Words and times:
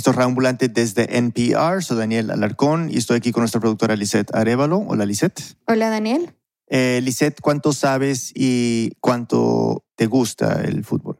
Esto 0.00 0.12
es 0.12 0.16
Ambulante 0.16 0.68
desde 0.68 1.18
NPR. 1.18 1.82
Soy 1.82 1.98
Daniel 1.98 2.30
Alarcón 2.30 2.88
y 2.90 2.96
estoy 2.96 3.18
aquí 3.18 3.32
con 3.32 3.42
nuestra 3.42 3.60
productora 3.60 3.96
Lisette 3.96 4.34
Arevalo. 4.34 4.78
Hola, 4.78 5.04
Lisette. 5.04 5.58
Hola, 5.66 5.90
Daniel. 5.90 6.34
Eh, 6.68 7.00
Lisette, 7.02 7.38
¿cuánto 7.42 7.74
sabes 7.74 8.32
y 8.34 8.92
cuánto 9.00 9.84
te 9.96 10.06
gusta 10.06 10.62
el 10.64 10.84
fútbol? 10.84 11.18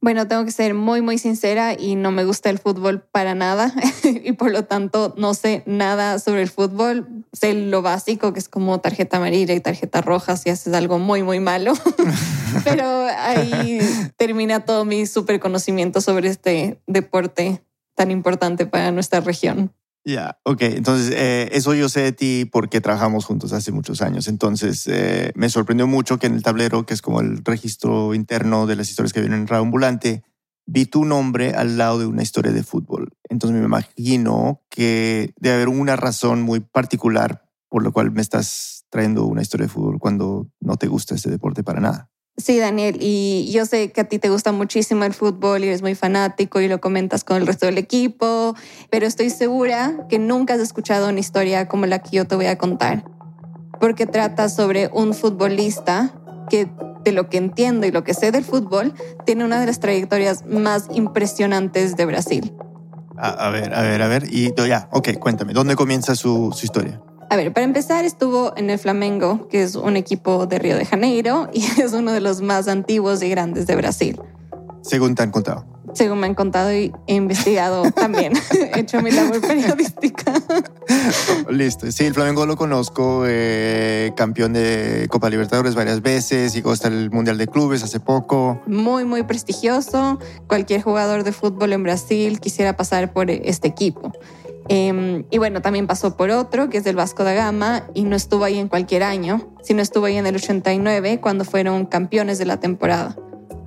Bueno, 0.00 0.28
tengo 0.28 0.46
que 0.46 0.50
ser 0.50 0.72
muy, 0.72 1.02
muy 1.02 1.18
sincera 1.18 1.78
y 1.78 1.94
no 1.94 2.10
me 2.10 2.24
gusta 2.24 2.48
el 2.48 2.58
fútbol 2.58 3.02
para 3.02 3.34
nada 3.34 3.70
y 4.24 4.32
por 4.32 4.50
lo 4.50 4.64
tanto 4.64 5.14
no 5.18 5.34
sé 5.34 5.62
nada 5.66 6.18
sobre 6.18 6.40
el 6.40 6.48
fútbol. 6.48 7.26
Sé 7.34 7.52
lo 7.52 7.82
básico, 7.82 8.32
que 8.32 8.38
es 8.38 8.48
como 8.48 8.80
tarjeta 8.80 9.18
amarilla 9.18 9.52
y 9.52 9.60
tarjeta 9.60 10.00
roja 10.00 10.38
si 10.38 10.48
haces 10.48 10.72
algo 10.72 10.98
muy, 10.98 11.22
muy 11.22 11.38
malo. 11.38 11.74
Pero 12.64 13.04
ahí 13.18 13.78
termina 14.16 14.64
todo 14.64 14.86
mi 14.86 15.04
super 15.04 15.38
conocimiento 15.38 16.00
sobre 16.00 16.30
este 16.30 16.80
deporte 16.86 17.62
tan 17.94 18.10
importante 18.10 18.66
para 18.66 18.90
nuestra 18.90 19.20
región. 19.20 19.72
Ya, 20.04 20.38
ok. 20.44 20.62
Entonces, 20.62 21.14
eh, 21.16 21.48
eso 21.52 21.74
yo 21.74 21.88
sé 21.88 22.00
de 22.00 22.12
ti 22.12 22.44
porque 22.50 22.80
trabajamos 22.80 23.24
juntos 23.24 23.52
hace 23.52 23.70
muchos 23.70 24.02
años. 24.02 24.26
Entonces, 24.26 24.86
eh, 24.88 25.32
me 25.36 25.48
sorprendió 25.48 25.86
mucho 25.86 26.18
que 26.18 26.26
en 26.26 26.34
el 26.34 26.42
tablero, 26.42 26.84
que 26.86 26.94
es 26.94 27.02
como 27.02 27.20
el 27.20 27.44
registro 27.44 28.14
interno 28.14 28.66
de 28.66 28.76
las 28.76 28.90
historias 28.90 29.12
que 29.12 29.20
vienen 29.20 29.42
en 29.42 29.46
Radio 29.46 29.62
Ambulante, 29.62 30.24
vi 30.66 30.86
tu 30.86 31.04
nombre 31.04 31.54
al 31.54 31.78
lado 31.78 32.00
de 32.00 32.06
una 32.06 32.22
historia 32.22 32.52
de 32.52 32.64
fútbol. 32.64 33.12
Entonces, 33.28 33.58
me 33.58 33.64
imagino 33.64 34.62
que 34.70 35.32
debe 35.38 35.54
haber 35.54 35.68
una 35.68 35.94
razón 35.94 36.42
muy 36.42 36.60
particular 36.60 37.44
por 37.68 37.84
la 37.84 37.90
cual 37.90 38.10
me 38.10 38.22
estás 38.22 38.84
trayendo 38.90 39.24
una 39.24 39.40
historia 39.40 39.66
de 39.66 39.72
fútbol 39.72 39.98
cuando 39.98 40.48
no 40.60 40.76
te 40.76 40.88
gusta 40.88 41.14
este 41.14 41.30
deporte 41.30 41.62
para 41.62 41.80
nada. 41.80 42.11
Sí, 42.38 42.58
Daniel, 42.58 42.96
y 42.98 43.50
yo 43.52 43.66
sé 43.66 43.92
que 43.92 44.00
a 44.00 44.04
ti 44.04 44.18
te 44.18 44.30
gusta 44.30 44.52
muchísimo 44.52 45.04
el 45.04 45.12
fútbol 45.12 45.62
y 45.62 45.66
eres 45.66 45.82
muy 45.82 45.94
fanático 45.94 46.60
y 46.60 46.68
lo 46.68 46.80
comentas 46.80 47.24
con 47.24 47.36
el 47.36 47.46
resto 47.46 47.66
del 47.66 47.76
equipo, 47.76 48.56
pero 48.90 49.06
estoy 49.06 49.28
segura 49.28 50.06
que 50.08 50.18
nunca 50.18 50.54
has 50.54 50.60
escuchado 50.60 51.10
una 51.10 51.20
historia 51.20 51.68
como 51.68 51.84
la 51.84 51.98
que 51.98 52.16
yo 52.16 52.26
te 52.26 52.34
voy 52.34 52.46
a 52.46 52.56
contar, 52.56 53.04
porque 53.78 54.06
trata 54.06 54.48
sobre 54.48 54.88
un 54.94 55.12
futbolista 55.12 56.14
que 56.48 56.68
de 57.04 57.12
lo 57.12 57.28
que 57.28 57.36
entiendo 57.36 57.86
y 57.86 57.90
lo 57.90 58.02
que 58.02 58.14
sé 58.14 58.30
del 58.30 58.44
fútbol, 58.44 58.94
tiene 59.26 59.44
una 59.44 59.60
de 59.60 59.66
las 59.66 59.80
trayectorias 59.80 60.46
más 60.46 60.88
impresionantes 60.94 61.96
de 61.96 62.06
Brasil. 62.06 62.52
A, 63.18 63.50
ver, 63.50 63.74
a 63.74 63.82
ver, 63.82 64.02
a 64.02 64.08
ver, 64.08 64.24
y 64.30 64.52
ya, 64.66 64.88
ok, 64.90 65.18
cuéntame, 65.18 65.52
¿dónde 65.52 65.76
comienza 65.76 66.14
su, 66.14 66.50
su 66.52 66.64
historia? 66.64 67.00
A 67.32 67.36
ver, 67.36 67.50
para 67.50 67.64
empezar 67.64 68.04
estuvo 68.04 68.52
en 68.58 68.68
el 68.68 68.78
Flamengo, 68.78 69.48
que 69.48 69.62
es 69.62 69.74
un 69.74 69.96
equipo 69.96 70.44
de 70.44 70.58
Río 70.58 70.76
de 70.76 70.84
Janeiro 70.84 71.48
y 71.54 71.64
es 71.80 71.94
uno 71.94 72.12
de 72.12 72.20
los 72.20 72.42
más 72.42 72.68
antiguos 72.68 73.22
y 73.22 73.30
grandes 73.30 73.66
de 73.66 73.74
Brasil. 73.74 74.20
Según 74.82 75.14
te 75.14 75.22
han 75.22 75.30
contado. 75.30 75.64
Según 75.94 76.20
me 76.20 76.26
han 76.26 76.34
contado 76.34 76.74
y 76.74 76.92
he 77.06 77.14
investigado 77.14 77.90
también. 77.94 78.34
he 78.74 78.80
hecho 78.80 79.00
mi 79.00 79.12
labor 79.12 79.40
periodística. 79.46 80.34
Listo. 81.48 81.90
Sí, 81.90 82.04
el 82.04 82.12
Flamengo 82.12 82.44
lo 82.44 82.56
conozco, 82.56 83.24
eh, 83.26 84.12
campeón 84.14 84.52
de 84.52 85.06
Copa 85.08 85.30
Libertadores 85.30 85.74
varias 85.74 86.02
veces, 86.02 86.52
llegó 86.52 86.70
hasta 86.70 86.88
el 86.88 87.10
Mundial 87.10 87.38
de 87.38 87.46
Clubes 87.46 87.82
hace 87.82 87.98
poco. 87.98 88.60
Muy, 88.66 89.06
muy 89.06 89.22
prestigioso. 89.22 90.18
Cualquier 90.48 90.82
jugador 90.82 91.24
de 91.24 91.32
fútbol 91.32 91.72
en 91.72 91.82
Brasil 91.82 92.40
quisiera 92.40 92.76
pasar 92.76 93.14
por 93.14 93.30
este 93.30 93.68
equipo. 93.68 94.12
Em, 94.68 95.24
y 95.30 95.38
bueno, 95.38 95.60
también 95.60 95.86
pasó 95.86 96.16
por 96.16 96.30
otro, 96.30 96.70
que 96.70 96.78
es 96.78 96.84
del 96.84 96.96
Vasco 96.96 97.24
da 97.24 97.32
Gama, 97.32 97.84
y 97.94 98.04
no 98.04 98.16
estuvo 98.16 98.44
ahí 98.44 98.58
en 98.58 98.68
cualquier 98.68 99.02
año, 99.02 99.52
sino 99.62 99.82
estuvo 99.82 100.06
ahí 100.06 100.16
en 100.16 100.26
el 100.26 100.36
89, 100.36 101.20
cuando 101.20 101.44
fueron 101.44 101.86
campeones 101.86 102.38
de 102.38 102.46
la 102.46 102.58
temporada. 102.58 103.16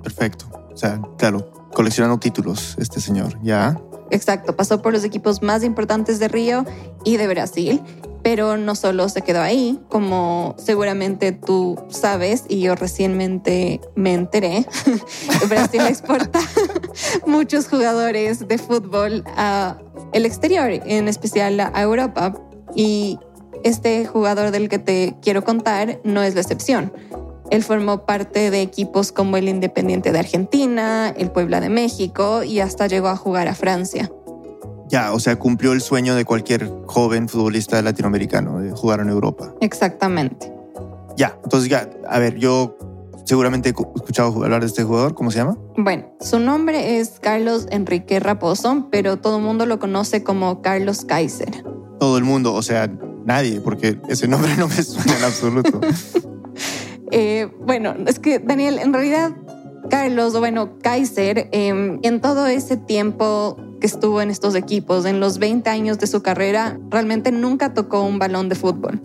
Perfecto. 0.02 0.46
O 0.72 0.76
sea, 0.76 1.00
claro, 1.18 1.50
coleccionando 1.72 2.18
títulos 2.18 2.76
este 2.78 3.00
señor, 3.00 3.38
¿ya? 3.42 3.80
Exacto, 4.10 4.54
pasó 4.54 4.82
por 4.82 4.92
los 4.92 5.04
equipos 5.04 5.42
más 5.42 5.64
importantes 5.64 6.18
de 6.18 6.28
Río 6.28 6.64
y 7.04 7.16
de 7.16 7.26
Brasil, 7.26 7.82
pero 8.22 8.56
no 8.56 8.74
solo 8.74 9.08
se 9.08 9.22
quedó 9.22 9.40
ahí, 9.40 9.80
como 9.88 10.54
seguramente 10.58 11.32
tú 11.32 11.78
sabes 11.88 12.44
y 12.48 12.60
yo 12.60 12.74
recientemente 12.74 13.80
me 13.94 14.14
enteré, 14.14 14.66
Brasil 15.48 15.82
exporta 15.82 16.40
muchos 17.26 17.68
jugadores 17.68 18.46
de 18.48 18.58
fútbol 18.58 19.24
a 19.36 19.78
el 20.16 20.24
exterior, 20.24 20.70
en 20.70 21.08
especial 21.08 21.60
a 21.60 21.82
Europa. 21.82 22.32
Y 22.74 23.18
este 23.64 24.06
jugador 24.06 24.50
del 24.50 24.68
que 24.68 24.78
te 24.78 25.14
quiero 25.20 25.44
contar 25.44 26.00
no 26.04 26.22
es 26.22 26.34
la 26.34 26.40
excepción. 26.40 26.90
Él 27.50 27.62
formó 27.62 28.06
parte 28.06 28.50
de 28.50 28.62
equipos 28.62 29.12
como 29.12 29.36
el 29.36 29.48
Independiente 29.48 30.12
de 30.12 30.18
Argentina, 30.18 31.14
el 31.16 31.30
Puebla 31.30 31.60
de 31.60 31.68
México 31.68 32.42
y 32.42 32.60
hasta 32.60 32.86
llegó 32.86 33.08
a 33.08 33.16
jugar 33.16 33.46
a 33.46 33.54
Francia. 33.54 34.10
Ya, 34.88 35.12
o 35.12 35.20
sea, 35.20 35.36
cumplió 35.36 35.72
el 35.72 35.80
sueño 35.80 36.14
de 36.14 36.24
cualquier 36.24 36.70
joven 36.86 37.28
futbolista 37.28 37.80
latinoamericano 37.82 38.60
de 38.60 38.70
jugar 38.70 39.00
en 39.00 39.10
Europa. 39.10 39.52
Exactamente. 39.60 40.50
Ya, 41.16 41.38
entonces 41.44 41.68
ya, 41.68 41.90
a 42.08 42.18
ver, 42.18 42.36
yo 42.36 42.76
seguramente 43.26 43.68
he 43.68 43.72
escuchado 43.72 44.42
hablar 44.42 44.60
de 44.60 44.68
este 44.68 44.84
jugador. 44.84 45.14
¿Cómo 45.14 45.30
se 45.30 45.38
llama? 45.38 45.58
Bueno, 45.76 46.06
su 46.20 46.38
nombre 46.38 46.98
es 46.98 47.18
Carlos 47.20 47.66
Enrique 47.70 48.20
Raposo, 48.20 48.88
pero 48.90 49.18
todo 49.18 49.36
el 49.36 49.42
mundo 49.42 49.66
lo 49.66 49.78
conoce 49.78 50.22
como 50.22 50.62
Carlos 50.62 51.04
Kaiser. 51.04 51.64
Todo 51.98 52.16
el 52.18 52.24
mundo, 52.24 52.54
o 52.54 52.62
sea, 52.62 52.90
nadie, 53.24 53.60
porque 53.60 53.98
ese 54.08 54.28
nombre 54.28 54.56
no 54.56 54.68
me 54.68 54.82
suena 54.82 55.18
en 55.18 55.24
absoluto. 55.24 55.80
Eh, 57.12 57.48
bueno, 57.64 57.94
es 58.08 58.18
que 58.18 58.40
Daniel, 58.40 58.80
en 58.80 58.92
realidad, 58.92 59.30
Carlos, 59.88 60.34
o 60.34 60.40
bueno, 60.40 60.76
Kaiser, 60.82 61.48
em, 61.52 62.00
en 62.02 62.20
todo 62.20 62.48
ese 62.48 62.76
tiempo 62.76 63.56
que 63.80 63.86
estuvo 63.86 64.20
en 64.20 64.28
estos 64.28 64.56
equipos, 64.56 65.06
en 65.06 65.20
los 65.20 65.38
20 65.38 65.70
años 65.70 66.00
de 66.00 66.08
su 66.08 66.22
carrera, 66.22 66.80
realmente 66.90 67.30
nunca 67.30 67.74
tocó 67.74 68.02
un 68.02 68.18
balón 68.18 68.48
de 68.48 68.56
fútbol. 68.56 69.00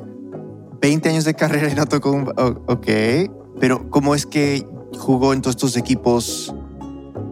20 0.81 1.09
años 1.09 1.25
de 1.25 1.35
carrera 1.35 1.69
y 1.69 1.75
no 1.75 1.85
tocó 1.85 2.11
un... 2.11 2.33
Ok. 2.67 2.87
Pero 3.59 3.89
¿cómo 3.89 4.16
es 4.16 4.25
que 4.25 4.66
jugó 4.97 5.34
en 5.34 5.41
todos 5.41 5.56
estos 5.56 5.78
equipos 5.78 6.53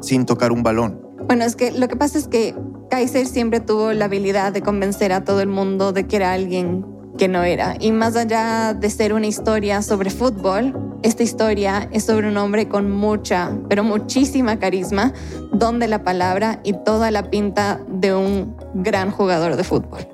sin 0.01 0.25
tocar 0.25 0.51
un 0.51 0.63
balón? 0.63 1.01
Bueno, 1.27 1.45
es 1.45 1.55
que 1.55 1.71
lo 1.71 1.87
que 1.87 1.95
pasa 1.95 2.17
es 2.17 2.27
que 2.27 2.55
Kaiser 2.89 3.27
siempre 3.27 3.59
tuvo 3.59 3.93
la 3.93 4.05
habilidad 4.05 4.51
de 4.51 4.61
convencer 4.61 5.13
a 5.13 5.23
todo 5.23 5.41
el 5.41 5.47
mundo 5.47 5.93
de 5.93 6.07
que 6.07 6.15
era 6.15 6.33
alguien 6.33 6.85
que 7.17 7.27
no 7.27 7.43
era. 7.43 7.75
Y 7.79 7.91
más 7.91 8.15
allá 8.15 8.73
de 8.73 8.89
ser 8.89 9.13
una 9.13 9.27
historia 9.27 9.81
sobre 9.81 10.09
fútbol, 10.09 10.97
esta 11.03 11.21
historia 11.21 11.87
es 11.91 12.05
sobre 12.05 12.29
un 12.29 12.37
hombre 12.37 12.67
con 12.67 12.89
mucha, 12.89 13.51
pero 13.67 13.83
muchísima 13.83 14.57
carisma, 14.57 15.13
don 15.51 15.79
de 15.79 15.87
la 15.87 16.03
palabra 16.03 16.61
y 16.63 16.73
toda 16.73 17.11
la 17.11 17.29
pinta 17.29 17.79
de 17.87 18.15
un 18.15 18.55
gran 18.73 19.11
jugador 19.11 19.55
de 19.55 19.63
fútbol. 19.63 20.07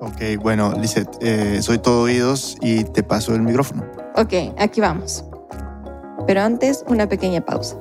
Ok, 0.00 0.40
bueno, 0.42 0.74
Lizeth, 0.78 1.08
eh, 1.20 1.62
soy 1.62 1.78
todo 1.78 2.02
oídos 2.02 2.56
y 2.60 2.84
te 2.84 3.02
paso 3.02 3.34
el 3.34 3.42
micrófono. 3.42 3.84
Ok, 4.18 4.32
aquí 4.56 4.80
vamos. 4.80 5.26
Pero 6.26 6.40
antes, 6.40 6.82
una 6.88 7.06
pequeña 7.06 7.42
pausa. 7.44 7.76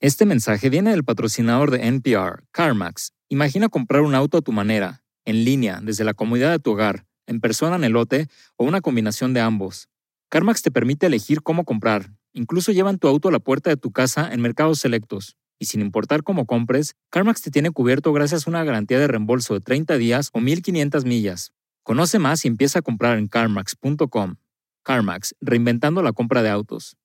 Este 0.00 0.26
mensaje 0.26 0.68
viene 0.68 0.90
del 0.90 1.02
patrocinador 1.02 1.70
de 1.70 1.86
NPR, 1.86 2.44
CarMax. 2.50 3.12
Imagina 3.30 3.70
comprar 3.70 4.02
un 4.02 4.14
auto 4.14 4.36
a 4.36 4.42
tu 4.42 4.52
manera, 4.52 5.00
en 5.24 5.46
línea, 5.46 5.80
desde 5.82 6.04
la 6.04 6.12
comodidad 6.12 6.50
de 6.50 6.58
tu 6.58 6.72
hogar, 6.72 7.06
en 7.26 7.40
persona 7.40 7.76
en 7.76 7.84
el 7.84 7.92
lote 7.92 8.28
o 8.56 8.66
una 8.66 8.82
combinación 8.82 9.32
de 9.32 9.40
ambos. 9.40 9.88
CarMax 10.28 10.60
te 10.60 10.70
permite 10.70 11.06
elegir 11.06 11.42
cómo 11.42 11.64
comprar. 11.64 12.12
Incluso 12.34 12.72
llevan 12.72 12.98
tu 12.98 13.08
auto 13.08 13.30
a 13.30 13.32
la 13.32 13.38
puerta 13.38 13.70
de 13.70 13.78
tu 13.78 13.92
casa 13.92 14.30
en 14.30 14.42
mercados 14.42 14.78
selectos 14.78 15.38
y 15.58 15.66
sin 15.66 15.80
importar 15.80 16.22
cómo 16.22 16.46
compres, 16.46 16.94
CarMax 17.10 17.42
te 17.42 17.50
tiene 17.50 17.70
cubierto 17.70 18.12
gracias 18.12 18.46
a 18.46 18.50
una 18.50 18.64
garantía 18.64 18.98
de 18.98 19.08
reembolso 19.08 19.54
de 19.54 19.60
30 19.60 19.96
días 19.96 20.30
o 20.32 20.40
1500 20.40 21.04
millas. 21.04 21.52
Conoce 21.82 22.18
más 22.18 22.44
y 22.44 22.48
empieza 22.48 22.80
a 22.80 22.82
comprar 22.82 23.18
en 23.18 23.28
carmax.com. 23.28 24.36
CarMax, 24.82 25.34
reinventando 25.40 26.02
la 26.02 26.12
compra 26.12 26.42
de 26.42 26.50
autos. 26.50 26.96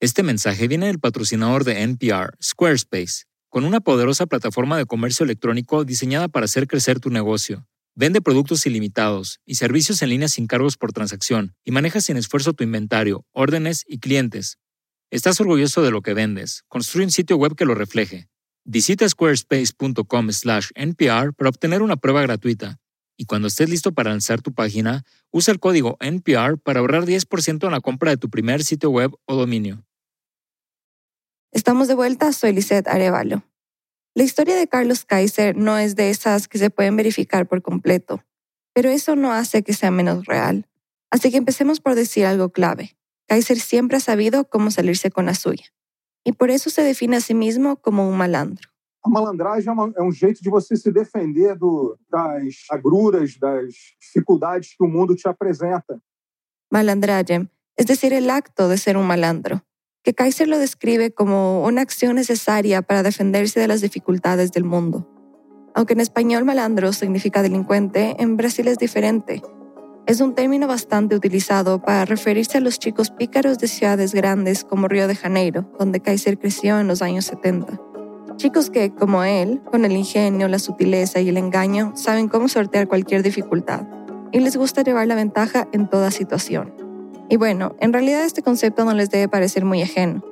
Este 0.00 0.22
mensaje 0.22 0.68
viene 0.68 0.86
del 0.86 1.00
patrocinador 1.00 1.64
de 1.64 1.82
NPR, 1.82 2.36
Squarespace, 2.42 3.24
con 3.48 3.64
una 3.64 3.80
poderosa 3.80 4.26
plataforma 4.26 4.76
de 4.76 4.86
comercio 4.86 5.24
electrónico 5.24 5.84
diseñada 5.84 6.28
para 6.28 6.44
hacer 6.44 6.68
crecer 6.68 7.00
tu 7.00 7.10
negocio. 7.10 7.66
Vende 7.96 8.20
productos 8.20 8.64
ilimitados 8.64 9.40
y 9.44 9.56
servicios 9.56 10.02
en 10.02 10.10
línea 10.10 10.28
sin 10.28 10.46
cargos 10.46 10.76
por 10.76 10.92
transacción 10.92 11.56
y 11.64 11.72
maneja 11.72 12.00
sin 12.00 12.16
esfuerzo 12.16 12.52
tu 12.52 12.62
inventario, 12.62 13.26
órdenes 13.32 13.84
y 13.88 13.98
clientes. 13.98 14.58
¿Estás 15.10 15.40
orgulloso 15.40 15.82
de 15.82 15.90
lo 15.90 16.02
que 16.02 16.12
vendes? 16.12 16.64
Construye 16.68 17.06
un 17.06 17.10
sitio 17.10 17.38
web 17.38 17.56
que 17.56 17.64
lo 17.64 17.74
refleje. 17.74 18.28
Visita 18.66 19.08
squarespace.com/npr 19.08 21.32
para 21.32 21.48
obtener 21.48 21.80
una 21.80 21.96
prueba 21.96 22.20
gratuita. 22.20 22.78
Y 23.16 23.24
cuando 23.24 23.48
estés 23.48 23.70
listo 23.70 23.92
para 23.92 24.10
lanzar 24.10 24.42
tu 24.42 24.52
página, 24.52 25.06
usa 25.30 25.52
el 25.52 25.60
código 25.60 25.96
NPR 26.00 26.58
para 26.58 26.80
ahorrar 26.80 27.06
10% 27.06 27.66
en 27.66 27.72
la 27.72 27.80
compra 27.80 28.10
de 28.10 28.18
tu 28.18 28.28
primer 28.28 28.62
sitio 28.62 28.90
web 28.90 29.12
o 29.24 29.34
dominio. 29.34 29.86
Estamos 31.52 31.88
de 31.88 31.94
vuelta, 31.94 32.34
soy 32.34 32.52
Lisette 32.52 32.88
Arevalo. 32.88 33.42
La 34.14 34.24
historia 34.24 34.56
de 34.56 34.68
Carlos 34.68 35.06
Kaiser 35.06 35.56
no 35.56 35.78
es 35.78 35.96
de 35.96 36.10
esas 36.10 36.48
que 36.48 36.58
se 36.58 36.68
pueden 36.68 36.96
verificar 36.96 37.48
por 37.48 37.62
completo, 37.62 38.22
pero 38.74 38.90
eso 38.90 39.16
no 39.16 39.32
hace 39.32 39.62
que 39.62 39.72
sea 39.72 39.90
menos 39.90 40.26
real. 40.26 40.68
Así 41.10 41.30
que 41.30 41.38
empecemos 41.38 41.80
por 41.80 41.94
decir 41.94 42.26
algo 42.26 42.50
clave. 42.50 42.97
Kaiser 43.28 43.60
siempre 43.60 43.98
ha 43.98 44.00
sabido 44.00 44.48
cómo 44.48 44.70
salirse 44.70 45.10
con 45.10 45.26
la 45.26 45.34
suya. 45.34 45.66
Y 46.24 46.32
por 46.32 46.50
eso 46.50 46.70
se 46.70 46.82
define 46.82 47.16
a 47.16 47.20
sí 47.20 47.34
mismo 47.34 47.76
como 47.76 48.08
un 48.08 48.16
malandro. 48.16 48.68
A 49.04 49.08
malandragem 49.08 49.72
é, 49.96 50.02
um 50.02 50.10
jeito 50.10 50.42
de 50.42 50.50
você 50.50 50.76
se 50.76 50.90
defender 50.90 51.56
das 52.10 52.64
agruras, 52.70 53.38
das 53.38 53.72
dificuldades 54.00 54.74
que 54.76 54.84
o 54.84 54.88
mundo 54.88 55.14
te 55.14 55.28
apresenta. 55.28 56.00
Malandragem, 56.70 57.48
es 57.76 57.86
decir, 57.86 58.12
el 58.12 58.28
acto 58.28 58.68
de 58.68 58.76
ser 58.76 58.96
un 58.96 59.06
malandro, 59.06 59.62
que 60.02 60.14
Kaiser 60.14 60.48
lo 60.48 60.58
describe 60.58 61.12
como 61.12 61.64
una 61.64 61.80
acción 61.80 62.16
necesaria 62.16 62.82
para 62.82 63.02
defenderse 63.02 63.60
de 63.60 63.68
las 63.68 63.80
dificultades 63.80 64.50
del 64.52 64.64
mundo. 64.64 65.08
Aunque 65.74 65.92
en 65.92 66.00
español 66.00 66.44
malandro 66.44 66.92
significa 66.92 67.42
delincuente, 67.42 68.16
en 68.18 68.36
Brasil 68.36 68.66
es 68.68 68.78
diferente. 68.78 69.42
Es 70.08 70.22
un 70.22 70.34
término 70.34 70.66
bastante 70.66 71.14
utilizado 71.14 71.82
para 71.82 72.06
referirse 72.06 72.56
a 72.56 72.62
los 72.62 72.78
chicos 72.78 73.10
pícaros 73.10 73.58
de 73.58 73.68
ciudades 73.68 74.14
grandes 74.14 74.64
como 74.64 74.88
Río 74.88 75.06
de 75.06 75.14
Janeiro, 75.14 75.70
donde 75.78 76.00
Kaiser 76.00 76.38
creció 76.38 76.80
en 76.80 76.88
los 76.88 77.02
años 77.02 77.26
70. 77.26 77.78
Chicos 78.36 78.70
que, 78.70 78.94
como 78.94 79.22
él, 79.22 79.60
con 79.70 79.84
el 79.84 79.92
ingenio, 79.92 80.48
la 80.48 80.60
sutileza 80.60 81.20
y 81.20 81.28
el 81.28 81.36
engaño, 81.36 81.92
saben 81.94 82.28
cómo 82.28 82.48
sortear 82.48 82.88
cualquier 82.88 83.22
dificultad 83.22 83.86
y 84.32 84.40
les 84.40 84.56
gusta 84.56 84.80
llevar 84.80 85.06
la 85.08 85.14
ventaja 85.14 85.68
en 85.72 85.90
toda 85.90 86.10
situación. 86.10 86.72
Y 87.28 87.36
bueno, 87.36 87.76
en 87.78 87.92
realidad 87.92 88.24
este 88.24 88.40
concepto 88.40 88.86
no 88.86 88.94
les 88.94 89.10
debe 89.10 89.28
parecer 89.28 89.66
muy 89.66 89.82
ajeno. 89.82 90.24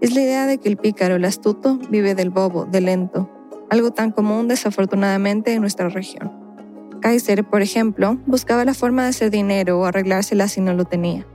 Es 0.00 0.14
la 0.14 0.22
idea 0.22 0.46
de 0.46 0.56
que 0.56 0.70
el 0.70 0.78
pícaro, 0.78 1.16
el 1.16 1.26
astuto, 1.26 1.78
vive 1.90 2.14
del 2.14 2.30
bobo, 2.30 2.64
del 2.64 2.86
lento, 2.86 3.28
algo 3.68 3.90
tan 3.90 4.10
común 4.10 4.48
desafortunadamente 4.48 5.52
en 5.52 5.60
nuestra 5.60 5.90
región. 5.90 6.37
Kaiser, 7.00 7.44
por 7.44 7.62
ejemplo, 7.62 8.18
buscaba 8.26 8.64
la 8.64 8.74
forma 8.74 9.02
de 9.02 9.08
hacer 9.10 9.30
dinero 9.30 9.80
o 9.80 9.84
arreglársela 9.84 10.48
si 10.48 10.60
no 10.60 10.74
lo 10.74 10.84
tenía. 10.84 11.26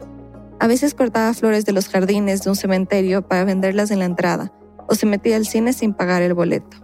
A 0.60 0.68
veces 0.68 0.94
cortaba 0.94 1.34
flores 1.34 1.66
de 1.66 1.74
los 1.74 1.88
jardines 1.90 2.44
de 2.44 2.50
un 2.50 2.56
cementerio 2.56 3.22
para 3.22 3.44
venderlas 3.44 3.92
en 3.92 4.00
la 4.00 4.06
entrada, 4.06 4.54
o 4.88 4.96
se 4.96 5.06
metía 5.06 5.36
al 5.36 5.46
cine 5.46 5.74
sin 5.74 5.94
pagar 5.94 6.22
el 6.22 6.34
boleto. 6.34 6.78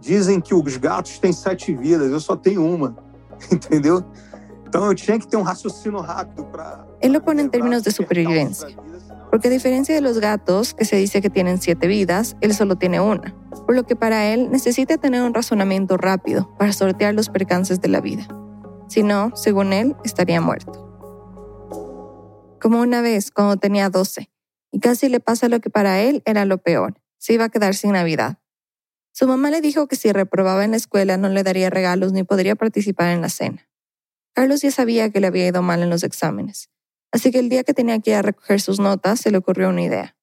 Dizem 0.00 0.40
que 0.40 0.54
os 0.54 0.76
gatos 0.76 1.18
têm 1.18 1.32
sete 1.32 1.74
vidas, 1.74 2.10
eu 2.10 2.20
só 2.20 2.36
tenho 2.36 2.64
uma, 2.64 2.96
entendeu? 3.50 4.04
Então 4.68 4.86
eu 4.86 4.94
tinha 4.94 5.18
que 5.18 5.26
ter 5.26 5.36
um 5.36 5.42
raciocínio 5.42 6.00
rápido 6.00 6.44
para. 6.44 6.86
Él 7.00 7.12
lo 7.12 7.20
pone 7.20 7.42
en 7.42 7.48
términos 7.48 7.82
de 7.82 7.90
supervivencia, 7.90 8.68
porque 9.30 9.48
a 9.48 9.50
diferencia 9.50 9.94
de 9.94 10.00
los 10.00 10.18
gatos, 10.18 10.74
que 10.74 10.84
se 10.84 10.96
dice 10.96 11.20
que 11.20 11.30
tienen 11.30 11.60
siete 11.60 11.86
vidas, 11.86 12.36
él 12.40 12.54
solo 12.54 12.76
tiene 12.76 13.00
una, 13.00 13.34
por 13.66 13.74
lo 13.74 13.84
que 13.84 13.96
para 13.96 14.32
él 14.32 14.50
necesita 14.50 14.98
tener 14.98 15.22
un 15.22 15.34
razonamiento 15.34 15.96
rápido 15.96 16.54
para 16.58 16.72
sortear 16.72 17.14
los 17.14 17.28
percances 17.28 17.80
de 17.80 17.88
la 17.88 18.00
vida. 18.00 18.26
Si 18.88 19.02
no, 19.02 19.34
según 19.34 19.72
él, 19.72 19.96
estaría 20.04 20.40
muerto. 20.40 20.82
Como 22.60 22.80
una 22.80 23.00
vez, 23.00 23.30
cuando 23.30 23.56
tenía 23.56 23.90
12, 23.90 24.30
y 24.72 24.80
casi 24.80 25.08
le 25.08 25.20
pasa 25.20 25.48
lo 25.48 25.60
que 25.60 25.70
para 25.70 26.00
él 26.00 26.22
era 26.24 26.44
lo 26.44 26.58
peor 26.58 27.00
se 27.18 27.32
iba 27.32 27.46
a 27.46 27.48
quedar 27.48 27.74
sin 27.74 27.92
Navidad. 27.92 28.38
Su 29.12 29.26
mamá 29.26 29.50
le 29.50 29.60
dijo 29.60 29.88
que 29.88 29.96
si 29.96 30.12
reprobaba 30.12 30.64
en 30.64 30.72
la 30.72 30.76
escuela 30.76 31.16
no 31.16 31.28
le 31.28 31.42
daría 31.42 31.70
regalos 31.70 32.12
ni 32.12 32.22
podría 32.22 32.54
participar 32.54 33.08
en 33.08 33.20
la 33.20 33.30
cena. 33.30 33.68
Carlos 34.32 34.60
ya 34.60 34.70
sabía 34.70 35.10
que 35.10 35.20
le 35.20 35.26
había 35.26 35.48
ido 35.48 35.60
mal 35.60 35.82
en 35.82 35.90
los 35.90 36.04
exámenes, 36.04 36.70
así 37.16 37.30
que 37.30 37.38
el 37.38 37.48
día 37.48 37.64
que 37.64 37.74
tenía 37.74 37.98
que 37.98 38.10
ir 38.10 38.16
a 38.16 38.22
recoger 38.22 38.60
sus 38.60 38.78
notas 38.78 39.20
se 39.20 39.30
le 39.30 39.38
ocurrió 39.38 39.70
una 39.70 39.82
idea. 39.82 40.16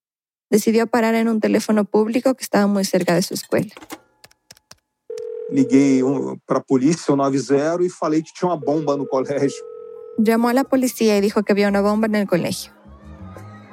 Decidió 0.50 0.86
parar 0.86 1.16
en 1.16 1.28
un 1.28 1.40
teléfono 1.40 1.86
público 1.86 2.36
que 2.36 2.44
estaba 2.44 2.68
muy 2.68 2.86
cerca 2.86 3.16
de 3.16 3.24
su 3.24 3.34
escuela. 3.34 3.74
Liguei 5.50 6.02
para 6.46 6.60
a 6.60 6.64
polícia, 6.64 7.14
o 7.14 7.18
90, 7.18 7.84
e 7.84 7.90
falei 7.90 8.22
que 8.22 8.32
tinha 8.32 8.50
uma 8.50 8.58
bomba 8.58 8.96
no 8.96 9.08
colégio. 9.08 9.64
Llamó 10.18 10.50
a 10.50 10.54
la 10.54 10.64
policía 10.64 11.18
y 11.18 11.22
dijo 11.22 11.44
que 11.44 11.52
había 11.52 11.68
una 11.68 11.82
bomba 11.82 12.06
en 12.08 12.16
el 12.16 12.28
colegio. 12.28 12.72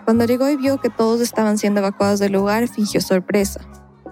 Cuando 0.05 0.25
llegó 0.25 0.49
y 0.49 0.57
vio 0.57 0.81
que 0.81 0.89
todos 0.91 1.21
estaban 1.21 1.59
siendo 1.59 1.81
evacuados 1.81 2.19
del 2.19 2.33
lugar, 2.33 2.69
fingió 2.69 3.01
sorpresa. 3.01 3.61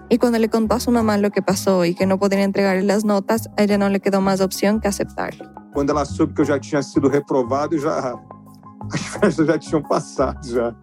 Y 0.07 0.17
cuando 0.17 0.39
le 0.39 0.49
contó 0.49 0.75
a 0.75 0.79
su 0.79 0.91
mamá 0.91 1.17
lo 1.17 1.31
que 1.31 1.41
pasó 1.41 1.85
y 1.85 1.95
que 1.95 2.05
no 2.05 2.17
podría 2.17 2.43
entregarle 2.43 2.83
las 2.83 3.05
notas, 3.05 3.49
a 3.57 3.63
ella 3.63 3.77
no 3.77 3.89
le 3.89 3.99
quedó 3.99 4.21
más 4.21 4.39
opción 4.41 4.79
que 4.79 4.87
aceptarlo. 4.87 5.45
Cuando 5.73 5.93
ela 5.93 6.05
soube 6.05 6.33
que 6.33 6.41
eu 6.41 6.45
já 6.45 6.59
tinha 6.59 6.81
sido 6.81 7.09
reprovado, 7.09 7.77
já 7.77 8.19
as 8.93 9.01
festas 9.01 9.47
já 9.47 9.57
tinham 9.57 9.81
passado 9.83 10.39
já. 10.47 10.75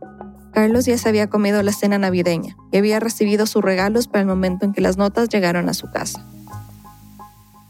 Carlos 0.53 0.87
ya 0.87 0.97
se 0.97 1.09
había 1.09 1.29
comido 1.29 1.63
la 1.63 1.73
cena 1.73 1.99
navideña 1.99 2.57
y 2.73 2.79
había 2.79 2.99
recibido 2.99 3.47
sus 3.47 3.63
regalos 3.63 4.09
para 4.09 4.23
el 4.23 4.27
momento 4.27 4.65
en 4.65 4.73
que 4.73 4.81
las 4.81 4.97
notas 4.97 5.29
llegaron 5.29 5.69
a 5.69 5.75
su 5.75 5.91
casa. 5.91 6.27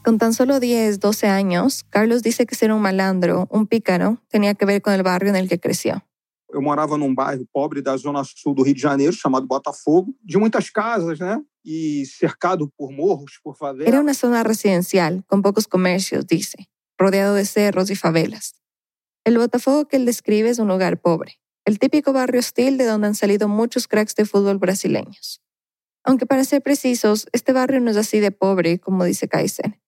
Con 0.05 0.19
tan 0.19 0.33
solo 0.33 0.61
10, 0.61 1.01
12 1.01 1.27
años, 1.27 1.85
Carlos 1.91 2.23
dice 2.23 2.47
que 2.47 2.55
ser 2.55 2.71
un 2.73 2.81
malandro, 2.81 3.49
un 3.51 3.67
pícaro, 3.67 4.19
tenía 4.29 4.55
que 4.55 4.65
ver 4.65 4.81
con 4.83 4.93
el 4.93 5.03
barrio 5.03 5.31
en 5.31 5.37
el 5.37 5.49
que 5.49 5.59
creció. 5.59 6.05
eu 6.57 6.63
morava 6.63 6.97
num 6.97 7.15
bairro 7.15 7.47
pobre 7.53 7.83
da 7.83 7.97
zona 7.99 8.23
sul 8.25 8.55
do 8.55 8.63
Rio 8.63 8.75
de 8.75 8.81
Janeiro, 8.81 9.13
chamado 9.13 9.47
Botafogo, 9.47 10.15
de 10.25 10.39
muitas 10.39 10.71
casas, 10.71 11.19
né? 11.19 11.43
E 11.65 12.05
cercado 12.07 12.73
por 12.79 12.93
morros, 12.93 13.39
por 13.43 13.57
favelas. 13.57 13.89
Era 13.89 14.01
uma 14.01 14.15
zona 14.15 14.43
residencial, 14.43 15.23
com 15.27 15.43
poucos 15.43 15.67
comércios, 15.67 16.25
dice, 16.25 16.57
rodeado 16.99 17.37
de 17.37 17.45
cerros 17.45 17.91
e 17.91 17.97
favelas. 17.97 18.55
El 19.27 19.39
Botafogo 19.39 19.89
que 19.89 19.97
él 19.97 20.07
describe 20.07 20.51
es 20.51 20.61
un 20.61 20.69
lugar 20.69 21.01
pobre, 21.01 21.41
el 21.65 21.81
típico 21.81 22.13
barrio 22.13 22.39
hostil 22.39 22.79
de 22.79 22.85
donde 22.85 23.09
han 23.09 23.17
salido 23.17 23.49
muchos 23.49 23.89
cracks 23.89 24.15
de 24.15 24.25
fútbol 24.25 24.59
brasileños. 24.59 25.43
Aunque 26.05 26.27
para 26.27 26.45
ser 26.45 26.63
precisos, 26.63 27.27
este 27.33 27.53
barrio 27.53 27.81
no 27.81 27.91
es 27.91 27.97
así 27.97 28.21
de 28.21 28.31
pobre, 28.31 28.79
como 28.79 29.05
dice 29.05 29.27
Kaiser. 29.27 29.81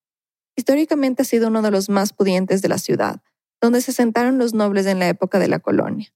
Históricamente 0.56 1.22
ha 1.22 1.24
sido 1.24 1.46
uno 1.46 1.62
de 1.62 1.70
los 1.70 1.88
más 1.88 2.12
pudientes 2.12 2.62
de 2.62 2.68
la 2.68 2.78
ciudad, 2.78 3.22
donde 3.60 3.80
se 3.80 3.92
sentaron 3.92 4.38
los 4.38 4.54
nobles 4.54 4.86
en 4.86 4.98
la 4.98 5.08
época 5.08 5.38
de 5.38 5.46
la 5.46 5.60
colonia. 5.60 6.12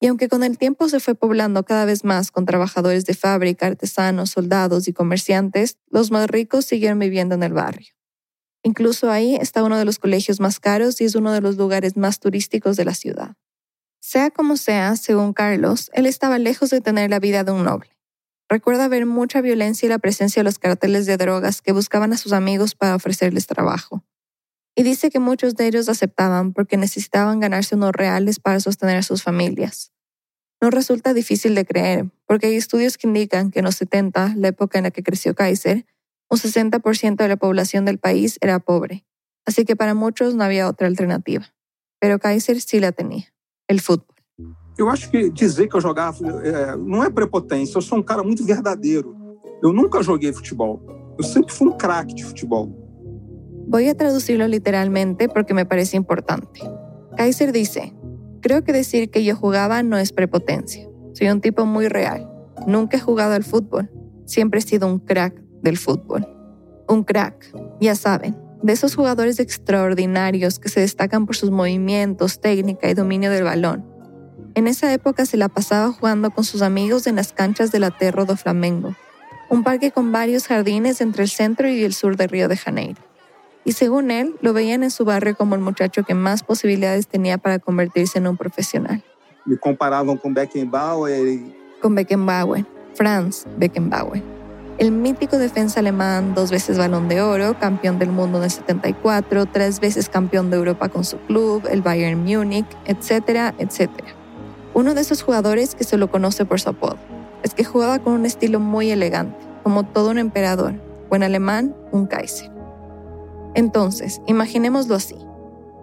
Y 0.00 0.08
aunque 0.08 0.28
con 0.28 0.42
el 0.42 0.58
tiempo 0.58 0.88
se 0.88 0.98
fue 0.98 1.14
poblando 1.14 1.64
cada 1.64 1.84
vez 1.84 2.02
más 2.02 2.32
con 2.32 2.44
trabajadores 2.44 3.04
de 3.04 3.14
fábrica, 3.14 3.68
artesanos, 3.68 4.30
soldados 4.30 4.88
y 4.88 4.92
comerciantes, 4.92 5.78
los 5.90 6.10
más 6.10 6.28
ricos 6.28 6.64
siguieron 6.64 6.98
viviendo 6.98 7.36
en 7.36 7.44
el 7.44 7.52
barrio. 7.52 7.93
Incluso 8.66 9.10
ahí 9.10 9.36
está 9.36 9.62
uno 9.62 9.76
de 9.76 9.84
los 9.84 9.98
colegios 9.98 10.40
más 10.40 10.58
caros 10.58 10.98
y 11.02 11.04
es 11.04 11.14
uno 11.14 11.32
de 11.32 11.42
los 11.42 11.56
lugares 11.56 11.98
más 11.98 12.18
turísticos 12.18 12.78
de 12.78 12.86
la 12.86 12.94
ciudad. 12.94 13.36
Sea 14.00 14.30
como 14.30 14.56
sea, 14.56 14.96
según 14.96 15.34
Carlos, 15.34 15.90
él 15.92 16.06
estaba 16.06 16.38
lejos 16.38 16.70
de 16.70 16.80
tener 16.80 17.10
la 17.10 17.18
vida 17.18 17.44
de 17.44 17.52
un 17.52 17.64
noble. 17.64 17.90
Recuerda 18.48 18.88
ver 18.88 19.04
mucha 19.04 19.42
violencia 19.42 19.84
y 19.86 19.90
la 19.90 19.98
presencia 19.98 20.40
de 20.40 20.44
los 20.44 20.58
carteles 20.58 21.04
de 21.04 21.18
drogas 21.18 21.60
que 21.60 21.72
buscaban 21.72 22.14
a 22.14 22.16
sus 22.16 22.32
amigos 22.32 22.74
para 22.74 22.94
ofrecerles 22.94 23.46
trabajo. 23.46 24.02
Y 24.74 24.82
dice 24.82 25.10
que 25.10 25.18
muchos 25.18 25.56
de 25.56 25.66
ellos 25.66 25.90
aceptaban 25.90 26.54
porque 26.54 26.78
necesitaban 26.78 27.40
ganarse 27.40 27.74
unos 27.74 27.92
reales 27.92 28.40
para 28.40 28.60
sostener 28.60 28.96
a 28.96 29.02
sus 29.02 29.22
familias. 29.22 29.92
No 30.62 30.70
resulta 30.70 31.12
difícil 31.12 31.54
de 31.54 31.66
creer, 31.66 32.10
porque 32.26 32.46
hay 32.46 32.56
estudios 32.56 32.96
que 32.96 33.06
indican 33.06 33.50
que 33.50 33.58
en 33.58 33.66
los 33.66 33.76
70, 33.76 34.34
la 34.36 34.48
época 34.48 34.78
en 34.78 34.84
la 34.84 34.90
que 34.90 35.02
creció 35.02 35.34
Kaiser, 35.34 35.84
un 36.30 36.38
60% 36.38 37.16
de 37.16 37.28
la 37.28 37.36
población 37.36 37.84
del 37.84 37.98
país 37.98 38.38
era 38.40 38.58
pobre, 38.58 39.04
así 39.46 39.64
que 39.64 39.76
para 39.76 39.94
muchos 39.94 40.34
no 40.34 40.44
había 40.44 40.68
otra 40.68 40.86
alternativa. 40.86 41.54
Pero 42.00 42.18
Kaiser 42.18 42.60
sí 42.60 42.80
la 42.80 42.92
tenía, 42.92 43.32
el 43.68 43.80
fútbol. 43.80 44.14
Eu 44.76 44.90
acho 44.90 45.08
que 45.08 45.30
dizer 45.30 45.68
que 45.68 45.76
eu 45.76 45.80
jogava 45.80 46.18
é, 46.42 46.76
não 46.76 47.04
é 47.04 47.08
prepotência, 47.08 47.76
eu 47.76 47.82
sou 47.82 47.98
um 47.98 48.02
cara 48.02 48.24
muito 48.24 48.44
verdadeiro. 48.44 49.14
Eu 49.62 49.72
nunca 49.72 50.02
joguei 50.02 50.32
futebol. 50.32 50.82
Eu 51.16 51.22
sempre 51.22 51.54
fui 51.54 51.68
um 51.68 51.76
craque 51.76 52.12
de 52.12 52.24
futebol. 52.24 52.68
Voy 53.68 53.88
a 53.88 53.94
traducirlo 53.94 54.46
literalmente 54.46 55.28
porque 55.28 55.54
me 55.54 55.64
parece 55.64 55.96
importante. 55.96 56.60
Kaiser 57.16 57.52
dice, 57.52 57.94
creo 58.40 58.64
que 58.64 58.72
decir 58.72 59.10
que 59.10 59.22
yo 59.22 59.36
jugaba 59.36 59.82
no 59.84 59.96
es 59.96 60.12
prepotencia. 60.12 60.88
Soy 61.12 61.28
un 61.28 61.40
tipo 61.40 61.64
muy 61.64 61.86
real. 61.86 62.28
Nunca 62.66 62.96
he 62.96 63.00
jugado 63.00 63.34
al 63.34 63.44
fútbol. 63.44 63.90
Siempre 64.26 64.58
he 64.58 64.62
sido 64.62 64.88
un 64.88 64.98
crack 64.98 65.40
del 65.64 65.78
fútbol. 65.78 66.28
Un 66.86 67.02
crack, 67.02 67.52
ya 67.80 67.96
saben, 67.96 68.36
de 68.62 68.72
esos 68.72 68.94
jugadores 68.94 69.40
extraordinarios 69.40 70.60
que 70.60 70.68
se 70.68 70.78
destacan 70.78 71.26
por 71.26 71.34
sus 71.34 71.50
movimientos, 71.50 72.40
técnica 72.40 72.88
y 72.88 72.94
dominio 72.94 73.32
del 73.32 73.42
balón. 73.42 73.84
En 74.54 74.68
esa 74.68 74.92
época 74.92 75.26
se 75.26 75.36
la 75.36 75.48
pasaba 75.48 75.90
jugando 75.90 76.30
con 76.30 76.44
sus 76.44 76.62
amigos 76.62 77.08
en 77.08 77.16
las 77.16 77.32
canchas 77.32 77.72
del 77.72 77.82
Aterro 77.82 78.24
do 78.24 78.36
Flamengo, 78.36 78.94
un 79.50 79.64
parque 79.64 79.90
con 79.90 80.12
varios 80.12 80.46
jardines 80.46 81.00
entre 81.00 81.24
el 81.24 81.28
centro 81.28 81.68
y 81.68 81.82
el 81.82 81.92
sur 81.92 82.16
de 82.16 82.28
Río 82.28 82.46
de 82.46 82.56
Janeiro 82.56 83.02
y 83.64 83.72
según 83.72 84.10
él, 84.10 84.36
lo 84.40 84.52
veían 84.52 84.82
en 84.82 84.90
su 84.90 85.04
barrio 85.04 85.34
como 85.36 85.54
el 85.54 85.60
muchacho 85.60 86.04
que 86.04 86.14
más 86.14 86.42
posibilidades 86.42 87.08
tenía 87.08 87.38
para 87.38 87.58
convertirse 87.58 88.18
en 88.18 88.26
un 88.26 88.36
profesional. 88.36 89.02
Me 89.46 89.56
comparaban 89.56 90.16
con 90.18 90.34
Beckenbauer. 90.34 91.40
Con 91.80 91.94
Beckenbauer, 91.94 92.64
Franz 92.94 93.46
Beckenbauer. 93.56 94.33
El 94.76 94.90
mítico 94.90 95.38
defensa 95.38 95.78
alemán, 95.78 96.34
dos 96.34 96.50
veces 96.50 96.78
balón 96.78 97.08
de 97.08 97.22
oro, 97.22 97.56
campeón 97.60 98.00
del 98.00 98.10
mundo 98.10 98.38
en 98.38 98.44
el 98.44 98.50
74, 98.50 99.46
tres 99.46 99.78
veces 99.78 100.08
campeón 100.08 100.50
de 100.50 100.56
Europa 100.56 100.88
con 100.88 101.04
su 101.04 101.16
club, 101.18 101.62
el 101.70 101.80
Bayern 101.80 102.24
Múnich, 102.24 102.66
etcétera, 102.84 103.54
etcétera. 103.58 104.08
Uno 104.74 104.94
de 104.94 105.02
esos 105.02 105.22
jugadores 105.22 105.76
que 105.76 105.84
se 105.84 105.96
lo 105.96 106.10
conoce 106.10 106.44
por 106.44 106.60
su 106.60 106.70
apodo. 106.70 106.98
Es 107.44 107.54
que 107.54 107.62
jugaba 107.62 108.00
con 108.00 108.14
un 108.14 108.26
estilo 108.26 108.58
muy 108.58 108.90
elegante, 108.90 109.38
como 109.62 109.84
todo 109.84 110.10
un 110.10 110.18
emperador, 110.18 110.74
o 111.08 111.14
en 111.14 111.22
alemán, 111.22 111.76
un 111.92 112.06
Kaiser. 112.06 112.50
Entonces, 113.54 114.20
imaginémoslo 114.26 114.96
así. 114.96 115.16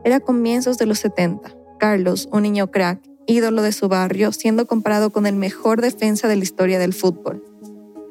Era 0.03 0.19
comienzos 0.19 0.77
de 0.77 0.87
los 0.87 0.99
70. 0.99 1.49
Carlos, 1.79 2.27
un 2.33 2.43
niño 2.43 2.69
crack, 2.69 2.99
ídolo 3.25 3.61
de 3.61 3.71
su 3.71 3.87
barrio, 3.87 4.33
siendo 4.33 4.67
comparado 4.67 5.11
con 5.11 5.25
el 5.27 5.37
mejor 5.37 5.79
defensa 5.79 6.27
de 6.27 6.35
la 6.35 6.43
historia 6.43 6.77
del 6.77 6.93
fútbol. 6.93 7.50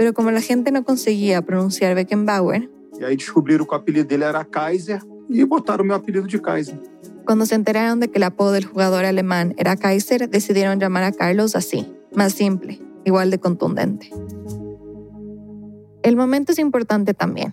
Pero 0.00 0.14
como 0.14 0.30
la 0.30 0.40
gente 0.40 0.73
no 0.73 0.83
conseguía 0.83 1.42
pronunciar 1.42 1.95
Beckenbauer, 1.95 2.71
E 2.99 3.04
aí 3.04 3.19
descobriram 3.19 3.66
que 3.66 3.75
o 3.75 3.76
apelido 3.76 4.09
dele 4.09 4.25
era 4.25 4.42
Kaiser 4.47 5.02
e 5.28 5.45
botaram 5.45 5.85
o 5.85 5.87
meu 5.87 5.95
apelido 5.95 6.26
de 6.26 6.40
Kaiser. 6.40 6.80
cuando 7.26 7.45
se 7.45 7.54
enteraron 7.54 8.00
de 8.00 8.09
que 8.09 8.16
el 8.16 8.23
apodo 8.23 8.52
del 8.52 8.64
jugador 8.64 9.04
alemán 9.04 9.54
era 9.59 9.76
Kaiser, 9.76 10.30
decidieron 10.30 10.80
llamar 10.80 11.02
a 11.02 11.12
Carlos 11.12 11.54
así, 11.54 11.87
más 12.14 12.33
simple, 12.33 12.80
igual 13.04 13.30
de 13.30 13.40
contundente. 13.40 14.11
El 16.02 16.16
momento 16.16 16.52
es 16.52 16.59
importante 16.59 17.12
también. 17.12 17.52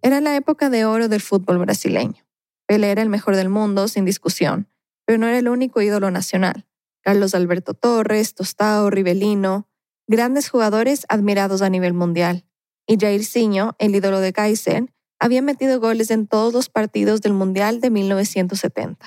Era 0.00 0.20
la 0.20 0.36
época 0.36 0.70
de 0.70 0.84
oro 0.84 1.08
del 1.08 1.20
fútbol 1.20 1.58
brasileño. 1.58 2.22
Pelé 2.66 2.92
era 2.92 3.02
el 3.02 3.08
mejor 3.08 3.34
del 3.34 3.48
mundo, 3.48 3.88
sin 3.88 4.04
discusión, 4.04 4.68
pero 5.04 5.18
no 5.18 5.26
era 5.26 5.38
el 5.38 5.48
único 5.48 5.82
ídolo 5.82 6.12
nacional. 6.12 6.68
Carlos 7.02 7.34
Alberto 7.34 7.74
Torres, 7.74 8.36
Tostao, 8.36 8.90
Rivelino, 8.90 9.66
grandes 10.10 10.48
jugadores 10.48 11.06
admirados 11.08 11.62
a 11.62 11.70
nivel 11.70 11.94
mundial. 11.94 12.44
Y 12.84 12.98
Jairzinho, 12.98 13.76
el 13.78 13.94
ídolo 13.94 14.18
de 14.18 14.32
Kaiser, 14.32 14.92
había 15.20 15.40
metido 15.40 15.78
goles 15.78 16.10
en 16.10 16.26
todos 16.26 16.52
los 16.52 16.68
partidos 16.68 17.20
del 17.20 17.32
Mundial 17.32 17.80
de 17.80 17.90
1970. 17.90 19.06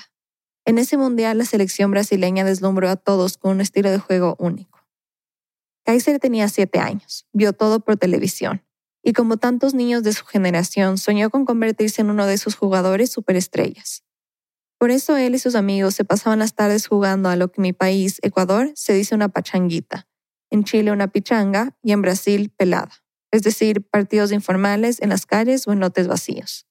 En 0.64 0.78
ese 0.78 0.96
Mundial 0.96 1.36
la 1.36 1.44
selección 1.44 1.90
brasileña 1.90 2.42
deslumbró 2.42 2.88
a 2.88 2.96
todos 2.96 3.36
con 3.36 3.50
un 3.50 3.60
estilo 3.60 3.90
de 3.90 3.98
juego 3.98 4.34
único. 4.38 4.78
Kaiser 5.84 6.18
tenía 6.20 6.48
siete 6.48 6.78
años, 6.78 7.26
vio 7.34 7.52
todo 7.52 7.80
por 7.80 7.98
televisión, 7.98 8.64
y 9.02 9.12
como 9.12 9.36
tantos 9.36 9.74
niños 9.74 10.04
de 10.04 10.14
su 10.14 10.24
generación, 10.24 10.96
soñó 10.96 11.28
con 11.28 11.44
convertirse 11.44 12.00
en 12.00 12.08
uno 12.08 12.24
de 12.24 12.38
sus 12.38 12.54
jugadores 12.54 13.10
superestrellas. 13.10 14.04
Por 14.78 14.90
eso 14.90 15.18
él 15.18 15.34
y 15.34 15.38
sus 15.38 15.54
amigos 15.54 15.96
se 15.96 16.04
pasaban 16.04 16.38
las 16.38 16.54
tardes 16.54 16.86
jugando 16.86 17.28
a 17.28 17.36
lo 17.36 17.48
que 17.48 17.60
en 17.60 17.62
mi 17.64 17.72
país, 17.74 18.20
Ecuador, 18.22 18.72
se 18.74 18.94
dice 18.94 19.14
una 19.14 19.28
pachanguita, 19.28 20.08
en 20.54 20.64
Chile 20.64 20.92
una 20.92 21.08
pichanga 21.08 21.76
y 21.82 21.90
en 21.90 22.00
Brasil 22.00 22.50
pelada, 22.56 23.04
es 23.32 23.42
decir, 23.42 23.82
partidos 23.82 24.30
informales 24.30 25.02
en 25.02 25.08
las 25.08 25.26
calles 25.26 25.66
o 25.66 25.72
en 25.72 25.80
lotes 25.80 26.06
vacíos. 26.06 26.66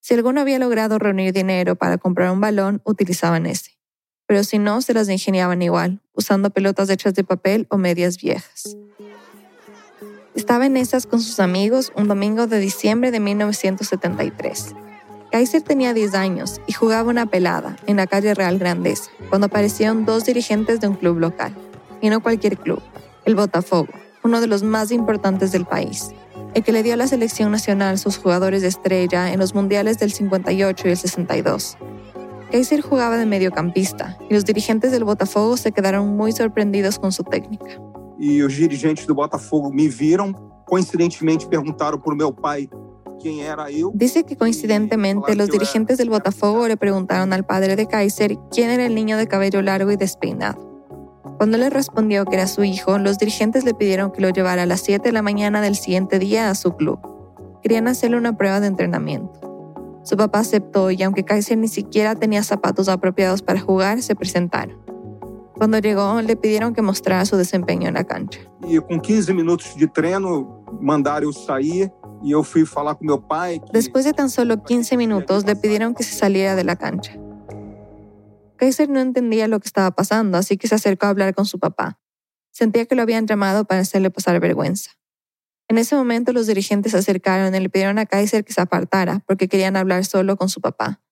Si 0.00 0.14
alguno 0.14 0.40
había 0.40 0.58
logrado 0.58 0.98
reunir 0.98 1.32
dinero 1.32 1.76
para 1.76 1.96
comprar 1.96 2.32
un 2.32 2.40
balón, 2.40 2.82
utilizaban 2.84 3.46
ese. 3.46 3.78
Pero 4.26 4.42
si 4.42 4.58
no, 4.58 4.82
se 4.82 4.94
las 4.94 5.08
ingeniaban 5.08 5.62
igual, 5.62 6.02
usando 6.12 6.50
pelotas 6.50 6.90
hechas 6.90 7.14
de 7.14 7.22
papel 7.22 7.66
o 7.70 7.78
medias 7.78 8.20
viejas. 8.20 8.76
Estaba 10.34 10.66
en 10.66 10.76
esas 10.76 11.06
con 11.06 11.20
sus 11.20 11.38
amigos 11.38 11.92
un 11.94 12.08
domingo 12.08 12.48
de 12.48 12.58
diciembre 12.58 13.12
de 13.12 13.20
1973. 13.20 14.74
Kaiser 15.30 15.62
tenía 15.62 15.94
10 15.94 16.14
años 16.14 16.60
y 16.66 16.72
jugaba 16.72 17.10
una 17.10 17.26
pelada 17.26 17.76
en 17.86 17.96
la 17.96 18.08
calle 18.08 18.34
Real 18.34 18.58
Grandeza, 18.58 19.10
cuando 19.28 19.46
aparecieron 19.46 20.04
dos 20.04 20.24
dirigentes 20.24 20.80
de 20.80 20.88
un 20.88 20.96
club 20.96 21.18
local, 21.18 21.54
y 22.00 22.10
no 22.10 22.20
cualquier 22.20 22.58
club, 22.58 22.82
el 23.24 23.34
Botafogo, 23.34 23.92
uno 24.22 24.40
de 24.40 24.46
los 24.46 24.62
más 24.62 24.90
importantes 24.90 25.52
del 25.52 25.64
país, 25.64 26.10
el 26.54 26.62
que 26.62 26.72
le 26.72 26.82
dio 26.82 26.94
a 26.94 26.96
la 26.96 27.06
selección 27.06 27.50
nacional 27.50 27.98
sus 27.98 28.18
jugadores 28.18 28.62
de 28.62 28.68
estrella 28.68 29.32
en 29.32 29.40
los 29.40 29.54
mundiales 29.54 29.98
del 29.98 30.12
58 30.12 30.88
y 30.88 30.90
el 30.90 30.96
62. 30.96 31.76
Kaiser 32.50 32.82
jugaba 32.82 33.16
de 33.16 33.26
mediocampista 33.26 34.16
y 34.30 34.34
los 34.34 34.44
dirigentes 34.44 34.92
del 34.92 35.04
Botafogo 35.04 35.56
se 35.56 35.72
quedaron 35.72 36.16
muy 36.16 36.32
sorprendidos 36.32 36.98
con 36.98 37.10
su 37.10 37.24
técnica. 37.24 37.80
E 38.18 38.44
os 38.44 38.54
dirigentes 38.54 39.06
do 39.06 39.14
Botafogo 39.14 39.72
me 39.72 39.88
viram, 39.88 40.32
coincidentemente 40.64 41.48
perguntaram 41.48 41.98
pro 41.98 42.14
meu 42.14 42.32
pai 42.32 42.68
quem 43.18 43.42
era 43.42 43.72
eu. 43.72 43.90
Dice 43.92 44.22
que 44.22 44.36
coincidentemente 44.36 45.34
los 45.34 45.50
dirigentes 45.50 45.98
del 45.98 46.10
Botafogo 46.10 46.68
le 46.68 46.76
preguntaron 46.76 47.32
al 47.32 47.44
padre 47.44 47.74
de 47.74 47.86
Kaiser 47.86 48.36
quién 48.52 48.70
era 48.70 48.86
el 48.86 48.94
niño 48.94 49.16
de 49.16 49.26
cabello 49.26 49.60
largo 49.62 49.90
y 49.90 49.96
despeinado. 49.96 50.73
Cuando 51.38 51.58
le 51.58 51.70
respondió 51.70 52.24
que 52.26 52.34
era 52.36 52.46
su 52.46 52.64
hijo, 52.64 52.98
los 52.98 53.18
dirigentes 53.18 53.64
le 53.64 53.74
pidieron 53.74 54.12
que 54.12 54.20
lo 54.20 54.30
llevara 54.30 54.62
a 54.62 54.66
las 54.66 54.80
7 54.80 55.08
de 55.08 55.12
la 55.12 55.22
mañana 55.22 55.60
del 55.60 55.74
siguiente 55.74 56.18
día 56.18 56.50
a 56.50 56.54
su 56.54 56.76
club. 56.76 56.98
Querían 57.62 57.88
hacerle 57.88 58.18
una 58.18 58.36
prueba 58.36 58.60
de 58.60 58.66
entrenamiento. 58.66 59.40
Su 60.04 60.16
papá 60.16 60.40
aceptó 60.40 60.90
y 60.90 61.02
aunque 61.02 61.24
Kaiser 61.24 61.56
ni 61.56 61.68
siquiera 61.68 62.14
tenía 62.14 62.42
zapatos 62.42 62.88
apropiados 62.88 63.40
para 63.40 63.58
jugar, 63.58 64.02
se 64.02 64.14
presentaron. 64.14 64.78
Cuando 65.54 65.78
llegó, 65.78 66.20
le 66.20 66.36
pidieron 66.36 66.74
que 66.74 66.82
mostrara 66.82 67.24
su 67.24 67.36
desempeño 67.36 67.88
en 67.88 67.94
la 67.94 68.04
cancha. 68.04 68.40
E 68.68 68.80
com 68.80 69.00
15 69.00 69.32
minutos 69.32 69.74
de 69.76 69.86
treino, 69.86 70.64
mandaram 70.80 71.26
eu 71.26 71.32
sair 71.32 71.90
e 72.22 72.32
eu 72.32 72.42
fui 72.42 72.66
falar 72.66 72.96
com 72.96 73.04
meu 73.04 73.18
pai. 73.18 73.60
Que 73.60 73.72
Después 73.72 74.04
de 74.04 74.12
tan 74.12 74.28
solo 74.28 74.62
15 74.62 74.96
minutos, 74.96 75.44
le 75.44 75.54
pidieron 75.54 75.94
que 75.94 76.02
se 76.02 76.14
saliera 76.14 76.54
de 76.56 76.64
la 76.64 76.76
cancha. 76.76 77.12
Kaiser 78.64 78.88
no 78.88 79.00
entendía 79.00 79.46
lo 79.46 79.60
que 79.60 79.66
estaba 79.66 79.90
pasando, 79.90 80.38
así 80.38 80.56
que 80.56 80.68
se 80.68 80.74
acercó 80.74 81.04
a 81.04 81.10
hablar 81.10 81.34
con 81.34 81.44
su 81.44 81.58
papá. 81.58 82.00
Sentía 82.50 82.86
que 82.86 82.94
lo 82.94 83.02
habían 83.02 83.26
llamado 83.26 83.66
para 83.66 83.82
hacerle 83.82 84.10
pasar 84.10 84.40
vergüenza. 84.40 84.92
En 85.68 85.76
ese 85.76 85.94
momento 85.96 86.32
los 86.32 86.46
dirigentes 86.46 86.92
se 86.92 86.98
acercaron 86.98 87.54
y 87.54 87.60
le 87.60 87.68
pidieron 87.68 87.98
a 87.98 88.06
Kaiser 88.06 88.42
que 88.42 88.54
se 88.54 88.62
apartara 88.62 89.22
porque 89.26 89.48
querían 89.48 89.76
hablar 89.76 90.06
solo 90.06 90.36
con 90.38 90.48
su 90.48 90.62
papá. 90.62 91.02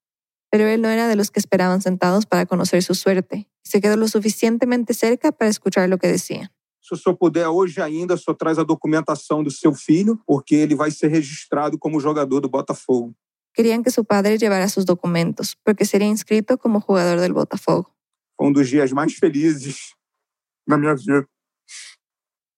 Pero 0.50 0.66
él 0.66 0.80
no 0.80 0.88
era 0.88 1.08
de 1.08 1.16
los 1.16 1.30
que 1.30 1.40
esperaban 1.40 1.82
sentados 1.82 2.24
para 2.24 2.46
conocer 2.46 2.82
su 2.82 2.94
suerte 2.94 3.50
y 3.62 3.68
se 3.68 3.82
quedó 3.82 3.96
lo 3.96 4.08
suficientemente 4.08 4.94
cerca 4.94 5.30
para 5.30 5.50
escuchar 5.50 5.90
lo 5.90 5.98
que 5.98 6.08
decían. 6.08 6.50
se 6.80 6.94
o 6.94 6.96
senhor 6.96 7.16
puder 7.16 7.46
hoje 7.46 7.80
ainda, 7.80 8.16
senhor 8.16 8.36
traz 8.36 8.58
a 8.58 8.64
documentação 8.64 9.42
do 9.42 9.50
seu 9.50 9.72
filho, 9.72 10.18
porque 10.26 10.56
ele 10.56 10.74
vai 10.74 10.90
ser 10.90 11.08
registrado 11.08 11.78
como 11.78 12.00
jogador 12.00 12.40
do 12.40 12.48
Botafogo. 12.48 13.14
Querían 13.54 13.82
que 13.82 13.90
su 13.90 14.04
padre 14.04 14.38
llevara 14.38 14.68
sus 14.68 14.86
documentos 14.86 15.56
porque 15.62 15.84
sería 15.84 16.08
inscrito 16.08 16.58
como 16.58 16.80
jugador 16.80 17.20
del 17.20 17.32
Botafogo. 17.32 17.92
Foi 18.36 18.48
um 18.48 18.52
dos 18.52 18.68
dias 18.68 18.92
mais 18.92 19.14
felizes 19.14 19.94
da 20.66 20.76
minha 20.78 20.94
vida. 20.94 21.26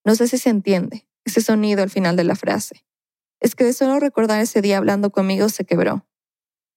No 0.06 0.14
sé 0.14 0.28
si 0.28 0.38
se 0.38 0.50
entiende 0.50 1.06
ese 1.24 1.40
sonido 1.40 1.82
al 1.82 1.90
final 1.90 2.16
de 2.16 2.24
la 2.24 2.36
frase. 2.36 2.84
Es 3.40 3.54
que 3.54 3.64
de 3.64 3.72
solo 3.72 3.98
recordar 3.98 4.40
ese 4.40 4.62
día 4.62 4.78
hablando 4.78 5.10
conmigo 5.10 5.48
se 5.48 5.64
quebró. 5.64 6.06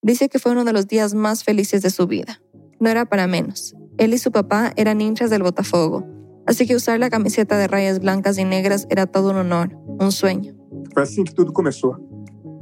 Dice 0.01 0.29
que 0.29 0.39
fue 0.39 0.51
uno 0.51 0.65
de 0.65 0.73
los 0.73 0.87
días 0.87 1.13
más 1.13 1.43
felices 1.43 1.81
de 1.81 1.89
su 1.89 2.07
vida. 2.07 2.41
No 2.79 2.89
era 2.89 3.05
para 3.05 3.27
menos. 3.27 3.75
Él 3.97 4.13
y 4.13 4.17
su 4.17 4.31
papá 4.31 4.73
eran 4.75 5.01
hinchas 5.01 5.29
del 5.29 5.43
Botafogo, 5.43 6.05
así 6.45 6.67
que 6.67 6.75
usar 6.75 6.99
la 6.99 7.09
camiseta 7.09 7.57
de 7.57 7.67
rayas 7.67 7.99
blancas 7.99 8.37
y 8.37 8.45
negras 8.45 8.87
era 8.89 9.07
todo 9.07 9.31
un 9.31 9.37
honor, 9.37 9.75
un 9.99 10.11
sueño. 10.11 10.55
Foi 10.93 11.03
assim 11.03 11.23
que 11.23 11.33
tudo 11.33 11.51
começou. 11.53 11.95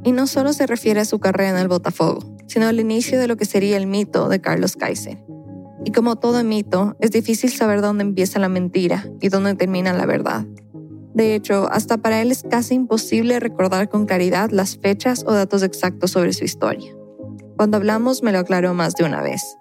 Y 0.06 0.12
no 0.12 0.28
solo 0.28 0.52
se 0.52 0.68
refiere 0.68 1.00
a 1.00 1.04
su 1.04 1.18
carrera 1.18 1.50
en 1.50 1.56
el 1.56 1.66
Botafogo, 1.66 2.20
sino 2.46 2.68
al 2.68 2.78
inicio 2.78 3.18
de 3.18 3.26
lo 3.26 3.36
que 3.36 3.44
sería 3.44 3.76
el 3.76 3.88
mito 3.88 4.28
de 4.28 4.40
Carlos 4.40 4.76
Kaiser. 4.76 5.18
Y 5.84 5.90
como 5.90 6.14
todo 6.14 6.44
mito, 6.44 6.96
es 7.00 7.10
difícil 7.10 7.50
saber 7.50 7.80
dónde 7.80 8.04
empieza 8.04 8.38
la 8.38 8.48
mentira 8.48 9.10
y 9.20 9.30
dónde 9.30 9.56
termina 9.56 9.92
la 9.92 10.06
verdad. 10.06 10.46
De 11.12 11.34
hecho, 11.34 11.68
hasta 11.72 11.96
para 11.96 12.22
él 12.22 12.30
es 12.30 12.44
casi 12.48 12.74
imposible 12.74 13.40
recordar 13.40 13.88
con 13.88 14.06
claridad 14.06 14.50
las 14.50 14.78
fechas 14.78 15.24
o 15.26 15.32
datos 15.32 15.64
exactos 15.64 16.12
sobre 16.12 16.32
su 16.34 16.44
historia. 16.44 16.94
Cuando 17.56 17.76
hablamos 17.76 18.22
me 18.22 18.30
lo 18.30 18.38
aclaró 18.38 18.74
más 18.74 18.94
de 18.94 19.02
una 19.02 19.22
vez. 19.22 19.58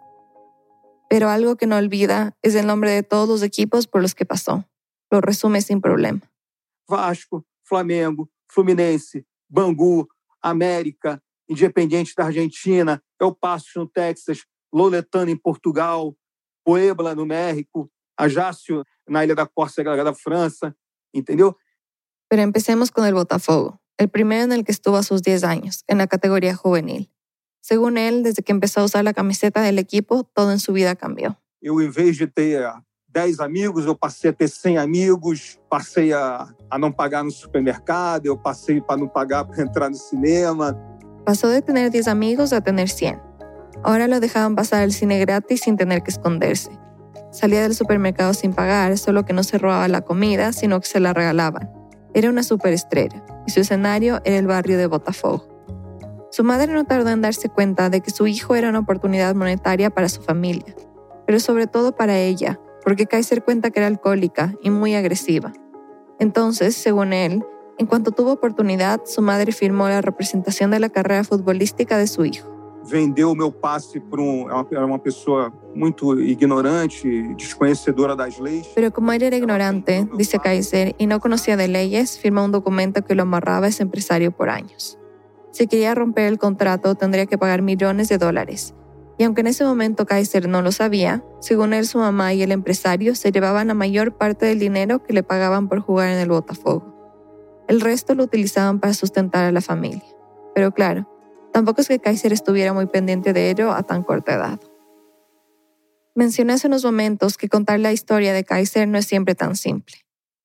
Pero 1.09 1.29
algo 1.29 1.55
que 1.55 1.65
no 1.65 1.75
olvida 1.75 2.37
es 2.43 2.53
el 2.53 2.67
nombre 2.67 2.91
de 2.91 3.01
todos 3.01 3.27
los 3.27 3.41
equipos 3.41 3.87
por 3.87 4.03
los 4.03 4.13
que 4.13 4.25
pasó. 4.25 4.69
Lo 5.09 5.21
resume 5.21 5.61
sin 5.61 5.81
problema. 5.81 6.21
Vasco, 6.87 7.47
Flamengo, 7.63 8.29
Fluminense, 8.47 9.25
Bangu, 9.47 10.07
América, 10.49 11.21
Independiente 11.47 12.13
da 12.17 12.25
Argentina, 12.25 13.01
El 13.19 13.35
Paso 13.39 13.79
no 13.79 13.87
Texas, 13.87 14.45
Loletano 14.73 15.29
em 15.29 15.37
Portugal, 15.37 16.15
Puebla 16.63 17.13
no 17.13 17.25
México, 17.25 17.89
Ajaccio 18.17 18.83
na 19.07 19.23
Ilha 19.23 19.35
da 19.35 19.45
Córcega 19.45 20.03
da 20.03 20.13
França, 20.13 20.75
entendeu? 21.13 21.55
Pero 22.27 22.41
empecemos 22.41 22.89
con 22.89 23.05
el 23.05 23.13
Botafogo, 23.13 23.79
el 23.97 24.09
primero 24.09 24.43
en 24.43 24.51
el 24.51 24.65
que 24.65 24.71
estuvo 24.71 24.97
a 24.97 25.03
sus 25.03 25.21
10 25.21 25.43
años, 25.43 25.83
en 25.87 25.99
la 25.99 26.07
categoría 26.07 26.55
juvenil. 26.55 27.11
Según 27.61 27.97
él, 27.97 28.23
desde 28.23 28.41
que 28.41 28.51
empezó 28.51 28.81
a 28.81 28.85
usar 28.85 29.03
la 29.03 29.13
camiseta 29.13 29.61
del 29.61 29.79
equipo, 29.79 30.23
todo 30.23 30.51
en 30.51 30.59
su 30.59 30.73
vida 30.73 30.95
cambió. 30.95 31.37
Eu, 31.61 31.81
em 31.81 31.89
vez 31.89 32.17
de 32.17 32.27
ter 32.27 32.61
10 33.15 33.39
amigos, 33.39 33.85
eu 33.85 33.95
passei 33.95 34.29
a 34.29 34.33
ter 34.33 34.49
100 34.49 34.77
amigos, 34.77 35.57
passei 35.69 36.11
a, 36.11 36.49
a 36.69 36.77
não 36.77 36.91
pagar 36.91 37.23
no 37.23 37.31
supermercado, 37.31 38.25
eu 38.25 38.37
passei 38.37 38.81
para 38.81 38.97
não 38.97 39.07
pagar 39.07 39.45
para 39.45 39.61
entrar 39.61 39.89
no 39.89 39.95
cinema. 39.95 40.77
Pasó 41.25 41.47
de 41.47 41.61
tener 41.61 41.89
10 41.89 42.09
amigos 42.09 42.51
a 42.51 42.59
tener 42.59 42.89
100. 42.89 43.17
Ahora 43.83 44.09
lo 44.09 44.19
dejaban 44.19 44.53
pasar 44.53 44.81
al 44.83 44.91
cine 44.91 45.17
gratis 45.17 45.61
sin 45.61 45.77
tener 45.77 46.03
que 46.03 46.11
esconderse. 46.11 46.77
Salía 47.31 47.61
del 47.61 47.73
supermercado 47.73 48.33
sin 48.33 48.53
pagar, 48.53 48.97
solo 48.97 49.23
que 49.23 49.31
no 49.31 49.43
se 49.43 49.59
robaba 49.59 49.87
la 49.87 50.01
comida, 50.01 50.51
sino 50.51 50.81
que 50.81 50.87
se 50.87 50.99
la 50.99 51.13
regalaban. 51.13 51.71
Era 52.13 52.29
una 52.29 52.43
superestrella 52.43 53.23
y 53.47 53.51
su 53.51 53.61
escenario 53.61 54.19
era 54.25 54.37
el 54.37 54.47
barrio 54.47 54.77
de 54.77 54.87
Botafogo. 54.87 55.47
Su 56.31 56.43
madre 56.43 56.73
no 56.73 56.83
tardó 56.83 57.11
en 57.11 57.21
darse 57.21 57.47
cuenta 57.47 57.89
de 57.89 58.01
que 58.01 58.11
su 58.11 58.27
hijo 58.27 58.55
era 58.55 58.67
una 58.67 58.79
oportunidad 58.79 59.35
monetaria 59.35 59.89
para 59.89 60.09
su 60.09 60.21
familia, 60.21 60.75
pero 61.25 61.39
sobre 61.39 61.65
todo 61.65 61.95
para 61.95 62.19
ella, 62.19 62.59
porque 62.85 63.07
Kaiser 63.07 63.43
cuenta 63.43 63.71
que 63.71 63.79
era 63.79 63.87
alcohólica 63.87 64.55
y 64.61 64.69
muy 64.69 64.95
agresiva. 64.95 65.51
Entonces, 66.19 66.75
según 66.75 67.11
él, 67.11 67.43
en 67.77 67.87
cuanto 67.87 68.11
tuvo 68.11 68.31
oportunidad, 68.31 69.01
su 69.05 69.21
madre 69.21 69.51
firmó 69.51 69.89
la 69.89 70.01
representación 70.01 70.71
de 70.71 70.79
la 70.79 70.89
carrera 70.89 71.25
futbolística 71.25 71.97
de 71.97 72.07
su 72.07 72.23
hijo. 72.23 72.55
vendeu 72.85 73.31
o 73.31 73.35
meu 73.35 73.51
passe 73.51 73.99
por 73.99 74.19
um, 74.19 74.45
era 74.71 74.85
uma 74.85 74.99
pessoa 74.99 75.51
muito 75.73 76.19
ignorante, 76.21 77.33
desconhecedora 77.35 78.15
das 78.15 78.39
leis. 78.39 78.67
Pero 78.75 78.91
como 78.91 79.11
él 79.11 79.23
era 79.23 79.35
ignorante, 79.35 80.07
dice 80.15 80.39
Kaiser, 80.39 80.95
y 80.97 81.07
no 81.07 81.19
conocía 81.19 81.57
de 81.57 81.67
leyes, 81.67 82.19
firmó 82.19 82.45
un 82.45 82.51
documento 82.51 83.03
que 83.03 83.15
lo 83.15 83.23
amarraba 83.23 83.65
a 83.65 83.69
ese 83.69 83.83
empresario 83.83 84.31
por 84.31 84.49
años. 84.49 84.99
Si 85.51 85.67
quería 85.67 85.95
romper 85.95 86.25
el 86.25 86.37
contrato, 86.37 86.95
tendría 86.95 87.25
que 87.25 87.37
pagar 87.37 87.61
millones 87.61 88.07
de 88.09 88.17
dólares. 88.17 88.75
Y 89.17 89.23
aunque 89.23 89.41
en 89.41 89.47
ese 89.47 89.63
momento 89.63 90.05
Kaiser 90.05 90.47
no 90.47 90.61
lo 90.61 90.71
sabía, 90.71 91.23
según 91.39 91.73
él 91.73 91.87
su 91.87 91.99
mamá 91.99 92.33
y 92.33 92.43
el 92.43 92.51
empresario 92.51 93.15
se 93.15 93.31
llevaban 93.31 93.67
la 93.67 93.73
mayor 93.73 94.17
parte 94.17 94.45
del 94.45 94.59
dinero 94.59 95.03
que 95.03 95.13
le 95.13 95.23
pagaban 95.23 95.69
por 95.69 95.79
jugar 95.79 96.09
en 96.09 96.19
el 96.19 96.29
Botafogo. 96.29 96.93
El 97.67 97.81
resto 97.81 98.13
lo 98.13 98.23
utilizaban 98.23 98.79
para 98.79 98.93
sustentar 98.93 99.45
a 99.45 99.51
la 99.51 99.61
familia. 99.61 100.03
Pero 100.53 100.71
claro, 100.71 101.09
tampoco 101.53 101.81
es 101.81 101.87
que 101.87 101.99
Kaiser 101.99 102.33
estuviera 102.33 102.73
muy 102.73 102.85
pendiente 102.87 103.33
de 103.33 103.49
ello 103.49 103.71
a 103.71 103.83
tan 103.83 104.03
corta 104.03 104.33
edad. 104.33 104.59
Mencioné 106.13 106.53
hace 106.53 106.67
unos 106.67 106.85
momentos 106.85 107.37
que 107.37 107.49
contar 107.49 107.79
la 107.79 107.91
historia 107.91 108.33
de 108.33 108.43
Kaiser 108.43 108.87
no 108.87 108.97
es 108.97 109.05
siempre 109.05 109.35
tan 109.35 109.55
simple. 109.55 109.95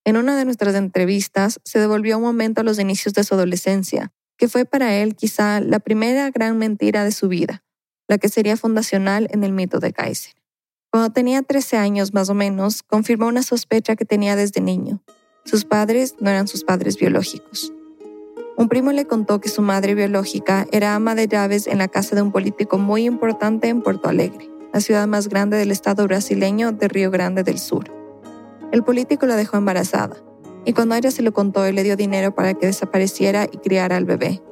En 0.04 0.16
una 0.16 0.36
de 0.36 0.44
nuestras 0.44 0.74
entrevistas 0.74 1.60
se 1.64 1.78
devolvió 1.78 2.16
un 2.16 2.24
momento 2.24 2.62
a 2.62 2.64
los 2.64 2.78
inicios 2.78 3.14
de 3.14 3.22
su 3.22 3.34
adolescencia, 3.34 4.12
que 4.36 4.48
fue 4.48 4.64
para 4.64 4.96
él 4.96 5.14
quizá 5.14 5.60
la 5.60 5.78
primera 5.78 6.30
gran 6.30 6.58
mentira 6.58 7.04
de 7.04 7.12
su 7.12 7.28
vida, 7.28 7.62
la 8.10 8.18
que 8.18 8.28
sería 8.28 8.56
fundacional 8.56 9.28
en 9.30 9.44
el 9.44 9.52
mito 9.52 9.78
de 9.78 9.92
Kaiser. 9.92 10.34
Cuando 10.90 11.12
tenía 11.12 11.42
13 11.42 11.76
años 11.76 12.12
más 12.12 12.28
o 12.28 12.34
menos, 12.34 12.82
confirmó 12.82 13.28
una 13.28 13.44
sospecha 13.44 13.94
que 13.94 14.04
tenía 14.04 14.34
desde 14.34 14.60
niño. 14.60 15.00
Sus 15.44 15.64
padres 15.64 16.16
no 16.18 16.28
eran 16.28 16.48
sus 16.48 16.64
padres 16.64 16.96
biológicos. 16.96 17.72
Un 18.56 18.68
primo 18.68 18.90
le 18.90 19.04
contó 19.04 19.40
que 19.40 19.48
su 19.48 19.62
madre 19.62 19.94
biológica 19.94 20.66
era 20.72 20.96
ama 20.96 21.14
de 21.14 21.28
llaves 21.28 21.68
en 21.68 21.78
la 21.78 21.86
casa 21.86 22.16
de 22.16 22.22
un 22.22 22.32
político 22.32 22.78
muy 22.78 23.04
importante 23.04 23.68
en 23.68 23.80
Porto 23.80 24.08
Alegre, 24.08 24.50
la 24.72 24.80
ciudad 24.80 25.06
más 25.06 25.28
grande 25.28 25.56
del 25.56 25.70
estado 25.70 26.04
brasileño 26.08 26.72
de 26.72 26.88
Río 26.88 27.12
Grande 27.12 27.44
del 27.44 27.60
Sur. 27.60 27.92
El 28.72 28.82
político 28.82 29.24
la 29.26 29.36
dejó 29.36 29.56
embarazada, 29.56 30.16
y 30.64 30.72
cuando 30.72 30.96
ella 30.96 31.12
se 31.12 31.22
lo 31.22 31.32
contó, 31.32 31.64
él 31.64 31.76
le 31.76 31.84
dio 31.84 31.94
dinero 31.94 32.34
para 32.34 32.54
que 32.54 32.66
desapareciera 32.66 33.44
y 33.44 33.58
criara 33.58 33.96
al 33.96 34.04
bebé. 34.04 34.42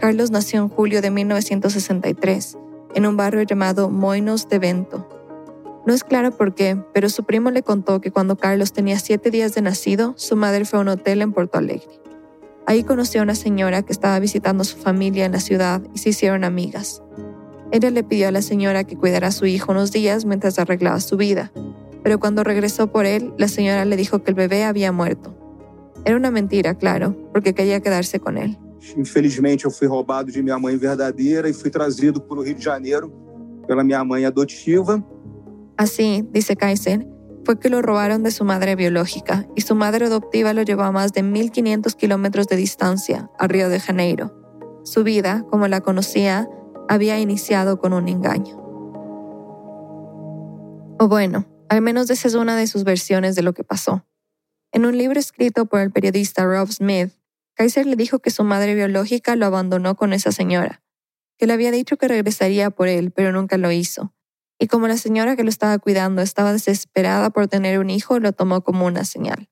Carlos 0.00 0.30
nació 0.30 0.62
en 0.62 0.70
julio 0.70 1.02
de 1.02 1.10
1963, 1.10 2.56
en 2.94 3.06
un 3.06 3.16
barrio 3.16 3.42
llamado 3.42 3.90
Moinos 3.90 4.48
de 4.48 4.58
Vento. 4.58 5.08
No 5.86 5.94
es 5.94 6.04
claro 6.04 6.30
por 6.32 6.54
qué, 6.54 6.76
pero 6.92 7.08
su 7.08 7.24
primo 7.24 7.50
le 7.50 7.62
contó 7.62 8.00
que 8.00 8.10
cuando 8.10 8.36
Carlos 8.36 8.72
tenía 8.72 8.98
siete 8.98 9.30
días 9.30 9.54
de 9.54 9.62
nacido, 9.62 10.14
su 10.16 10.36
madre 10.36 10.64
fue 10.64 10.78
a 10.78 10.82
un 10.82 10.88
hotel 10.88 11.22
en 11.22 11.32
Porto 11.32 11.58
Alegre. 11.58 12.00
Ahí 12.66 12.84
conoció 12.84 13.20
a 13.20 13.24
una 13.24 13.34
señora 13.34 13.82
que 13.82 13.92
estaba 13.92 14.18
visitando 14.18 14.62
a 14.62 14.66
su 14.66 14.76
familia 14.76 15.24
en 15.24 15.32
la 15.32 15.40
ciudad 15.40 15.80
y 15.94 15.98
se 15.98 16.10
hicieron 16.10 16.44
amigas. 16.44 17.02
Ella 17.70 17.90
le 17.90 18.04
pidió 18.04 18.28
a 18.28 18.32
la 18.32 18.42
señora 18.42 18.84
que 18.84 18.96
cuidara 18.96 19.28
a 19.28 19.32
su 19.32 19.46
hijo 19.46 19.72
unos 19.72 19.92
días 19.92 20.26
mientras 20.26 20.58
arreglaba 20.58 21.00
su 21.00 21.16
vida, 21.16 21.52
pero 22.02 22.20
cuando 22.20 22.44
regresó 22.44 22.92
por 22.92 23.06
él, 23.06 23.32
la 23.38 23.48
señora 23.48 23.84
le 23.84 23.96
dijo 23.96 24.22
que 24.22 24.30
el 24.30 24.34
bebé 24.34 24.64
había 24.64 24.92
muerto. 24.92 25.34
Era 26.04 26.16
una 26.16 26.30
mentira, 26.30 26.74
claro, 26.74 27.16
porque 27.32 27.54
quería 27.54 27.80
quedarse 27.80 28.20
con 28.20 28.38
él. 28.38 28.58
Infelizmente, 28.96 29.64
eu 29.64 29.70
fui 29.70 29.86
roubado 29.86 30.30
de 30.30 30.42
minha 30.42 30.58
mãe 30.58 30.76
verdadeira 30.76 31.48
e 31.48 31.52
fui 31.52 31.70
trazido 31.70 32.20
para 32.20 32.38
o 32.38 32.42
Rio 32.42 32.54
de 32.54 32.62
Janeiro 32.62 33.12
pela 33.66 33.84
minha 33.84 34.04
mãe 34.04 34.24
adotiva. 34.24 35.04
Así, 35.76 36.26
dice 36.32 36.56
Kaiser, 36.56 37.06
fue 37.44 37.58
que 37.58 37.68
lo 37.68 37.82
robaron 37.82 38.22
de 38.22 38.30
su 38.30 38.44
madre 38.44 38.76
biológica 38.76 39.46
y 39.54 39.60
su 39.60 39.74
madre 39.74 40.06
adoptiva 40.06 40.52
lo 40.52 40.62
llevó 40.62 40.82
a 40.82 40.92
más 40.92 41.12
de 41.12 41.22
1.500 41.22 41.94
kilómetros 41.94 42.46
de 42.46 42.56
distancia, 42.56 43.30
a 43.38 43.46
Río 43.46 43.68
de 43.68 43.80
Janeiro. 43.80 44.34
Su 44.84 45.04
vida, 45.04 45.44
como 45.50 45.68
la 45.68 45.80
conocía, 45.80 46.48
había 46.88 47.18
iniciado 47.20 47.78
con 47.78 47.92
un 47.92 48.08
engaño. 48.08 48.56
O 50.98 51.08
bueno, 51.08 51.46
al 51.68 51.82
menos 51.82 52.10
esa 52.10 52.28
es 52.28 52.34
una 52.34 52.56
de 52.56 52.66
sus 52.66 52.84
versiones 52.84 53.34
de 53.34 53.42
lo 53.42 53.52
que 53.52 53.64
pasó. 53.64 54.04
En 54.72 54.84
un 54.84 54.98
libro 54.98 55.18
escrito 55.18 55.66
por 55.66 55.80
el 55.80 55.90
periodista 55.90 56.44
Rob 56.44 56.68
Smith, 56.70 57.12
Kaiser 57.58 57.86
le 57.86 57.96
dijo 57.96 58.20
que 58.20 58.30
su 58.30 58.44
madre 58.44 58.74
biológica 58.74 59.36
lo 59.36 59.44
abandonó 59.44 59.96
con 59.96 60.12
esa 60.12 60.32
señora, 60.32 60.80
que 61.36 61.46
le 61.46 61.52
había 61.52 61.70
dicho 61.70 61.96
que 61.96 62.08
regresaría 62.08 62.70
por 62.70 62.88
él, 62.88 63.10
pero 63.10 63.32
nunca 63.32 63.58
lo 63.58 63.70
hizo. 63.72 64.14
Y 64.58 64.68
como 64.68 64.88
la 64.88 64.96
señora 64.96 65.36
que 65.36 65.42
lo 65.42 65.50
estaba 65.50 65.76
cuidando 65.78 66.22
estaba 66.22 66.52
desesperada 66.52 67.30
por 67.30 67.48
tener 67.48 67.78
un 67.80 67.90
hijo, 67.90 68.20
lo 68.20 68.32
tomó 68.32 68.62
como 68.62 68.86
una 68.86 69.04
señal. 69.04 69.50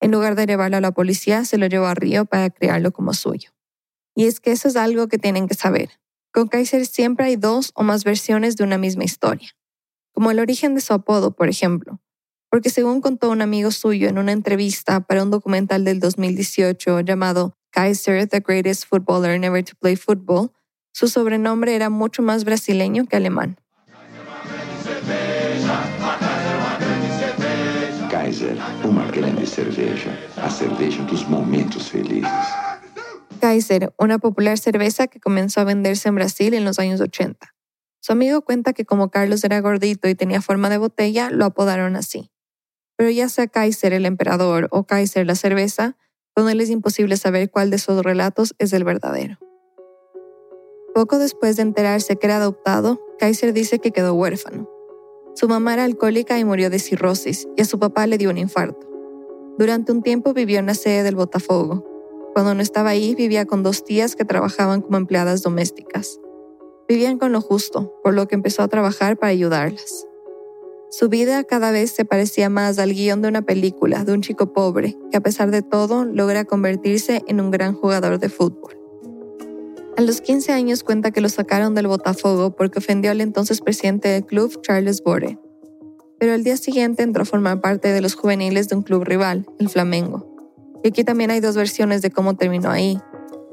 En 0.00 0.12
lugar 0.12 0.36
de 0.36 0.46
llevarlo 0.46 0.76
a 0.76 0.80
la 0.80 0.92
policía, 0.92 1.44
se 1.44 1.58
lo 1.58 1.66
llevó 1.66 1.86
a 1.86 1.94
Río 1.94 2.26
para 2.26 2.50
criarlo 2.50 2.92
como 2.92 3.14
suyo. 3.14 3.50
Y 4.14 4.26
es 4.26 4.38
que 4.38 4.52
eso 4.52 4.68
es 4.68 4.76
algo 4.76 5.08
que 5.08 5.18
tienen 5.18 5.48
que 5.48 5.54
saber. 5.54 5.90
Con 6.32 6.48
Kaiser 6.48 6.86
siempre 6.86 7.26
hay 7.26 7.36
dos 7.36 7.72
o 7.74 7.82
más 7.82 8.04
versiones 8.04 8.56
de 8.56 8.64
una 8.64 8.78
misma 8.78 9.04
historia 9.04 9.50
como 10.18 10.32
el 10.32 10.40
origen 10.40 10.74
de 10.74 10.80
su 10.80 10.92
apodo, 10.94 11.30
por 11.30 11.48
ejemplo, 11.48 12.00
porque 12.50 12.70
según 12.70 13.00
contó 13.00 13.30
un 13.30 13.42
amigo 13.42 13.70
suyo 13.70 14.08
en 14.08 14.18
una 14.18 14.32
entrevista 14.32 15.00
para 15.00 15.22
un 15.22 15.30
documental 15.30 15.84
del 15.84 16.00
2018 16.00 17.00
llamado 17.00 17.54
Kaiser, 17.70 18.26
the 18.26 18.40
Greatest 18.40 18.86
Footballer 18.86 19.38
Never 19.38 19.62
to 19.62 19.72
Play 19.78 19.96
Football, 19.96 20.50
su 20.92 21.08
sobrenombre 21.08 21.74
era 21.74 21.90
mucho 21.90 22.22
más 22.22 22.44
brasileño 22.44 23.06
que 23.06 23.16
alemán. 23.16 23.56
Kaiser, 28.10 28.58
uma 28.84 29.06
grande 29.10 29.46
cerveja, 29.46 30.10
a 30.42 30.50
cerveja 30.50 31.02
dos 31.04 31.28
momentos 31.28 31.90
felizes. 31.90 32.30
Kaiser, 33.40 33.94
una 33.98 34.18
popular 34.18 34.58
cerveza 34.58 35.06
que 35.06 35.20
comenzó 35.20 35.60
a 35.60 35.64
venderse 35.64 36.08
en 36.08 36.16
Brasil 36.16 36.54
en 36.54 36.64
los 36.64 36.78
años 36.78 37.00
80. 37.00 37.54
Su 38.00 38.12
amigo 38.12 38.42
cuenta 38.42 38.72
que 38.72 38.84
como 38.84 39.10
Carlos 39.10 39.44
era 39.44 39.60
gordito 39.60 40.08
y 40.08 40.14
tenía 40.14 40.40
forma 40.40 40.70
de 40.70 40.78
botella, 40.78 41.30
lo 41.30 41.44
apodaron 41.44 41.94
así. 41.94 42.30
Pero 42.98 43.10
ya 43.10 43.28
sea 43.28 43.46
Kaiser 43.46 43.94
el 43.94 44.04
emperador 44.04 44.66
o 44.72 44.84
Kaiser 44.84 45.24
la 45.24 45.36
cerveza, 45.36 45.96
con 46.34 46.50
él 46.50 46.60
es 46.60 46.68
imposible 46.68 47.16
saber 47.16 47.48
cuál 47.50 47.70
de 47.70 47.76
esos 47.76 48.02
relatos 48.02 48.54
es 48.58 48.72
el 48.72 48.82
verdadero. 48.84 49.38
Poco 50.94 51.18
después 51.18 51.56
de 51.56 51.62
enterarse 51.62 52.16
que 52.16 52.26
era 52.26 52.36
adoptado, 52.38 53.00
Kaiser 53.20 53.52
dice 53.52 53.78
que 53.78 53.92
quedó 53.92 54.14
huérfano. 54.14 54.68
Su 55.34 55.46
mamá 55.46 55.74
era 55.74 55.84
alcohólica 55.84 56.36
y 56.40 56.44
murió 56.44 56.70
de 56.70 56.80
cirrosis, 56.80 57.46
y 57.56 57.62
a 57.62 57.64
su 57.64 57.78
papá 57.78 58.08
le 58.08 58.18
dio 58.18 58.30
un 58.30 58.38
infarto. 58.38 58.88
Durante 59.58 59.92
un 59.92 60.02
tiempo 60.02 60.34
vivió 60.34 60.58
en 60.58 60.66
la 60.66 60.74
sede 60.74 61.04
del 61.04 61.14
Botafogo. 61.14 61.84
Cuando 62.34 62.54
no 62.56 62.62
estaba 62.62 62.90
ahí, 62.90 63.14
vivía 63.14 63.44
con 63.46 63.62
dos 63.62 63.84
tías 63.84 64.16
que 64.16 64.24
trabajaban 64.24 64.80
como 64.80 64.96
empleadas 64.96 65.42
domésticas. 65.42 66.18
Vivían 66.88 67.18
con 67.18 67.30
lo 67.30 67.40
justo, 67.40 67.94
por 68.02 68.14
lo 68.14 68.26
que 68.26 68.34
empezó 68.34 68.62
a 68.62 68.68
trabajar 68.68 69.16
para 69.16 69.30
ayudarlas. 69.30 70.06
Su 70.90 71.10
vida 71.10 71.44
cada 71.44 71.70
vez 71.70 71.90
se 71.90 72.06
parecía 72.06 72.48
más 72.48 72.78
al 72.78 72.94
guion 72.94 73.20
de 73.20 73.28
una 73.28 73.42
película 73.42 74.04
de 74.04 74.12
un 74.14 74.22
chico 74.22 74.54
pobre 74.54 74.96
que 75.10 75.18
a 75.18 75.20
pesar 75.20 75.50
de 75.50 75.60
todo 75.60 76.06
logra 76.06 76.46
convertirse 76.46 77.22
en 77.26 77.40
un 77.40 77.50
gran 77.50 77.74
jugador 77.74 78.18
de 78.18 78.30
fútbol. 78.30 78.78
A 79.98 80.00
los 80.00 80.22
15 80.22 80.52
años 80.52 80.84
cuenta 80.84 81.10
que 81.10 81.20
lo 81.20 81.28
sacaron 81.28 81.74
del 81.74 81.88
Botafogo 81.88 82.56
porque 82.56 82.78
ofendió 82.78 83.10
al 83.10 83.20
entonces 83.20 83.60
presidente 83.60 84.08
del 84.08 84.24
club, 84.24 84.62
Charles 84.62 85.02
Bore. 85.02 85.38
Pero 86.18 86.32
al 86.32 86.42
día 86.42 86.56
siguiente 86.56 87.02
entró 87.02 87.22
a 87.22 87.26
formar 87.26 87.60
parte 87.60 87.92
de 87.92 88.00
los 88.00 88.14
juveniles 88.14 88.68
de 88.68 88.76
un 88.76 88.82
club 88.82 89.04
rival, 89.04 89.46
el 89.58 89.68
Flamengo. 89.68 90.26
Y 90.82 90.88
aquí 90.88 91.04
también 91.04 91.30
hay 91.30 91.40
dos 91.40 91.54
versiones 91.54 92.00
de 92.00 92.10
cómo 92.10 92.34
terminó 92.34 92.70
ahí, 92.70 92.98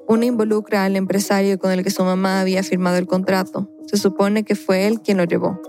una 0.07 0.25
involucra 0.25 0.85
al 0.85 0.95
empresario 0.95 1.59
con 1.59 1.71
el 1.71 1.83
que 1.83 1.91
su 1.91 2.03
mamá 2.03 2.39
había 2.39 2.63
firmado 2.63 2.97
el 2.97 3.07
contrato. 3.07 3.69
Se 3.87 3.97
supone 3.97 4.43
que 4.43 4.55
fue 4.55 4.87
él 4.87 5.01
quien 5.01 5.17
lo 5.17 5.25
llevó. 5.25 5.59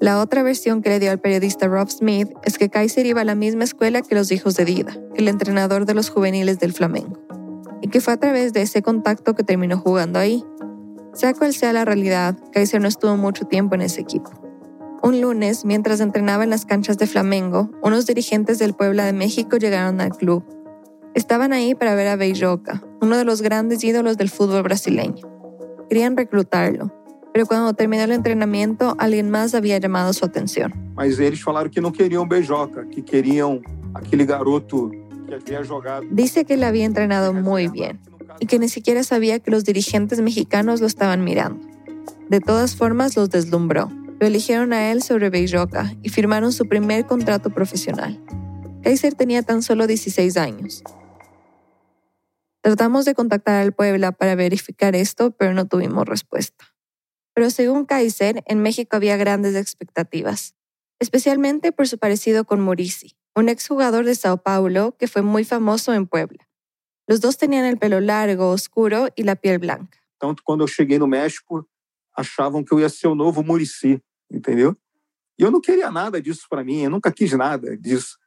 La 0.00 0.20
otra 0.20 0.42
versión 0.42 0.80
que 0.82 0.88
le 0.88 0.98
dio 0.98 1.10
al 1.10 1.20
periodista 1.20 1.68
Rob 1.68 1.90
Smith 1.90 2.30
es 2.42 2.56
que 2.56 2.70
Kaiser 2.70 3.04
iba 3.06 3.20
a 3.20 3.24
la 3.24 3.34
misma 3.34 3.64
escuela 3.64 4.02
que 4.02 4.14
los 4.14 4.32
hijos 4.32 4.56
de 4.56 4.64
Dida, 4.64 4.96
el 5.14 5.28
entrenador 5.28 5.84
de 5.84 5.94
los 5.94 6.08
juveniles 6.08 6.58
del 6.58 6.72
Flamengo, 6.72 7.20
y 7.82 7.88
que 7.88 8.00
fue 8.00 8.14
a 8.14 8.16
través 8.16 8.52
de 8.52 8.62
ese 8.62 8.82
contacto 8.82 9.34
que 9.34 9.44
terminó 9.44 9.78
jugando 9.78 10.18
ahí. 10.18 10.42
Sea 11.12 11.34
cual 11.34 11.52
sea 11.52 11.72
la 11.72 11.84
realidad, 11.84 12.38
Kaiser 12.52 12.80
no 12.80 12.88
estuvo 12.88 13.16
mucho 13.16 13.44
tiempo 13.44 13.74
en 13.74 13.82
ese 13.82 14.00
equipo. 14.00 14.30
Un 15.02 15.20
lunes, 15.20 15.64
mientras 15.64 16.00
entrenaba 16.00 16.44
en 16.44 16.50
las 16.50 16.64
canchas 16.64 16.96
de 16.96 17.06
Flamengo, 17.06 17.70
unos 17.82 18.06
dirigentes 18.06 18.58
del 18.58 18.74
Puebla 18.74 19.04
de 19.04 19.12
México 19.12 19.58
llegaron 19.58 20.00
al 20.00 20.10
club 20.10 20.44
Estaban 21.14 21.52
ahí 21.52 21.74
para 21.74 21.96
ver 21.96 22.06
a 22.06 22.14
Beijoca, 22.14 22.84
uno 23.00 23.16
de 23.16 23.24
los 23.24 23.42
grandes 23.42 23.82
ídolos 23.82 24.16
del 24.16 24.30
fútbol 24.30 24.62
brasileño. 24.62 25.26
Querían 25.88 26.16
reclutarlo, 26.16 26.92
pero 27.32 27.46
cuando 27.46 27.72
terminó 27.74 28.02
el 28.02 28.12
entrenamiento, 28.12 28.96
alguien 28.98 29.30
más 29.30 29.54
había 29.54 29.78
llamado 29.78 30.12
su 30.12 30.24
atención. 30.24 30.72
Mas 30.94 31.18
eles 31.18 31.42
falaram 31.42 31.70
que 31.70 31.80
no 31.80 31.92
querían 31.92 32.28
Beijoca, 32.28 32.86
que 32.88 33.04
querían 33.04 33.62
aquele 33.94 34.24
garoto 34.24 34.90
que 35.26 35.34
había 35.34 35.64
jogado. 35.64 36.02
Dice 36.10 36.44
que 36.44 36.54
él 36.54 36.64
había 36.64 36.84
entrenado 36.84 37.32
muy 37.32 37.68
bien 37.68 38.00
y 38.38 38.46
que 38.46 38.58
ni 38.58 38.68
siquiera 38.68 39.02
sabía 39.02 39.38
que 39.38 39.50
los 39.50 39.64
dirigentes 39.64 40.20
mexicanos 40.20 40.80
lo 40.80 40.86
estaban 40.86 41.24
mirando. 41.24 41.66
De 42.28 42.40
todas 42.40 42.76
formas, 42.76 43.16
los 43.16 43.30
deslumbró. 43.30 43.90
Lo 44.18 44.26
eligieron 44.26 44.72
a 44.72 44.90
él 44.90 45.02
sobre 45.02 45.30
Beijoca 45.30 45.94
y 46.02 46.10
firmaron 46.10 46.52
su 46.52 46.66
primer 46.66 47.06
contrato 47.06 47.50
profesional. 47.50 48.20
Kaiser 48.82 49.14
tenía 49.14 49.42
tan 49.42 49.62
solo 49.62 49.86
16 49.86 50.36
años 50.36 50.82
Tratamos 52.62 53.06
de 53.06 53.14
contactar 53.14 53.62
al 53.62 53.72
Puebla 53.72 54.12
para 54.12 54.34
verificar 54.34 54.94
esto, 54.94 55.30
pero 55.30 55.54
no 55.54 55.66
tuvimos 55.66 56.06
respuesta. 56.06 56.66
Pero 57.34 57.50
según 57.50 57.84
Kaiser, 57.84 58.42
en 58.46 58.62
México 58.62 58.96
había 58.96 59.16
grandes 59.16 59.54
expectativas, 59.54 60.54
especialmente 60.98 61.72
por 61.72 61.88
su 61.88 61.98
parecido 61.98 62.44
con 62.44 62.60
Murici, 62.60 63.16
un 63.34 63.48
exjugador 63.48 64.04
de 64.04 64.14
Sao 64.14 64.42
Paulo 64.42 64.96
que 64.98 65.08
fue 65.08 65.22
muy 65.22 65.44
famoso 65.44 65.94
en 65.94 66.06
Puebla. 66.06 66.48
Los 67.06 67.20
dos 67.20 67.38
tenían 67.38 67.64
el 67.64 67.78
pelo 67.78 68.00
largo, 68.00 68.50
oscuro 68.50 69.08
y 69.16 69.24
la 69.24 69.36
piel 69.36 69.58
blanca. 69.58 69.98
Tanto 70.18 70.42
quando 70.44 70.64
eu 70.64 70.68
cheguei 70.68 70.98
no 70.98 71.06
México, 71.06 71.66
achavam 72.16 72.64
que 72.64 72.72
eu 72.72 72.80
ia 72.80 72.88
ser 72.88 73.08
o 73.08 73.14
novo 73.14 73.42
Murici, 73.42 74.02
entendeu? 74.30 74.76
E 75.38 75.42
eu 75.42 75.50
não 75.50 75.60
queria 75.60 75.90
nada 75.90 76.20
disso 76.20 76.46
para 76.50 76.62
mim, 76.62 76.82
eu 76.82 76.90
nunca 76.90 77.10
quis 77.10 77.32
nada 77.32 77.74
disso. 77.74 78.18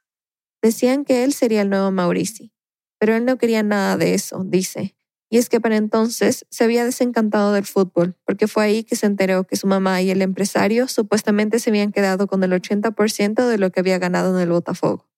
Decían 0.60 1.04
que 1.04 1.22
él 1.22 1.32
sería 1.32 1.62
el 1.62 1.68
nuevo 1.68 1.92
Maurici, 1.92 2.50
pero 2.98 3.14
él 3.14 3.24
no 3.24 3.36
quería 3.36 3.62
nada 3.62 3.96
de 3.96 4.14
eso, 4.14 4.42
dice. 4.44 4.96
Y 5.34 5.38
es 5.38 5.48
que 5.48 5.60
para 5.60 5.76
entonces 5.76 6.46
se 6.48 6.62
había 6.62 6.84
desencantado 6.84 7.52
del 7.52 7.64
fútbol, 7.64 8.14
porque 8.24 8.46
fue 8.46 8.62
ahí 8.62 8.84
que 8.84 8.94
se 8.94 9.06
enteró 9.06 9.42
que 9.42 9.56
su 9.56 9.66
mamá 9.66 10.00
y 10.00 10.12
el 10.12 10.22
empresario 10.22 10.86
supuestamente 10.86 11.58
se 11.58 11.70
habían 11.70 11.90
quedado 11.90 12.28
con 12.28 12.44
el 12.44 12.52
80% 12.52 13.48
de 13.48 13.58
lo 13.58 13.70
que 13.70 13.80
había 13.80 13.98
ganado 13.98 14.32
en 14.32 14.40
el 14.40 14.50
Botafogo. 14.50 15.08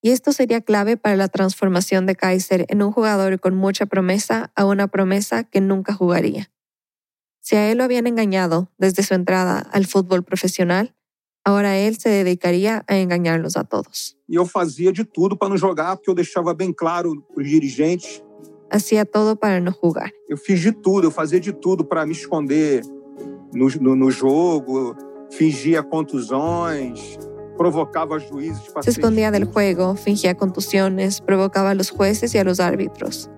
Y 0.00 0.12
esto 0.12 0.32
sería 0.32 0.62
clave 0.62 0.96
para 0.96 1.16
la 1.16 1.28
transformación 1.28 2.06
de 2.06 2.16
Kaiser 2.16 2.64
en 2.70 2.80
un 2.80 2.90
jugador 2.90 3.38
con 3.38 3.54
mucha 3.54 3.84
promesa 3.84 4.50
a 4.56 4.64
una 4.64 4.88
promesa 4.88 5.44
que 5.44 5.60
nunca 5.60 5.92
jugaría. 5.92 6.50
Si 7.40 7.54
a 7.56 7.70
él 7.70 7.76
lo 7.76 7.84
habían 7.84 8.06
engañado 8.06 8.72
desde 8.78 9.02
su 9.02 9.12
entrada 9.12 9.58
al 9.58 9.84
fútbol 9.84 10.24
profesional, 10.24 10.94
ahora 11.44 11.76
él 11.76 11.98
se 11.98 12.08
dedicaría 12.08 12.82
a 12.88 12.96
engañarlos 12.96 13.58
a 13.58 13.64
todos. 13.64 14.16
E 14.26 14.36
eu 14.36 14.46
fazia 14.46 14.90
de 14.90 15.04
tudo 15.04 15.36
para 15.36 15.50
não 15.50 15.58
jogar, 15.58 15.96
porque 15.96 16.08
eu 16.08 16.14
deixava 16.14 16.54
bem 16.54 16.72
claro 16.72 17.20
para 17.20 17.42
os 17.42 17.46
dirigentes. 17.46 18.23
Hacía 18.74 19.04
todo 19.04 19.36
para 19.36 19.60
no 19.60 19.70
jugar. 19.70 20.10
Eu 20.28 20.36
fiz 20.36 20.60
de 20.60 20.72
tudo, 20.72 21.06
eu 21.06 21.12
fazia 21.12 21.38
de 21.38 21.52
tudo 21.52 21.84
para 21.84 22.04
me 22.04 22.10
esconder 22.10 22.82
no, 23.54 23.68
no, 23.80 23.94
no 23.94 24.10
jogo, 24.10 24.96
fingia 25.30 25.80
contusões, 25.80 27.16
provocava 27.56 28.18
juízes 28.18 28.68
para 28.70 28.82
Se 28.82 28.90
escondía 28.90 29.30
del 29.30 29.44
juego, 29.44 29.94
fingía 29.94 30.34
contusiones, 30.34 31.20
provocaba 31.20 31.70
a 31.70 31.74
los 31.74 31.90
jueces 31.90 32.34
y 32.34 32.38
a 32.38 32.42
los 32.42 32.58
árbitros. 32.58 33.30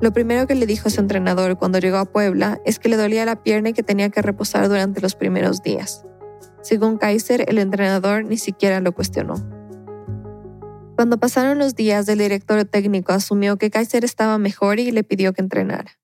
Lo 0.00 0.12
primero 0.12 0.46
que 0.46 0.54
le 0.54 0.64
dijo 0.64 0.86
a 0.86 0.90
su 0.92 1.00
entrenador 1.00 1.58
cuando 1.58 1.80
llegó 1.80 1.96
a 1.96 2.04
Puebla 2.04 2.60
es 2.64 2.78
que 2.78 2.88
le 2.88 2.96
dolía 2.96 3.24
la 3.24 3.42
pierna 3.42 3.70
y 3.70 3.72
que 3.72 3.82
tenía 3.82 4.10
que 4.10 4.22
reposar 4.22 4.68
durante 4.68 5.00
los 5.00 5.16
primeros 5.16 5.60
días. 5.60 6.04
Según 6.62 6.98
Kaiser, 6.98 7.44
el 7.48 7.58
entrenador 7.58 8.24
ni 8.24 8.36
siquiera 8.36 8.78
lo 8.80 8.92
cuestionó. 8.92 9.57
Cuando 10.98 11.18
pasaron 11.18 11.60
los 11.60 11.76
días, 11.76 12.08
el 12.08 12.18
director 12.18 12.64
técnico 12.64 13.12
asumió 13.12 13.56
que 13.56 13.70
Kaiser 13.70 14.04
estaba 14.04 14.36
mejor 14.36 14.80
y 14.80 14.90
le 14.90 15.04
pidió 15.04 15.32
que 15.32 15.40
entrenara. 15.40 15.96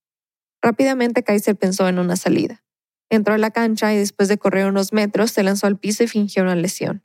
Rápidamente 0.63 1.25
Kaiser 1.25 1.57
pensó 1.57 1.89
en 1.89 1.99
una 1.99 2.15
salida. 2.15 2.63
Entró 3.11 3.35
a 3.35 3.39
la 3.39 3.51
cancha 3.51 3.93
y 3.93 3.97
después 3.97 4.29
de 4.29 4.39
correr 4.39 4.69
unos 4.69 4.93
metros 4.93 5.33
se 5.33 5.43
lanzó 5.43 5.67
al 5.67 5.81
piso 5.81 6.05
y 6.05 6.07
fingió 6.07 6.45
una 6.45 6.55
lesión. 6.55 7.03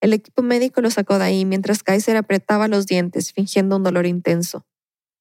El 0.00 0.12
equipo 0.12 0.42
médico 0.42 0.80
lo 0.80 0.92
sacó 0.92 1.18
de 1.18 1.24
ahí 1.24 1.44
mientras 1.44 1.82
Kaiser 1.82 2.16
apretaba 2.16 2.68
los 2.68 2.86
dientes, 2.86 3.32
fingiendo 3.32 3.78
un 3.78 3.82
dolor 3.82 4.06
intenso. 4.06 4.64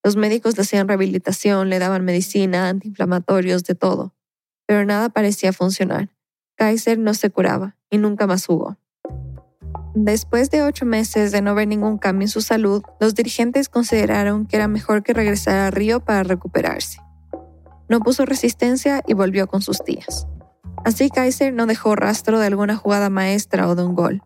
Los 0.04 0.16
médicos 0.16 0.56
le 0.56 0.62
hacían 0.62 0.88
rehabilitación, 0.88 1.72
le 1.72 1.80
daban 1.80 2.06
medicina, 2.06 2.70
antiinflamatorios, 2.70 3.64
de 3.64 3.74
todo. 3.74 4.14
Pero 4.68 4.86
nada 4.86 5.10
parecía 5.10 5.52
funcionar. 5.52 6.10
Kaiser 6.58 7.00
no 7.00 7.16
se 7.16 7.32
curaba 7.32 7.76
y 7.90 7.98
nunca 7.98 8.28
más 8.28 8.46
jugó. 8.46 8.78
Después 9.96 10.50
de 10.50 10.64
ocho 10.64 10.86
meses 10.86 11.32
de 11.32 11.42
no 11.42 11.54
ver 11.56 11.68
ningún 11.68 11.98
cambio 11.98 12.26
en 12.26 12.30
su 12.30 12.42
salud, 12.42 12.84
los 13.00 13.14
dirigentes 13.14 13.70
consideraron 13.70 14.46
que 14.46 14.56
era 14.56 14.68
mejor 14.68 15.04
que 15.04 15.14
regresara 15.14 15.68
a 15.68 15.72
Río 15.72 16.00
para 16.00 16.24
recuperarse. 16.24 17.00
No 17.90 18.00
puso 18.00 18.26
resistencia 18.26 19.04
y 19.06 19.14
volvió 19.14 19.48
con 19.48 19.62
sus 19.62 19.84
tías. 19.84 20.28
Así 20.84 21.10
Kaiser 21.10 21.54
no 21.54 21.66
dejó 21.66 21.96
rastro 21.96 22.40
de 22.40 22.48
alguna 22.48 22.76
jugada 22.76 23.10
maestra 23.10 23.70
o 23.70 23.76
de 23.76 23.86
un 23.86 23.94
gol. 23.96 24.24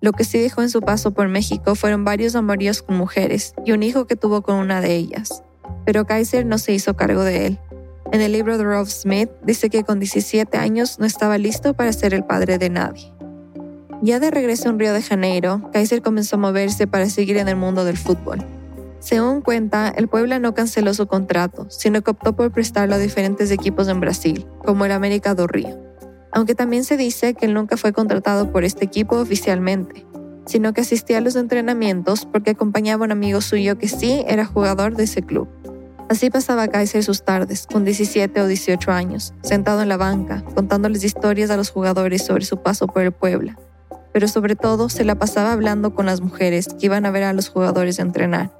Lo 0.00 0.12
que 0.12 0.24
sí 0.24 0.38
dejó 0.38 0.62
en 0.62 0.68
su 0.68 0.80
paso 0.80 1.12
por 1.12 1.28
México 1.28 1.74
fueron 1.76 2.04
varios 2.04 2.34
amoríos 2.34 2.82
con 2.82 2.96
mujeres 2.96 3.54
y 3.64 3.72
un 3.72 3.82
hijo 3.82 4.06
que 4.06 4.16
tuvo 4.16 4.42
con 4.42 4.56
una 4.56 4.80
de 4.80 4.96
ellas. 4.96 5.42
Pero 5.86 6.04
Kaiser 6.04 6.44
no 6.44 6.58
se 6.58 6.72
hizo 6.72 6.94
cargo 6.94 7.22
de 7.22 7.46
él. 7.46 7.60
En 8.12 8.20
el 8.20 8.32
libro 8.32 8.58
de 8.58 8.64
Rolf 8.64 8.90
Smith 8.90 9.30
dice 9.44 9.70
que 9.70 9.82
con 9.82 10.00
17 10.00 10.58
años 10.58 10.98
no 10.98 11.06
estaba 11.06 11.38
listo 11.38 11.72
para 11.72 11.92
ser 11.92 12.12
el 12.12 12.24
padre 12.24 12.58
de 12.58 12.68
nadie. 12.68 13.13
Ya 14.02 14.20
de 14.20 14.30
regreso 14.30 14.68
en 14.68 14.78
Río 14.78 14.92
de 14.92 15.02
Janeiro, 15.02 15.70
Kaiser 15.72 16.02
comenzó 16.02 16.36
a 16.36 16.38
moverse 16.38 16.86
para 16.86 17.08
seguir 17.08 17.36
en 17.36 17.48
el 17.48 17.56
mundo 17.56 17.84
del 17.84 17.96
fútbol. 17.96 18.44
Según 19.00 19.42
cuenta, 19.42 19.88
el 19.88 20.08
Puebla 20.08 20.38
no 20.38 20.54
canceló 20.54 20.94
su 20.94 21.06
contrato, 21.06 21.66
sino 21.70 22.02
que 22.02 22.10
optó 22.10 22.34
por 22.34 22.50
prestarlo 22.50 22.94
a 22.94 22.98
diferentes 22.98 23.50
equipos 23.50 23.88
en 23.88 24.00
Brasil, 24.00 24.46
como 24.64 24.84
el 24.84 24.92
América 24.92 25.34
do 25.34 25.46
Río. 25.46 25.78
Aunque 26.32 26.54
también 26.54 26.84
se 26.84 26.96
dice 26.96 27.34
que 27.34 27.46
él 27.46 27.54
nunca 27.54 27.76
fue 27.76 27.92
contratado 27.92 28.50
por 28.50 28.64
este 28.64 28.84
equipo 28.84 29.16
oficialmente, 29.16 30.06
sino 30.46 30.72
que 30.72 30.80
asistía 30.80 31.18
a 31.18 31.20
los 31.20 31.36
entrenamientos 31.36 32.26
porque 32.26 32.50
acompañaba 32.50 33.04
a 33.04 33.06
un 33.06 33.12
amigo 33.12 33.40
suyo 33.40 33.78
que 33.78 33.88
sí 33.88 34.24
era 34.26 34.44
jugador 34.44 34.96
de 34.96 35.04
ese 35.04 35.22
club. 35.22 35.48
Así 36.08 36.30
pasaba 36.30 36.68
Kaiser 36.68 37.02
sus 37.02 37.24
tardes, 37.24 37.66
con 37.66 37.84
17 37.84 38.40
o 38.40 38.46
18 38.46 38.90
años, 38.90 39.32
sentado 39.42 39.82
en 39.82 39.88
la 39.88 39.96
banca, 39.96 40.42
contándoles 40.54 41.04
historias 41.04 41.50
a 41.50 41.56
los 41.56 41.70
jugadores 41.70 42.24
sobre 42.24 42.44
su 42.44 42.62
paso 42.62 42.86
por 42.86 43.02
el 43.02 43.12
Puebla. 43.12 43.58
Pero 44.14 44.28
sobre 44.28 44.54
todo 44.54 44.88
se 44.88 45.04
la 45.04 45.16
pasaba 45.16 45.52
hablando 45.52 45.92
con 45.92 46.06
las 46.06 46.20
mujeres 46.20 46.68
que 46.68 46.86
iban 46.86 47.04
a 47.04 47.10
ver 47.10 47.24
a 47.24 47.32
los 47.32 47.48
jugadores 47.50 47.98
entrenar. 47.98 48.50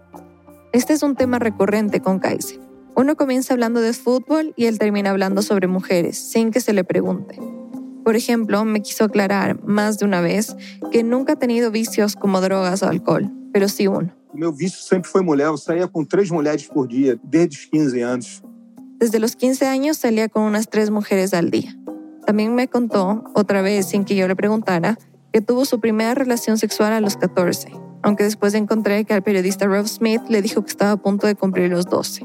Este 0.73 0.93
es 0.93 1.05
un 1.05 1.14
tema 1.14 1.38
recurrente 1.38 2.01
con 2.01 2.19
Kaiser. 2.19 2.59
Uno 2.97 3.14
comienza 3.14 3.55
hablando 3.55 3.81
de 3.81 3.93
fútbol 3.93 4.53
y 4.57 4.67
él 4.67 4.81
termina 4.81 5.11
hablando 5.11 5.43
sobre 5.43 5.69
mujeres, 5.69 6.19
sin 6.19 6.51
que 6.51 6.61
se 6.61 6.73
le 6.73 6.83
pregunte. 6.83 7.38
Por 8.05 8.17
ejemplo, 8.17 8.64
me 8.64 8.83
quiso 8.83 9.05
aclarar 9.05 9.62
más 9.62 9.99
de 9.99 10.05
una 10.05 10.21
vez 10.21 10.57
que 10.90 11.05
nunca 11.05 11.35
ha 11.35 11.37
tenido 11.37 11.71
vicios 11.71 12.17
como 12.17 12.40
drogas 12.40 12.83
o 12.83 12.88
alcohol, 12.88 13.31
pero 13.53 13.69
sí 13.69 13.87
uno. 13.87 14.12
O 14.33 14.37
meu 14.37 14.53
vício 14.53 14.83
sempre 14.83 15.09
foi 15.09 15.23
mulher. 15.23 15.47
Eu 15.47 15.57
saía 15.57 15.87
com 15.87 16.05
três 16.05 16.29
mulheres 16.33 16.67
por 16.67 16.88
dia, 16.88 17.17
desde 17.23 17.57
os 17.57 17.64
15 17.67 18.03
anos. 18.03 18.43
Desde 18.99 19.21
los 19.21 19.37
15 19.37 19.67
años 19.67 19.99
salía 19.99 20.29
con 20.29 20.43
unas 20.43 20.69
tres 20.69 20.90
mujeres 20.90 21.33
al 21.33 21.53
día. 21.53 21.79
También 22.27 22.53
me 22.57 22.67
contó, 22.67 23.23
otra 23.35 23.62
vez 23.62 23.87
sin 23.87 24.05
que 24.05 24.17
yo 24.17 24.27
le 24.27 24.35
preguntara, 24.35 24.99
que 25.35 25.40
tuvo 25.40 25.64
su 25.64 25.81
primera 25.81 26.14
relación 26.14 26.59
sexual 26.59 26.92
a 26.92 27.01
los 27.01 27.16
14, 27.16 27.73
aunque 28.05 28.23
después 28.23 28.55
encontré 28.55 29.05
que 29.05 29.14
al 29.14 29.25
periodista 29.25 29.66
Rob 29.66 29.88
Smith 29.88 30.23
le 30.29 30.40
dijo 30.42 30.62
que 30.62 30.70
estaba 30.70 30.92
a 30.92 30.97
punto 30.97 31.27
de 31.27 31.35
cumplir 31.35 31.73
los 31.73 31.87
12. 31.87 32.25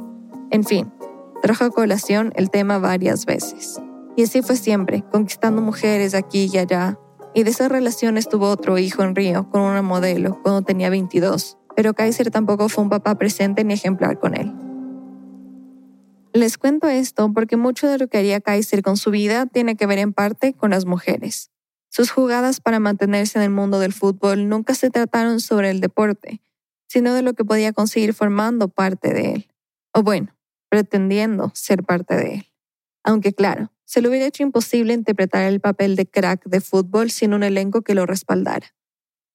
En 0.52 0.64
fin, 0.64 0.94
trajo 1.42 1.64
a 1.64 1.72
colación 1.72 2.32
el 2.36 2.52
tema 2.52 2.78
varias 2.78 3.26
veces. 3.26 3.82
Y 4.16 4.22
así 4.22 4.44
fue 4.44 4.58
siempre, 4.58 5.04
conquistando 5.12 5.60
mujeres 5.60 6.14
aquí 6.14 6.52
y 6.54 6.60
allá. 6.60 7.00
Y 7.34 7.42
de 7.42 7.50
esas 7.50 7.72
relaciones 7.72 8.30
tuvo 8.30 8.48
otro 8.48 8.78
hijo 8.78 9.02
en 9.02 9.16
Río 9.16 9.50
con 9.50 9.62
una 9.62 9.82
modelo 9.82 10.40
cuando 10.44 10.62
tenía 10.62 10.92
22, 10.92 11.58
pero 11.76 11.96
Kaiser 11.96 12.30
tampoco 12.30 12.70
fue 12.70 12.84
un 12.84 12.92
papá 12.92 13.16
presente 13.16 13.64
ni 13.64 13.74
ejemplar 13.74 14.20
con 14.20 14.36
él. 14.36 14.54
Les 16.32 16.60
cuento 16.60 16.88
esto 16.88 17.34
porque 17.34 17.58
mucho 17.58 17.88
de 17.88 17.98
lo 17.98 18.08
que 18.08 18.20
haría 18.20 18.40
Kaiser 18.40 18.84
con 18.84 18.98
su 18.98 19.10
vida 19.10 19.48
tiene 19.48 19.76
que 19.76 19.88
ver 19.88 19.98
en 19.98 20.14
parte 20.14 20.54
con 20.54 20.70
las 20.70 20.86
mujeres. 20.86 21.50
Sus 21.90 22.12
jugadas 22.12 22.62
para 22.62 22.80
mantenerse 22.80 23.40
en 23.40 23.44
el 23.44 23.50
mundo 23.50 23.80
del 23.80 23.94
fútbol 23.94 24.48
nunca 24.48 24.76
se 24.76 24.90
trataron 24.90 25.40
sobre 25.40 25.72
el 25.72 25.82
deporte, 25.82 26.42
sino 26.88 27.14
de 27.14 27.24
lo 27.24 27.34
que 27.34 27.44
podía 27.44 27.74
conseguir 27.74 28.14
formando 28.14 28.68
parte 28.68 29.14
de 29.14 29.34
él. 29.34 29.48
O 29.94 30.04
bueno, 30.04 30.36
pretendiendo 30.70 31.52
ser 31.56 31.84
parte 31.84 32.16
de 32.16 32.36
él. 32.36 32.46
Aunque 33.04 33.34
claro, 33.34 33.72
se 33.86 34.02
le 34.02 34.10
hubiera 34.10 34.28
hecho 34.28 34.44
imposible 34.44 34.94
interpretar 34.94 35.44
el 35.44 35.60
papel 35.60 35.96
de 35.96 36.06
crack 36.06 36.46
de 36.46 36.62
fútbol 36.62 37.10
sin 37.10 37.34
un 37.34 37.44
elenco 37.44 37.82
que 37.82 37.96
lo 37.96 38.06
respaldara. 38.06 38.68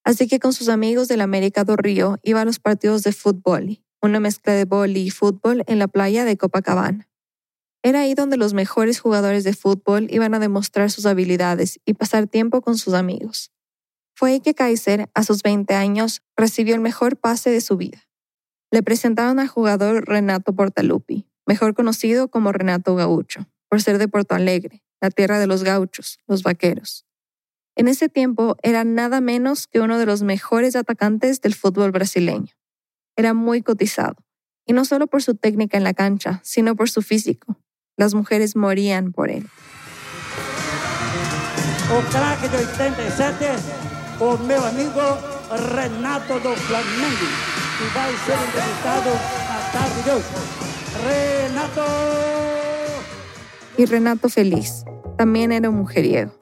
Así 0.04 0.28
que 0.28 0.38
con 0.38 0.52
sus 0.52 0.68
amigos 0.68 1.08
del 1.08 1.22
América 1.22 1.64
do 1.64 1.76
Río 1.76 2.18
iba 2.22 2.42
a 2.42 2.44
los 2.44 2.60
partidos 2.60 3.02
de 3.02 3.12
fútbol, 3.12 3.82
una 4.00 4.20
mezcla 4.20 4.52
de 4.52 4.64
boli 4.64 5.00
y 5.00 5.10
fútbol 5.10 5.64
en 5.66 5.78
la 5.78 5.88
playa 5.88 6.24
de 6.24 6.36
Copacabana. 6.36 7.08
Era 7.86 8.00
ahí 8.00 8.14
donde 8.14 8.38
los 8.38 8.54
mejores 8.54 8.98
jugadores 8.98 9.44
de 9.44 9.52
fútbol 9.52 10.06
iban 10.08 10.32
a 10.32 10.38
demostrar 10.38 10.90
sus 10.90 11.04
habilidades 11.04 11.80
y 11.84 11.92
pasar 11.92 12.26
tiempo 12.26 12.62
con 12.62 12.78
sus 12.78 12.94
amigos. 12.94 13.52
Fue 14.14 14.30
ahí 14.30 14.40
que 14.40 14.54
Kaiser, 14.54 15.10
a 15.12 15.22
sus 15.22 15.42
20 15.42 15.74
años, 15.74 16.22
recibió 16.34 16.74
el 16.74 16.80
mejor 16.80 17.18
pase 17.18 17.50
de 17.50 17.60
su 17.60 17.76
vida. 17.76 17.98
Le 18.70 18.82
presentaron 18.82 19.38
al 19.38 19.48
jugador 19.48 20.08
Renato 20.08 20.54
Portaluppi, 20.54 21.28
mejor 21.46 21.74
conocido 21.74 22.28
como 22.28 22.52
Renato 22.52 22.94
Gaucho, 22.94 23.46
por 23.68 23.82
ser 23.82 23.98
de 23.98 24.08
Porto 24.08 24.34
Alegre, 24.34 24.82
la 25.02 25.10
tierra 25.10 25.38
de 25.38 25.46
los 25.46 25.62
gauchos, 25.62 26.18
los 26.26 26.42
vaqueros. 26.42 27.04
En 27.76 27.88
ese 27.88 28.08
tiempo 28.08 28.56
era 28.62 28.84
nada 28.84 29.20
menos 29.20 29.66
que 29.66 29.80
uno 29.80 29.98
de 29.98 30.06
los 30.06 30.22
mejores 30.22 30.74
atacantes 30.74 31.42
del 31.42 31.54
fútbol 31.54 31.90
brasileño. 31.90 32.54
Era 33.14 33.34
muy 33.34 33.60
cotizado, 33.60 34.16
y 34.64 34.72
no 34.72 34.86
solo 34.86 35.06
por 35.06 35.22
su 35.22 35.34
técnica 35.34 35.76
en 35.76 35.84
la 35.84 35.92
cancha, 35.92 36.40
sino 36.44 36.76
por 36.76 36.88
su 36.88 37.02
físico. 37.02 37.58
Las 37.96 38.14
mujeres 38.14 38.56
morían 38.56 39.12
por 39.12 39.30
él. 39.30 39.46
o 41.92 42.00
craque 42.10 42.48
de 42.48 42.64
87, 42.64 43.46
o 44.20 44.38
meu 44.38 44.64
amigo 44.64 45.02
Renato 45.74 46.40
do 46.40 46.56
Flamengo, 46.56 47.28
que 47.76 47.86
vai 47.94 48.12
ser 48.24 48.38
entrevistado 48.40 49.10
aqui 49.10 49.44
tarde 49.72 50.02
de 50.02 50.12
hoje. 50.12 50.34
Renato! 51.04 51.84
Y 53.76 53.84
Renato 53.86 54.28
feliz. 54.28 54.84
También 55.18 55.52
era 55.52 55.68
un 55.68 55.76
mujeriego. 55.76 56.32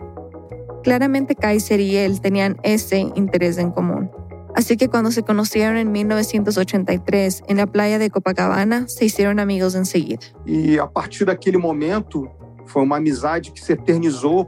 Claramente 0.85 1.35
Kaiser 1.35 1.81
y 1.81 1.97
él 1.97 2.21
tenían 2.21 2.59
ese 2.63 2.99
interés 2.99 3.59
en 3.59 3.71
común. 3.71 4.11
Así 4.55 4.77
que 4.77 4.89
cuando 4.89 5.11
se 5.11 5.23
conocieron 5.23 5.77
en 5.77 5.91
1983 5.93 7.45
en 7.49 7.57
la 7.57 7.67
playa 7.67 7.99
de 7.99 8.11
Copacabana, 8.11 8.87
se 8.87 9.07
hicieron 9.07 9.41
amigos 9.41 9.75
enseguida. 9.75 10.21
E 10.47 10.79
a 10.79 10.87
partir 10.87 11.27
daquele 11.27 11.57
momento, 11.57 12.31
foi 12.67 12.83
uma 12.83 12.97
amizade 12.97 13.51
que 13.51 13.61
se 13.61 13.73
eternizou. 13.73 14.47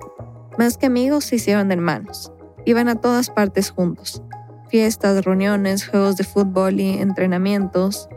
Más 0.59 0.77
que 0.77 0.87
amigos, 0.87 1.25
se 1.25 1.37
hicieron 1.37 1.73
hermanos. 1.73 2.31
Iban 2.67 2.88
a 2.88 2.97
todas 2.97 3.31
partes 3.31 3.71
juntos. 3.71 4.23
Fiestas, 4.69 5.25
reuniones, 5.25 5.87
juegos 5.87 6.17
de 6.17 6.25
fútbol 6.25 6.81
y 6.81 6.99
entrenamientos. 6.99 8.09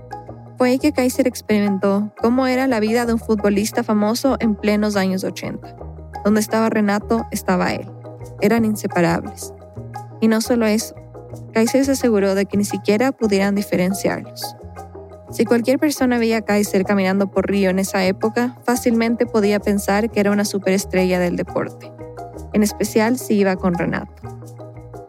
Fue 0.58 0.69
ahí 0.69 0.80
que 0.80 0.91
Kaiser 0.91 1.28
experimentó 1.28 2.12
cómo 2.21 2.47
era 2.47 2.67
la 2.67 2.80
vida 2.80 3.06
de 3.06 3.13
un 3.13 3.19
futbolista 3.19 3.84
famoso 3.84 4.38
en 4.39 4.56
plenos 4.56 4.95
años 4.95 5.23
80. 5.23 5.76
Donde 6.26 6.39
estaba 6.39 6.69
Renato, 6.69 7.26
estaba 7.32 7.73
él. 7.73 7.88
Eran 8.41 8.65
inseparables. 8.65 9.54
Y 10.19 10.28
no 10.28 10.41
solo 10.41 10.65
eso, 10.65 10.95
Kaiser 11.54 11.86
se 11.86 11.91
aseguró 11.91 12.36
de 12.36 12.45
que 12.45 12.58
ni 12.58 12.65
siquiera 12.65 13.12
pudieran 13.12 13.56
diferenciarlos. 13.56 14.56
Si 15.30 15.43
cualquier 15.43 15.78
persona 15.78 16.17
veía 16.17 16.38
a 16.38 16.41
Kaiser 16.41 16.86
caminando 16.86 17.30
por 17.30 17.47
Río 17.47 17.69
en 17.69 17.80
esa 17.80 18.06
época, 18.06 18.58
fácilmente 18.63 19.26
podía 19.26 19.60
pensar 19.60 20.10
que 20.10 20.19
era 20.19 20.32
una 20.32 20.45
superestrella 20.45 21.19
del 21.19 21.36
deporte, 21.36 21.91
en 22.54 22.63
especial 22.63 23.17
si 23.17 23.36
iba 23.36 23.56
con 23.58 23.73
Renato. 23.73 24.21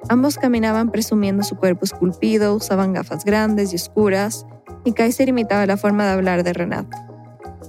Ambos 0.08 0.38
caminaban 0.38 0.90
presumiendo 0.90 1.42
su 1.42 1.56
cuerpo 1.56 1.84
esculpido, 1.84 2.54
usaban 2.54 2.94
gafas 2.94 3.24
grandes 3.24 3.72
y 3.72 3.76
oscuras, 3.76 4.46
y 4.84 4.92
Kaiser 4.92 5.28
imitaba 5.28 5.66
la 5.66 5.76
forma 5.76 6.04
de 6.06 6.12
hablar 6.12 6.42
de 6.42 6.52
Renato. 6.52 6.96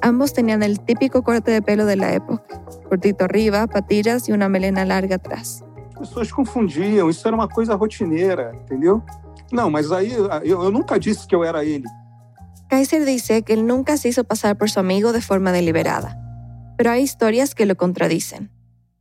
Ambos 0.02 0.34
tenían 0.34 0.64
el 0.64 0.80
típico 0.80 1.24
corte 1.24 1.52
de 1.52 1.62
pelo 1.62 1.86
de 1.86 1.98
la 1.98 2.14
época, 2.14 2.64
cortito 2.88 3.26
arriba, 3.26 3.68
patillas 3.68 4.30
y 4.30 4.32
una 4.32 4.48
melena 4.48 4.86
larga 4.86 5.18
atrás. 5.18 5.64
As 6.00 6.08
pessoas 6.08 6.32
confundiam, 6.32 7.10
isso 7.10 7.28
era 7.28 7.36
uma 7.36 7.50
coisa 7.50 7.76
rotineira, 7.76 8.56
entendeu? 8.56 9.04
Não, 9.52 9.70
mas 9.70 9.92
aí 9.92 10.14
eu, 10.14 10.64
eu 10.64 10.72
nunca 10.72 10.98
disse 10.98 11.28
que 11.28 11.36
eu 11.36 11.44
era 11.44 11.66
ele. 11.66 11.86
Kaiser 12.70 13.04
dice 13.04 13.42
que 13.42 13.54
él 13.54 13.64
nunca 13.66 13.98
se 13.98 14.08
hizo 14.08 14.24
pasar 14.24 14.56
por 14.56 14.70
su 14.70 14.80
amigo 14.80 15.12
de 15.12 15.22
forma 15.22 15.52
deliberada, 15.52 16.18
pero 16.78 16.92
hay 16.92 17.04
historias 17.04 17.54
que 17.54 17.66
lo 17.66 17.76
contradicen. 17.76 18.50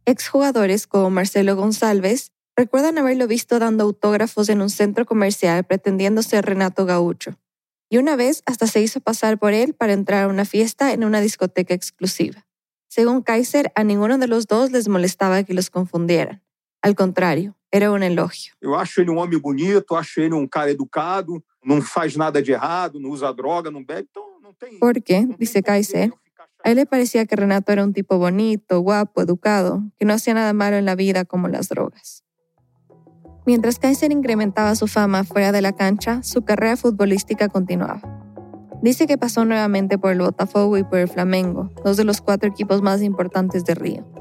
Exjugadores 0.07 0.87
como 0.87 1.11
Marcelo 1.11 1.55
González 1.55 2.33
recuerdan 2.57 2.99
haberlo 2.99 3.29
visto 3.29 3.59
dando 3.61 3.85
autógrafos 3.85 4.49
en 4.49 4.61
un 4.61 4.71
centro 4.71 5.07
comercial 5.07 5.63
pretendiendo 5.65 6.23
ser 6.23 6.47
Renato 6.47 6.85
Gaucho, 6.85 7.39
y 7.89 7.99
una 7.99 8.17
vez 8.17 8.43
hasta 8.45 8.67
se 8.67 8.81
hizo 8.83 9.01
pasar 9.01 9.39
por 9.39 9.53
él 9.53 9.75
para 9.75 9.93
entrar 9.93 10.25
a 10.25 10.29
una 10.29 10.45
fiesta 10.45 10.93
en 10.93 11.05
una 11.05 11.21
discoteca 11.21 11.75
exclusiva. 11.75 12.45
Según 12.89 13.23
Kaiser, 13.23 13.71
a 13.77 13.85
ninguno 13.85 14.19
de 14.19 14.27
los 14.27 14.47
dos 14.47 14.73
les 14.73 14.89
molestaba 14.89 15.45
que 15.45 15.55
los 15.55 15.71
confundieran. 15.71 16.43
Al 16.83 16.95
contrario, 16.95 17.57
era 17.71 17.91
un 17.91 18.03
elogio. 18.03 18.55
Eu 18.61 18.75
acho 18.75 19.01
ele 19.01 19.11
um 19.11 19.19
homem 19.19 19.39
bonito, 19.39 19.95
acho 19.95 20.21
ele 20.21 20.35
um 20.35 20.47
cara 20.47 20.71
educado, 20.71 21.43
não 21.65 21.83
faz 21.83 22.17
nada 22.17 22.43
de 22.43 22.53
errado, 22.53 22.99
não 23.01 23.11
usa 23.11 23.33
droga, 23.33 23.71
não 23.71 23.85
bebe, 23.85 24.09
então 24.11 24.41
não 24.43 24.55
tem. 24.55 24.79
Porque, 24.79 25.27
dice 25.39 25.63
Kaiser, 25.63 26.13
A 26.65 26.71
él 26.71 26.77
le 26.77 26.87
parecía 26.87 27.25
que 27.27 27.37
Renato 27.37 27.71
era 27.71 27.85
un 27.85 27.93
tipo 27.93 28.19
bonito, 28.19 28.81
guapo, 28.81 29.23
educado, 29.23 29.83
que 29.97 30.05
no 30.05 30.13
hacía 30.13 30.35
nada 30.35 30.53
malo 30.53 30.77
en 30.77 30.85
la 30.85 30.97
vida 30.97 31.25
como 31.25 31.49
las 31.49 31.69
drogas. 31.69 32.25
Mientras 33.47 33.79
Kaiser 33.79 34.13
incrementaba 34.13 34.75
su 34.75 34.89
fama 34.89 35.25
fuera 35.25 35.53
de 35.53 35.63
la 35.63 35.73
cancha, 35.73 36.23
su 36.23 36.45
carrera 36.45 36.77
futbolística 36.77 37.49
continuaba. 37.49 38.03
Dice 38.83 39.07
que 39.07 39.19
pasó 39.19 39.45
nuevamente 39.45 39.99
por 39.99 40.13
el 40.13 40.21
Botafogo 40.21 40.77
y 40.77 40.85
por 40.85 40.99
el 40.99 41.09
Flamengo, 41.09 41.71
dos 41.85 41.97
de 41.97 42.05
los 42.05 42.21
cuatro 42.21 42.49
equipos 42.49 42.83
más 42.83 43.03
importantes 43.03 43.65
de 43.65 43.75
Río. 43.75 44.18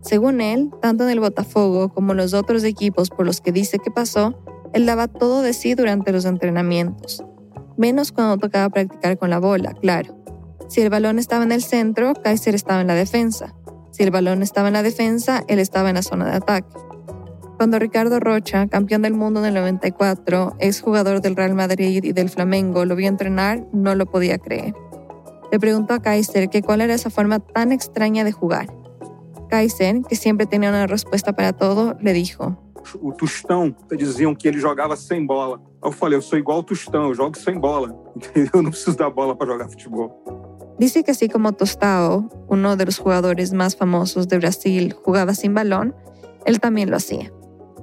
Según 0.00 0.40
él, 0.40 0.70
tanto 0.80 1.04
en 1.04 1.10
el 1.10 1.20
Botafogo 1.20 1.88
como 1.88 2.12
en 2.12 2.18
los 2.18 2.34
otros 2.34 2.64
equipos 2.64 3.10
por 3.10 3.26
los 3.26 3.40
que 3.40 3.52
dice 3.52 3.78
que 3.78 3.90
pasó, 3.90 4.38
él 4.72 4.86
daba 4.86 5.08
todo 5.08 5.42
de 5.42 5.52
sí 5.52 5.74
durante 5.74 6.12
los 6.12 6.24
entrenamientos, 6.24 7.24
menos 7.76 8.12
cuando 8.12 8.38
tocaba 8.38 8.68
practicar 8.68 9.18
con 9.18 9.30
la 9.30 9.38
bola, 9.38 9.72
claro. 9.74 10.16
Si 10.68 10.82
el 10.82 10.90
balón 10.90 11.18
estaba 11.18 11.44
en 11.44 11.52
el 11.52 11.62
centro, 11.62 12.12
Kaiser 12.14 12.54
estaba 12.54 12.82
en 12.82 12.88
la 12.88 12.94
defensa. 12.94 13.54
Si 13.90 14.02
el 14.02 14.10
balón 14.10 14.42
estaba 14.42 14.68
en 14.68 14.74
la 14.74 14.82
defensa, 14.82 15.42
él 15.48 15.58
estaba 15.58 15.88
en 15.88 15.94
la 15.94 16.02
zona 16.02 16.26
de 16.26 16.36
ataque. 16.36 16.76
Cuando 17.56 17.78
Ricardo 17.78 18.20
Rocha, 18.20 18.68
campeón 18.68 19.02
del 19.02 19.14
mundo 19.14 19.40
en 19.40 19.46
el 19.46 19.54
94, 19.54 20.56
exjugador 20.60 21.20
del 21.20 21.34
Real 21.34 21.54
Madrid 21.54 22.04
y 22.04 22.12
del 22.12 22.28
Flamengo, 22.28 22.84
lo 22.84 22.94
vio 22.94 23.08
entrenar, 23.08 23.66
no 23.72 23.94
lo 23.94 24.06
podía 24.06 24.38
creer. 24.38 24.74
Le 25.50 25.58
preguntó 25.58 25.94
a 25.94 26.02
Kaiser 26.02 26.50
que 26.50 26.62
cuál 26.62 26.82
era 26.82 26.94
esa 26.94 27.10
forma 27.10 27.40
tan 27.40 27.72
extraña 27.72 28.22
de 28.22 28.32
jugar. 28.32 28.68
Kaiser, 29.48 30.02
que 30.02 30.16
siempre 30.16 30.46
tenía 30.46 30.68
una 30.68 30.86
respuesta 30.86 31.32
para 31.32 31.52
todo, 31.52 31.96
le 32.00 32.12
dijo, 32.12 32.56
O 33.00 33.12
Tostão 33.12 33.74
diziam 33.96 34.34
que 34.34 34.48
ele 34.48 34.58
jogava 34.58 34.96
sem 34.96 35.24
bola. 35.24 35.60
Eu 35.82 35.92
falei, 35.92 36.16
eu 36.16 36.22
sou 36.22 36.38
igual 36.38 36.60
o 36.60 36.62
Tostão, 36.62 37.08
eu 37.08 37.14
jogo 37.14 37.36
sem 37.36 37.58
bola. 37.58 37.94
Entendeu? 38.16 38.50
Eu 38.54 38.62
não 38.62 38.70
preciso 38.70 38.96
bola 39.10 39.36
para 39.36 39.46
jogar 39.46 39.68
futebol. 39.68 40.76
Dice 40.78 41.02
que 41.02 41.10
así 41.10 41.28
como 41.28 41.52
Tostao, 41.52 42.28
uno 42.48 42.76
de 42.76 42.86
los 42.86 42.98
jugadores 42.98 43.52
más 43.52 43.76
famosos 43.76 44.28
de 44.28 44.38
Brasil, 44.38 44.92
jugaba 44.92 45.34
sin 45.34 45.54
balón, 45.54 45.94
él 46.46 46.60
también 46.60 46.90
lo 46.90 46.96
hacía. 46.96 47.32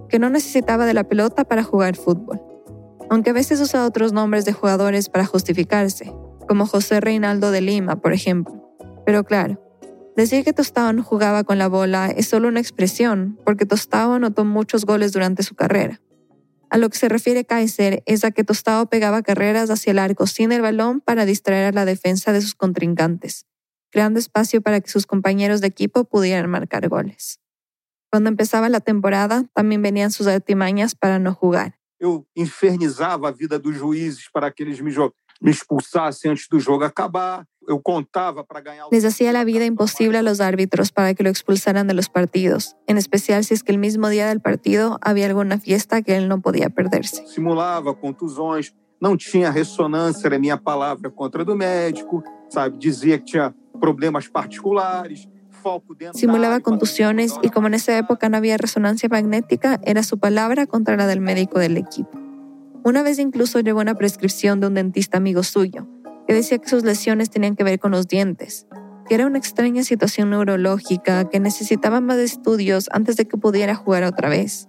Que 0.10 0.18
no 0.18 0.30
necesitaba 0.30 0.86
de 0.86 0.94
la 0.94 1.04
pelota 1.04 1.44
para 1.44 1.64
jugar 1.64 1.96
fútbol. 1.96 2.42
Aunque 3.10 3.32
a 3.32 3.34
veces 3.34 3.60
usa 3.62 3.86
otros 3.86 4.14
nombres 4.14 4.46
de 4.46 4.54
jugadores 4.54 5.10
para 5.10 5.26
justificarse, 5.26 6.12
como 6.48 6.66
José 6.66 7.00
Reinaldo 7.00 7.52
de 7.52 7.62
Lima, 7.62 7.98
por 7.98 8.14
ejemplo. 8.14 8.56
Pero 9.06 9.24
claro, 9.24 9.60
decir 10.16 10.44
que 10.44 10.54
Tostao 10.54 10.94
no 10.94 11.04
jugaba 11.04 11.44
con 11.44 11.58
la 11.58 11.68
bola 11.68 12.08
es 12.10 12.28
solo 12.28 12.48
una 12.48 12.60
expresión, 12.60 13.40
porque 13.46 13.66
Tostao 13.66 14.14
anotó 14.14 14.46
muchos 14.46 14.86
goles 14.86 15.12
durante 15.12 15.44
su 15.44 15.56
carrera. 15.56 16.02
A 16.70 16.78
lo 16.78 16.90
que 16.90 16.98
se 16.98 17.10
refiere 17.10 17.46
Kaiser 17.46 18.04
es 18.06 18.26
a 18.26 18.32
que 18.32 18.44
Tostao 18.44 18.88
pegaba 18.90 19.22
carreras 19.22 19.70
hacia 19.70 19.92
el 19.92 20.00
arco 20.00 20.28
sin 20.28 20.52
el 20.52 20.62
balón 20.62 21.02
para 21.02 21.26
distraer 21.26 21.66
a 21.66 21.72
la 21.72 21.86
defensa 21.86 22.34
de 22.34 22.42
sus 22.42 22.56
contrincantes, 22.56 23.46
creando 23.92 24.20
espacio 24.20 24.62
para 24.62 24.82
que 24.82 24.90
sus 24.90 25.06
compañeros 25.06 25.62
de 25.62 25.68
equipo 25.68 26.06
pudieran 26.06 26.50
marcar 26.50 26.88
goles. 26.90 27.40
Cuando 28.12 28.30
empezaba 28.30 28.70
la 28.70 28.80
temporada, 28.80 29.46
también 29.54 29.82
venían 29.82 30.12
sus 30.12 30.28
artimañas 30.28 30.96
para 30.96 31.20
no 31.20 31.34
jugar. 31.34 31.80
Eu 32.00 32.28
infernizava 32.36 33.30
a 33.30 33.32
vida 33.32 33.58
dos 33.58 33.78
juízes 33.78 34.30
para 34.30 34.52
que 34.52 34.64
eles 34.64 34.82
me, 34.82 34.92
me 35.42 35.54
antes 36.26 36.48
do 36.48 36.60
jogo 36.60 36.84
acabar. 36.84 37.46
Les 38.92 39.06
hacía 39.06 39.34
la 39.34 39.44
vida 39.44 39.66
imposible 39.66 40.18
a 40.18 40.22
los 40.22 40.40
árbitros 40.40 40.92
para 40.92 41.14
que 41.14 41.24
lo 41.24 41.30
expulsaran 41.30 41.88
de 41.88 41.94
los 41.94 42.10
partidos, 42.10 42.76
en 42.88 42.98
especial 42.98 43.44
si 43.44 43.54
es 43.54 43.64
que 43.64 43.72
el 43.72 43.78
mismo 43.78 44.10
día 44.10 44.28
del 44.28 44.40
partido 44.40 45.00
había 45.02 45.26
alguna 45.26 45.60
fiesta 45.60 46.02
que 46.02 46.16
él 46.16 46.28
no 46.28 46.42
podía 46.42 46.70
perderse. 46.70 47.24
simulava 47.28 47.94
contusões, 47.94 48.74
não 49.02 49.18
tinha 49.18 49.52
ressonância 49.52 50.28
era 50.28 50.40
minha 50.40 50.58
palavra 50.58 51.10
contra 51.10 51.44
do 51.44 51.56
médico, 51.56 52.24
sabe? 52.50 52.78
Dizia 52.78 53.18
que 53.20 53.26
tinha 53.26 53.54
problemas 53.80 54.28
particulares, 54.28 55.28
Simulaba 56.14 56.60
contusiones 56.60 57.34
y 57.42 57.50
como 57.50 57.68
en 57.68 57.74
esa 57.74 57.98
época 57.98 58.30
no 58.30 58.38
había 58.38 58.56
resonancia 58.58 59.10
magnética, 59.10 59.80
era 59.84 60.04
su 60.04 60.20
palabra 60.20 60.68
contra 60.68 60.96
la 60.96 61.08
del 61.08 61.22
médico 61.22 61.58
del 61.58 61.78
equipo. 61.78 62.12
Una 62.84 63.02
vez 63.02 63.18
incluso 63.18 63.60
llevó 63.62 63.82
una 63.82 63.96
prescripción 63.96 64.60
de 64.60 64.68
un 64.68 64.76
dentista 64.76 65.18
amigo 65.18 65.42
suyo, 65.42 65.88
que 66.28 66.34
decía 66.34 66.58
que 66.58 66.70
sus 66.70 66.84
lesiones 66.84 67.30
tenían 67.30 67.56
que 67.56 67.64
ver 67.64 67.80
con 67.80 67.92
los 67.92 68.08
dientes, 68.08 68.68
que 69.08 69.16
era 69.16 69.28
una 69.28 69.38
extraña 69.38 69.84
situación 69.84 70.30
neurológica 70.30 71.30
que 71.30 71.40
necesitaba 71.40 72.02
más 72.02 72.18
estudios 72.18 72.90
antes 72.92 73.18
de 73.18 73.26
que 73.26 73.38
pudiera 73.38 73.76
jugar 73.76 74.04
otra 74.04 74.30
vez. 74.30 74.68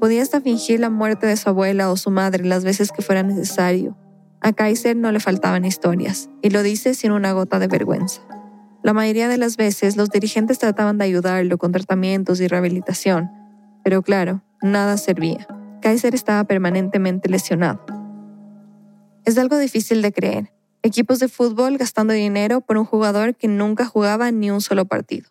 Podía 0.00 0.22
hasta 0.22 0.40
fingir 0.40 0.80
la 0.80 0.90
muerte 0.90 1.26
de 1.26 1.36
su 1.36 1.48
abuela 1.48 1.90
o 1.90 1.96
su 1.96 2.10
madre 2.10 2.44
las 2.44 2.64
veces 2.64 2.90
que 2.90 3.02
fuera 3.02 3.22
necesario. 3.22 3.96
A 4.40 4.52
Kaiser 4.52 4.96
no 4.96 5.12
le 5.12 5.20
faltaban 5.20 5.64
historias, 5.64 6.28
y 6.42 6.50
lo 6.50 6.62
dice 6.64 6.94
sin 6.94 7.12
una 7.12 7.32
gota 7.32 7.60
de 7.60 7.68
vergüenza. 7.68 8.22
La 8.82 8.92
mayoría 8.92 9.28
de 9.28 9.38
las 9.38 9.56
veces 9.56 9.96
los 9.96 10.10
dirigentes 10.10 10.58
trataban 10.58 10.98
de 10.98 11.04
ayudarlo 11.04 11.56
con 11.56 11.70
tratamientos 11.70 12.40
y 12.40 12.48
rehabilitación, 12.48 13.30
pero 13.84 14.02
claro, 14.02 14.42
nada 14.60 14.96
servía. 14.96 15.46
Kaiser 15.80 16.16
estaba 16.16 16.42
permanentemente 16.44 17.28
lesionado. 17.28 17.84
Es 19.24 19.38
algo 19.38 19.56
difícil 19.58 20.02
de 20.02 20.12
creer. 20.12 20.52
Equipos 20.84 21.20
de 21.20 21.28
fútbol 21.28 21.78
gastando 21.78 22.12
dinero 22.12 22.60
por 22.60 22.76
un 22.76 22.84
jugador 22.84 23.36
que 23.36 23.46
nunca 23.46 23.86
jugaba 23.86 24.32
ni 24.32 24.50
un 24.50 24.60
solo 24.60 24.86
partido. 24.86 25.28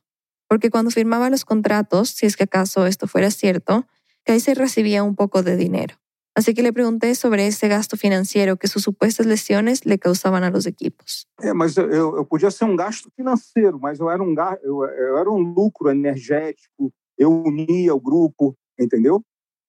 Porque 0.47 0.69
cuando 0.69 0.91
firmaba 0.91 1.29
los 1.29 1.43
contratos, 1.43 2.09
si 2.09 2.25
es 2.25 2.37
que 2.37 2.43
acaso 2.43 2.85
esto 2.85 3.05
fuera 3.05 3.31
cierto, 3.31 3.85
Kaiser 4.23 4.57
recibía 4.57 5.03
un 5.03 5.15
poco 5.15 5.43
de 5.43 5.57
dinero. 5.57 5.95
Así 6.33 6.53
que 6.53 6.63
le 6.63 6.71
pregunté 6.71 7.13
sobre 7.15 7.47
ese 7.47 7.67
gasto 7.67 7.97
financiero 7.97 8.55
que 8.55 8.69
sus 8.69 8.83
supuestas 8.83 9.25
lesiones 9.25 9.85
le 9.85 9.99
causaban 9.99 10.43
a 10.45 10.49
los 10.49 10.65
equipos. 10.65 11.27
É, 11.41 11.53
mas 11.53 11.75
eu, 11.75 11.91
eu 11.91 12.51
ser 12.51 12.65
um 12.65 12.77
gasto 12.77 13.11
financeiro, 13.17 13.77
mas 13.77 13.99
eu 13.99 14.09
era 14.09 14.23
um, 14.23 14.33
eu, 14.63 14.85
eu 14.85 15.17
era 15.17 15.29
um 15.29 15.39
lucro 15.53 15.89
energético, 15.89 16.93
eu 17.17 17.29
unia 17.43 17.93
o 17.93 17.99
grupo, 17.99 18.55
entendeu? 18.79 19.21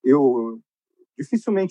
Eu 0.05 0.61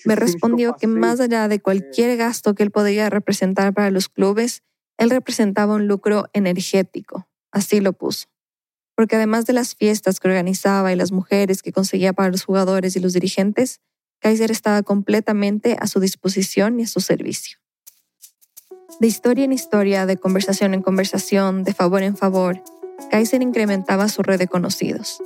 Me 0.05 0.15
respondió 0.15 0.75
que 0.75 0.87
más 0.87 1.19
allá 1.19 1.47
de 1.47 1.61
cualquier 1.61 2.17
gasto 2.17 2.53
que 2.53 2.63
él 2.63 2.71
podía 2.71 3.09
representar 3.09 3.73
para 3.73 3.91
los 3.91 4.09
clubes, 4.09 4.63
él 4.97 5.09
representaba 5.09 5.75
un 5.75 5.87
lucro 5.87 6.25
energético, 6.33 7.27
así 7.51 7.79
lo 7.79 7.93
puso. 7.93 8.27
Porque 8.95 9.15
además 9.15 9.45
de 9.45 9.53
las 9.53 9.75
fiestas 9.75 10.19
que 10.19 10.27
organizaba 10.27 10.93
y 10.93 10.95
las 10.95 11.11
mujeres 11.11 11.63
que 11.63 11.71
conseguía 11.71 12.13
para 12.13 12.29
los 12.29 12.43
jugadores 12.43 12.95
y 12.95 12.99
los 12.99 13.13
dirigentes, 13.13 13.79
Kaiser 14.19 14.51
estaba 14.51 14.83
completamente 14.83 15.75
a 15.79 15.87
su 15.87 15.99
disposición 15.99 16.79
y 16.79 16.83
a 16.83 16.87
su 16.87 16.99
servicio. 16.99 17.57
De 18.99 19.07
historia 19.07 19.45
en 19.45 19.53
historia, 19.53 20.05
de 20.05 20.17
conversación 20.17 20.75
en 20.75 20.83
conversación, 20.83 21.63
de 21.63 21.73
favor 21.73 22.03
en 22.03 22.15
favor, 22.15 22.61
Kaiser 23.09 23.41
incrementaba 23.41 24.07
su 24.09 24.21
red 24.21 24.37
de 24.37 24.47
conocidos. 24.47 25.19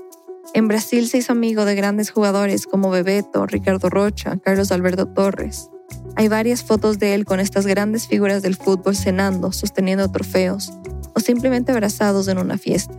En 0.53 0.67
Brasil 0.67 1.07
se 1.07 1.17
hizo 1.17 1.31
amigo 1.31 1.65
de 1.65 1.75
grandes 1.75 2.11
jugadores 2.11 2.65
como 2.67 2.89
Bebeto, 2.89 3.45
Ricardo 3.45 3.89
Rocha, 3.89 4.37
Carlos 4.37 4.71
Alberto 4.71 5.07
Torres. 5.07 5.69
Hay 6.15 6.27
varias 6.27 6.63
fotos 6.63 6.99
de 6.99 7.13
él 7.13 7.25
con 7.25 7.39
estas 7.39 7.65
grandes 7.67 8.07
figuras 8.07 8.41
del 8.41 8.55
fútbol 8.55 8.95
cenando, 8.95 9.51
sosteniendo 9.51 10.09
trofeos 10.11 10.71
o 11.13 11.19
simplemente 11.19 11.71
abrazados 11.71 12.27
en 12.27 12.37
una 12.37 12.57
fiesta. 12.57 12.95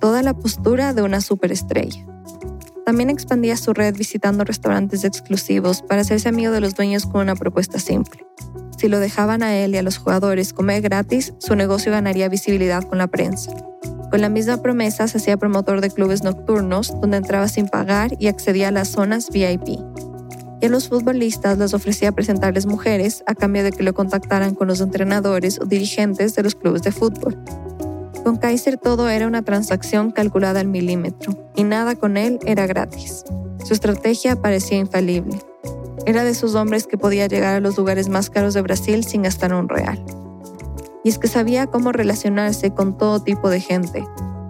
Toda 0.00 0.22
la 0.22 0.34
postura 0.34 0.92
de 0.92 1.02
una 1.02 1.20
superestrella. 1.20 2.04
También 2.84 3.10
expandía 3.10 3.56
su 3.56 3.72
red 3.72 3.96
visitando 3.96 4.44
restaurantes 4.44 5.04
exclusivos 5.04 5.82
para 5.82 6.02
hacerse 6.02 6.28
amigo 6.28 6.52
de 6.52 6.60
los 6.60 6.74
dueños 6.74 7.06
con 7.06 7.20
una 7.20 7.36
propuesta 7.36 7.78
simple. 7.78 8.24
Si 8.78 8.88
lo 8.88 9.00
dejaban 9.00 9.42
a 9.42 9.56
él 9.56 9.74
y 9.74 9.78
a 9.78 9.82
los 9.82 9.98
jugadores 9.98 10.52
comer 10.52 10.82
gratis, 10.82 11.32
su 11.38 11.56
negocio 11.56 11.92
ganaría 11.92 12.28
visibilidad 12.28 12.82
con 12.84 12.98
la 12.98 13.06
prensa. 13.06 13.52
Con 14.10 14.20
la 14.20 14.28
misma 14.28 14.58
promesa 14.58 15.08
se 15.08 15.18
hacía 15.18 15.36
promotor 15.36 15.80
de 15.80 15.90
clubes 15.90 16.22
nocturnos 16.22 16.92
donde 17.00 17.16
entraba 17.16 17.48
sin 17.48 17.68
pagar 17.68 18.12
y 18.18 18.28
accedía 18.28 18.68
a 18.68 18.70
las 18.70 18.88
zonas 18.88 19.30
VIP. 19.30 19.80
Y 20.60 20.66
a 20.66 20.68
los 20.68 20.88
futbolistas 20.88 21.58
les 21.58 21.74
ofrecía 21.74 22.12
presentarles 22.12 22.66
mujeres 22.66 23.24
a 23.26 23.34
cambio 23.34 23.64
de 23.64 23.72
que 23.72 23.82
lo 23.82 23.94
contactaran 23.94 24.54
con 24.54 24.68
los 24.68 24.80
entrenadores 24.80 25.60
o 25.60 25.64
dirigentes 25.64 26.34
de 26.34 26.44
los 26.44 26.54
clubes 26.54 26.82
de 26.82 26.92
fútbol. 26.92 27.36
Con 28.22 28.36
Kaiser 28.36 28.78
todo 28.78 29.08
era 29.08 29.26
una 29.26 29.42
transacción 29.42 30.12
calculada 30.12 30.60
al 30.60 30.68
milímetro 30.68 31.50
y 31.56 31.64
nada 31.64 31.96
con 31.96 32.16
él 32.16 32.38
era 32.46 32.66
gratis. 32.66 33.24
Su 33.64 33.74
estrategia 33.74 34.36
parecía 34.36 34.78
infalible. 34.78 35.38
Era 36.06 36.22
de 36.22 36.30
esos 36.30 36.54
hombres 36.54 36.86
que 36.86 36.96
podía 36.96 37.26
llegar 37.26 37.56
a 37.56 37.60
los 37.60 37.76
lugares 37.76 38.08
más 38.08 38.30
caros 38.30 38.54
de 38.54 38.62
Brasil 38.62 39.04
sin 39.04 39.22
gastar 39.22 39.52
un 39.52 39.68
real 39.68 40.02
y 41.06 41.08
es 41.08 41.20
que 41.20 41.28
sabía 41.28 41.68
cómo 41.68 41.92
relacionarse 41.92 42.74
con 42.74 42.98
todo 42.98 43.22
tipo 43.22 43.48
de 43.48 43.60
gente, 43.60 44.04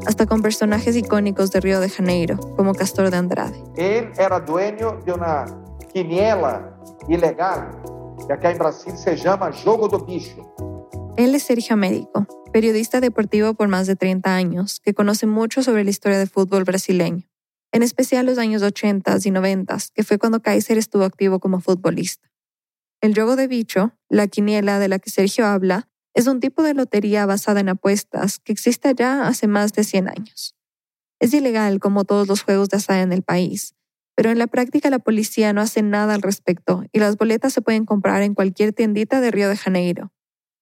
hasta 0.06 0.24
con 0.24 0.40
personajes 0.40 0.96
icónicos 0.96 1.50
de 1.50 1.60
Río 1.60 1.80
de 1.80 1.90
Janeiro, 1.90 2.38
como 2.56 2.72
Castor 2.72 3.10
de 3.10 3.18
Andrade. 3.18 3.62
Él 3.76 4.10
era 4.16 4.40
dueño 4.40 4.98
de 5.04 5.12
una 5.12 5.44
quiniela 5.92 6.80
ilegal, 7.10 7.78
que 8.26 8.32
acá 8.32 8.52
en 8.52 8.56
Brasil 8.56 8.94
se 8.96 9.18
llama 9.18 9.50
Jogo 9.52 9.86
do 9.86 9.98
Bicho. 10.06 10.54
Él 11.18 11.34
es 11.34 11.42
Sergio 11.42 11.74
Américo, 11.74 12.26
periodista 12.54 13.02
deportivo 13.02 13.52
por 13.52 13.68
más 13.68 13.86
de 13.86 13.94
30 13.94 14.34
años, 14.34 14.80
que 14.80 14.94
conoce 14.94 15.26
mucho 15.26 15.62
sobre 15.62 15.84
la 15.84 15.90
historia 15.90 16.16
del 16.16 16.30
fútbol 16.30 16.64
brasileño, 16.64 17.28
en 17.70 17.82
especial 17.82 18.24
los 18.24 18.38
años 18.38 18.62
80 18.62 19.14
y 19.22 19.30
90, 19.30 19.76
que 19.92 20.04
fue 20.04 20.16
cuando 20.16 20.40
Kaiser 20.40 20.78
estuvo 20.78 21.04
activo 21.04 21.38
como 21.38 21.60
futbolista. 21.60 22.30
El 23.02 23.14
Jogo 23.14 23.36
de 23.36 23.46
Bicho, 23.46 23.92
la 24.08 24.26
quiniela 24.26 24.78
de 24.78 24.88
la 24.88 24.98
que 24.98 25.10
Sergio 25.10 25.44
habla, 25.44 25.90
es 26.16 26.26
un 26.26 26.40
tipo 26.40 26.62
de 26.62 26.72
lotería 26.72 27.26
basada 27.26 27.60
en 27.60 27.68
apuestas 27.68 28.38
que 28.38 28.50
existe 28.50 28.94
ya 28.94 29.28
hace 29.28 29.46
más 29.46 29.74
de 29.74 29.84
100 29.84 30.08
años. 30.08 30.56
Es 31.20 31.34
ilegal 31.34 31.78
como 31.78 32.04
todos 32.04 32.26
los 32.26 32.42
juegos 32.42 32.70
de 32.70 32.78
azar 32.78 33.00
en 33.00 33.12
el 33.12 33.22
país, 33.22 33.74
pero 34.14 34.30
en 34.30 34.38
la 34.38 34.46
práctica 34.46 34.88
la 34.88 34.98
policía 34.98 35.52
no 35.52 35.60
hace 35.60 35.82
nada 35.82 36.14
al 36.14 36.22
respecto 36.22 36.84
y 36.90 37.00
las 37.00 37.18
boletas 37.18 37.52
se 37.52 37.60
pueden 37.60 37.84
comprar 37.84 38.22
en 38.22 38.32
cualquier 38.32 38.72
tiendita 38.72 39.20
de 39.20 39.30
Río 39.30 39.50
de 39.50 39.58
Janeiro. 39.58 40.10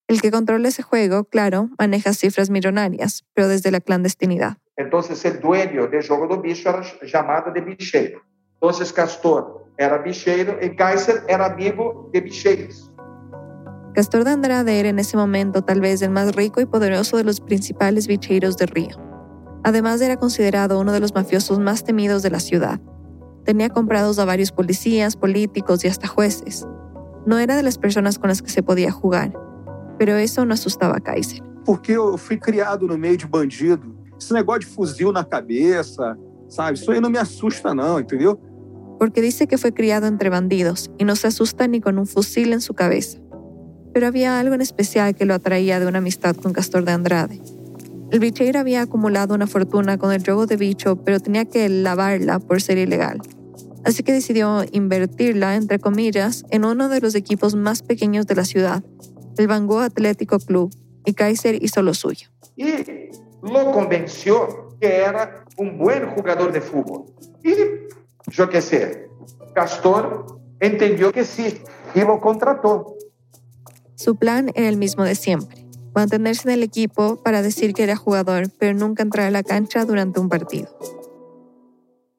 El 0.09 0.21
que 0.21 0.33
controla 0.33 0.69
ese 0.69 0.83
juego, 0.83 1.23
claro, 1.23 1.71
maneja 1.79 2.15
cifras 2.15 2.51
millonarias, 2.51 3.25
pero 3.33 3.47
desde 3.47 3.71
la 3.71 3.81
clandestinidad. 3.81 4.59
Entonces 4.77 5.25
el 5.25 5.39
dueño 5.39 5.87
del 5.87 6.05
juego 6.05 6.27
do 6.27 6.43
bicho 6.43 6.69
era 6.69 6.83
llamado 7.07 7.53
de 7.53 7.61
bicheiro. 7.61 8.25
Entonces 8.55 8.93
Castor 8.93 9.67
era 9.79 9.99
bicheiro 9.99 10.59
y 10.61 10.75
Kaiser 10.75 11.23
era 11.29 11.47
amigo 11.47 12.11
de 12.13 12.21
bicheiros. 12.23 12.91
Castor 13.95 14.25
de 14.25 14.33
Andrade 14.33 14.81
era 14.81 14.89
en 14.89 14.99
ese 14.99 15.17
momento 15.17 15.63
tal 15.63 15.81
vez 15.81 16.03
el 16.03 16.11
más 16.11 16.35
rico 16.35 16.61
y 16.61 16.67
poderoso 16.67 17.17
de 17.17 17.23
los 17.23 17.41
principales 17.41 18.09
bicheiros 18.09 18.57
de 18.57 18.67
Río. 18.67 18.97
Además 19.63 20.01
era 20.01 20.17
considerado 20.17 20.81
uno 20.81 20.91
de 20.91 20.99
los 20.99 21.15
mafiosos 21.15 21.61
más 21.61 21.85
temidos 21.85 22.21
de 22.25 22.31
la 22.31 22.41
ciudad. 22.41 22.81
Tenía 23.45 23.69
comprados 23.69 24.19
a 24.19 24.25
varios 24.25 24.51
policías, 24.51 25.15
políticos 25.15 25.85
y 25.85 25.89
hasta 25.89 26.09
jueces. 26.09 26.67
No 27.25 27.39
era 27.39 27.55
de 27.55 27.63
las 27.63 27.79
personas 27.79 28.19
con 28.19 28.31
las 28.31 28.43
que 28.43 28.51
se 28.51 28.65
podía 28.65 28.91
jugar, 28.91 29.33
pero 29.97 30.17
eso 30.17 30.45
no 30.45 30.55
asustaba 30.55 30.97
a 30.97 31.01
Kaiser. 31.01 31.41
Porque 31.65 31.93
eu 31.93 32.19
fui 32.19 32.37
criado 32.37 32.89
no 32.89 32.99
meio 32.99 33.17
de 33.17 33.27
bandido. 33.27 33.95
Esse 34.21 34.35
negócio 34.35 34.63
de 34.63 34.67
fuzil 34.67 35.13
na 35.13 35.25
cabeça, 35.25 36.19
sabe? 36.49 36.77
Isso 36.77 36.91
aí 36.91 37.01
não 37.01 37.11
me 37.11 37.19
assusta 37.19 37.73
não, 37.73 38.01
entendeu? 38.01 38.37
Porque 38.99 39.23
dice 39.23 39.47
que 39.47 39.57
fue 39.57 39.73
criado 39.73 40.07
entre 40.07 40.31
bandidos 40.31 40.91
y 40.99 41.05
no 41.05 41.15
se 41.15 41.29
asusta 41.29 41.69
ni 41.69 41.81
con 41.81 41.97
un 41.97 42.07
fusil 42.07 42.53
en 42.53 42.61
su 42.61 42.75
cabeza 42.75 43.24
pero 43.95 44.09
había 44.09 44.41
algo 44.41 44.55
en 44.55 44.61
especial 44.61 45.15
que 45.15 45.25
lo 45.25 45.35
atraía 45.35 45.79
de 45.79 45.87
una 45.87 45.99
amistad 45.99 46.35
con 46.35 46.53
Castor 46.53 46.85
de 46.85 46.93
Andrade. 46.93 47.41
El 48.11 48.19
bicheiro 48.19 48.59
había 48.59 48.83
acumulado 48.83 49.35
una 49.35 49.47
fortuna 49.47 49.99
con 49.99 50.13
el 50.13 50.23
juego 50.23 50.47
de 50.47 50.57
bicho, 50.57 50.97
pero 50.97 51.21
tenía 51.21 51.45
que 51.45 51.69
lavarla 51.69 52.41
por 52.41 52.61
ser 52.61 52.77
ilegal. 52.77 53.23
Así 53.85 54.03
que 54.03 54.13
decidió 54.13 54.65
invertirla, 54.73 55.55
entre 55.55 55.79
comillas, 55.79 56.45
en 56.51 56.65
uno 56.65 56.89
de 56.89 57.01
los 57.01 57.15
equipos 57.15 57.55
más 57.55 57.83
pequeños 57.83 58.27
de 58.27 58.35
la 58.35 58.45
ciudad, 58.45 58.83
el 59.39 59.47
Bangú 59.47 59.79
Atlético 59.79 60.39
Club, 60.39 60.75
y 61.05 61.13
Kaiser 61.13 61.63
hizo 61.63 61.83
lo 61.83 61.95
suyo. 61.95 62.29
Y 62.57 62.67
lo 63.43 63.71
convenció 63.73 64.71
que 64.81 64.97
era 64.97 65.45
un 65.57 65.79
buen 65.79 66.09
jugador 66.11 66.53
de 66.53 66.61
fútbol. 66.61 67.05
Y 67.45 67.55
yo 68.33 68.49
qué 68.49 68.61
sé, 68.61 69.09
Castor 69.55 70.41
entendió 70.59 71.13
que 71.13 71.25
sí 71.25 71.63
y 71.95 72.01
lo 72.01 72.21
contrató. 72.21 72.94
Su 73.97 74.17
plan 74.17 74.51
era 74.55 74.69
el 74.69 74.77
mismo 74.77 75.05
de 75.05 75.15
siempre, 75.15 75.65
mantenerse 75.95 76.49
en 76.49 76.55
el 76.55 76.63
equipo 76.63 77.23
para 77.23 77.43
decir 77.43 77.75
que 77.75 77.85
era 77.85 77.97
jugador, 77.97 78.47
pero 78.59 78.77
nunca 78.77 79.03
entrar 79.03 79.27
a 79.27 79.31
la 79.31 79.43
cancha 79.43 79.85
durante 79.85 80.21
un 80.21 80.29
partido. 80.29 80.69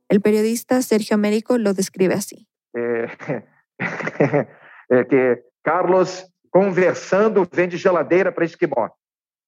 El 0.07 0.21
periodista 0.21 0.81
Sergio 0.81 1.15
Américo 1.15 1.57
lo 1.57 1.73
describe 1.73 2.13
así. 2.13 2.47
Eh, 2.73 3.07
eh, 4.89 5.05
que 5.09 5.43
Carlos 5.61 6.31
conversando 6.49 7.47
vende 7.51 7.77
geladeira 7.77 8.33
para 8.33 8.45
esquimal. 8.45 8.91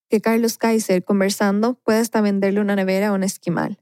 Que 0.10 0.20
Carlos 0.20 0.58
Kaiser 0.58 1.04
conversando 1.04 1.76
puede 1.76 2.00
hasta 2.00 2.22
venderle 2.22 2.60
una 2.60 2.76
nevera 2.76 3.10
a 3.10 3.14
un 3.14 3.24
esquimal. 3.24 3.78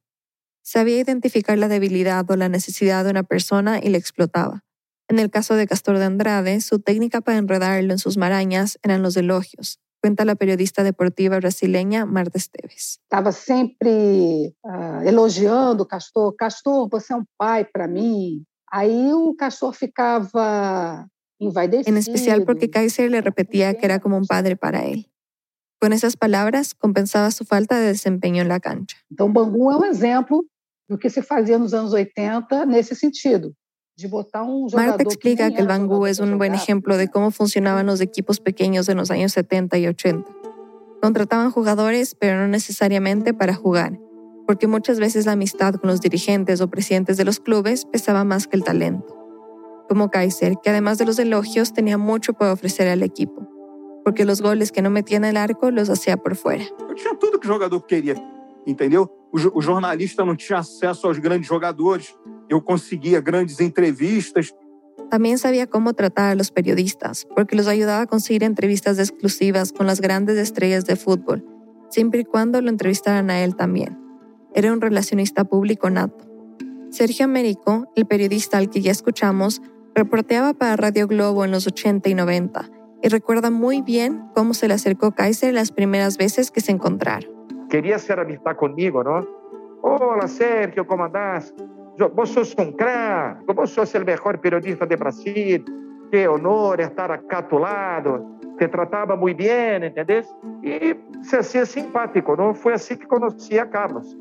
Sabía 0.62 1.00
identificar 1.00 1.58
la 1.58 1.68
debilidad 1.68 2.30
o 2.30 2.36
la 2.36 2.50
necesidad 2.50 3.04
de 3.04 3.12
una 3.12 3.24
persona 3.24 3.80
y 3.82 3.90
la 3.90 3.98
explotaba. 3.98 4.64
En 5.08 5.20
el 5.20 5.30
caso 5.30 5.56
de 5.56 5.68
Castor 5.68 6.00
de 6.00 6.06
Andrade, 6.06 6.62
su 6.62 6.80
técnica 6.80 7.22
para 7.22 7.38
enredarlo 7.38 7.92
en 7.92 8.00
sus 8.00 8.18
marañas 8.18 8.80
eran 8.82 9.04
los 9.04 9.16
elogios, 9.16 9.80
cuenta 10.02 10.26
la 10.26 10.36
periodista 10.36 10.84
deportiva 10.84 11.38
brasileña 11.38 12.06
Marta 12.06 12.40
Esteves. 12.40 13.00
Estaba 13.04 13.32
siempre 13.32 14.56
uh, 14.64 15.02
elogiando 15.06 15.88
Castor. 15.88 16.36
Castor, 16.36 16.90
você 16.90 17.14
é 17.14 17.18
um 17.18 17.26
pai 17.38 17.66
para 17.66 17.88
mim. 17.88 18.44
Aí 18.72 19.14
o 19.14 19.36
Castor 19.36 19.74
ficava 19.74 21.08
envaidecido. 21.40 21.90
En 21.90 21.98
especial 21.98 22.44
porque 22.44 22.70
Kaiser 22.70 23.12
le 23.12 23.22
repetía 23.22 23.76
que 23.76 23.86
era 23.86 24.00
como 24.00 24.18
un 24.18 24.26
padre 24.26 24.56
para 24.56 24.86
él. 24.86 25.08
Con 25.80 25.94
esas 25.94 26.18
palabras, 26.18 26.74
compensaba 26.74 27.30
su 27.30 27.46
falta 27.46 27.78
de 27.78 27.88
desempeño 27.88 28.42
en 28.42 28.48
la 28.48 28.60
cancha. 28.60 28.98
Então, 29.12 29.32
Bangu 29.32 29.72
é 29.72 29.78
um 29.78 29.86
exemplo 29.86 30.44
do 30.90 30.98
que 30.98 31.10
se 31.10 31.22
fazia 31.22 31.60
nos 31.60 31.74
anos 31.74 31.94
80 31.94 32.66
nesse 32.66 32.96
sentido. 32.96 33.54
Marta 34.74 35.04
explica 35.04 35.52
que 35.52 35.62
el 35.62 35.68
Bangú 35.68 36.06
es 36.06 36.20
un 36.20 36.38
buen 36.38 36.54
ejemplo 36.54 36.98
de 36.98 37.08
cómo 37.08 37.32
funcionaban 37.32 37.86
los 37.86 38.02
equipos 38.02 38.42
pequeños 38.42 38.90
en 38.90 38.98
los 38.98 39.10
años 39.10 39.32
70 39.32 39.78
y 39.78 39.88
80. 39.88 40.30
Contrataban 41.02 41.52
jugadores, 41.52 42.14
pero 42.14 42.38
no 42.38 42.48
necesariamente 42.48 43.34
para 43.34 43.54
jugar, 43.54 43.98
porque 44.48 44.68
muchas 44.68 45.00
veces 45.00 45.26
la 45.26 45.32
amistad 45.32 45.76
con 45.76 45.90
los 45.90 46.02
dirigentes 46.02 46.60
o 46.60 46.70
presidentes 46.70 47.16
de 47.16 47.24
los 47.24 47.40
clubes 47.40 47.86
pesaba 47.86 48.26
más 48.26 48.48
que 48.48 48.58
el 48.58 48.66
talento. 48.66 49.16
Como 49.88 50.10
Kaiser, 50.10 50.56
que 50.62 50.72
además 50.72 50.98
de 50.98 51.06
los 51.06 51.18
elogios 51.18 51.72
tenía 51.72 51.98
mucho 51.98 52.34
para 52.34 52.52
ofrecer 52.52 52.90
al 52.90 53.02
equipo, 53.02 53.48
porque 54.04 54.26
los 54.26 54.42
goles 54.42 54.74
que 54.74 54.82
no 54.82 54.90
metía 54.90 55.18
en 55.18 55.26
el 55.26 55.38
arco 55.38 55.72
los 55.72 55.90
hacía 55.90 56.18
por 56.18 56.36
fuera. 56.36 56.66
Yo 56.98 57.18
todo 57.18 57.40
que 57.40 57.48
jugador 57.48 57.86
quería, 57.86 58.16
entendeu? 58.66 59.10
O, 59.32 59.62
jornalista 59.62 60.26
no 60.26 60.36
tinha 60.36 60.60
acesso 60.60 61.08
aos 61.08 61.20
grandes 61.20 61.48
jogadores. 61.48 62.14
Yo 62.50 62.64
conseguía 62.64 63.22
grandes 63.22 63.60
entrevistas. 63.60 64.56
También 65.10 65.38
sabía 65.38 65.68
cómo 65.68 65.94
tratar 65.94 66.32
a 66.32 66.36
los 66.36 66.52
periodistas, 66.52 67.28
porque 67.36 67.56
los 67.56 67.68
ayudaba 67.68 68.02
a 68.02 68.08
conseguir 68.08 68.44
entrevistas 68.44 68.98
exclusivas 69.00 69.72
con 69.72 69.88
las 69.88 70.02
grandes 70.02 70.38
estrellas 70.38 70.86
de 70.86 70.96
fútbol, 70.96 71.46
siempre 71.90 72.22
y 72.22 72.26
cuando 72.26 72.62
lo 72.62 72.70
entrevistaran 72.70 73.30
a 73.30 73.44
él 73.44 73.56
también. 73.56 74.00
Era 74.54 74.72
un 74.72 74.82
relacionista 74.82 75.44
público 75.44 75.90
nato. 75.90 76.26
Sergio 76.90 77.26
Américo, 77.26 77.92
el 77.96 78.06
periodista 78.06 78.58
al 78.58 78.70
que 78.70 78.82
ya 78.82 78.92
escuchamos, 78.92 79.62
reporteaba 79.94 80.54
para 80.54 80.76
Radio 80.76 81.08
Globo 81.08 81.46
en 81.46 81.52
los 81.52 81.68
80 81.68 82.10
y 82.10 82.16
90 82.16 82.70
y 83.04 83.10
recuerda 83.10 83.52
muy 83.52 83.82
bien 83.82 84.30
cómo 84.34 84.54
se 84.54 84.68
le 84.68 84.74
acercó 84.74 85.12
Kaiser 85.12 85.54
las 85.54 85.72
primeras 85.72 86.18
veces 86.18 86.52
que 86.52 86.62
se 86.62 86.72
encontraron. 86.72 87.30
Quería 87.70 87.98
hacer 87.98 88.20
amistad 88.20 88.56
conmigo, 88.56 89.04
¿no? 89.04 89.28
Hola, 89.82 90.28
Sergio, 90.28 90.88
¿cómo 90.88 91.04
andás? 91.04 91.54
Vos 91.98 92.30
sos 92.30 92.54
un 92.58 92.74
crack, 92.74 93.46
vos 93.54 93.70
sos 93.70 93.96
el 93.96 94.06
mejor 94.06 94.42
periodista 94.42 94.86
de 94.86 94.96
Brasil. 94.96 95.66
Qué 96.12 96.28
honor 96.28 96.82
estar 96.82 97.12
acá 97.12 97.40
a 97.40 97.48
tu 97.48 97.60
lado. 97.60 98.40
Te 98.58 98.68
trataba 98.68 99.16
muy 99.16 99.34
bien, 99.34 99.84
¿entendés? 99.84 100.28
Y 100.62 100.96
se 101.24 101.38
hacía 101.38 101.66
simpático, 101.66 102.36
¿no? 102.36 102.54
Fue 102.54 102.74
así 102.74 102.98
que 102.98 103.08
conocí 103.08 103.58
a 103.58 103.70
Carlos. 103.70 104.16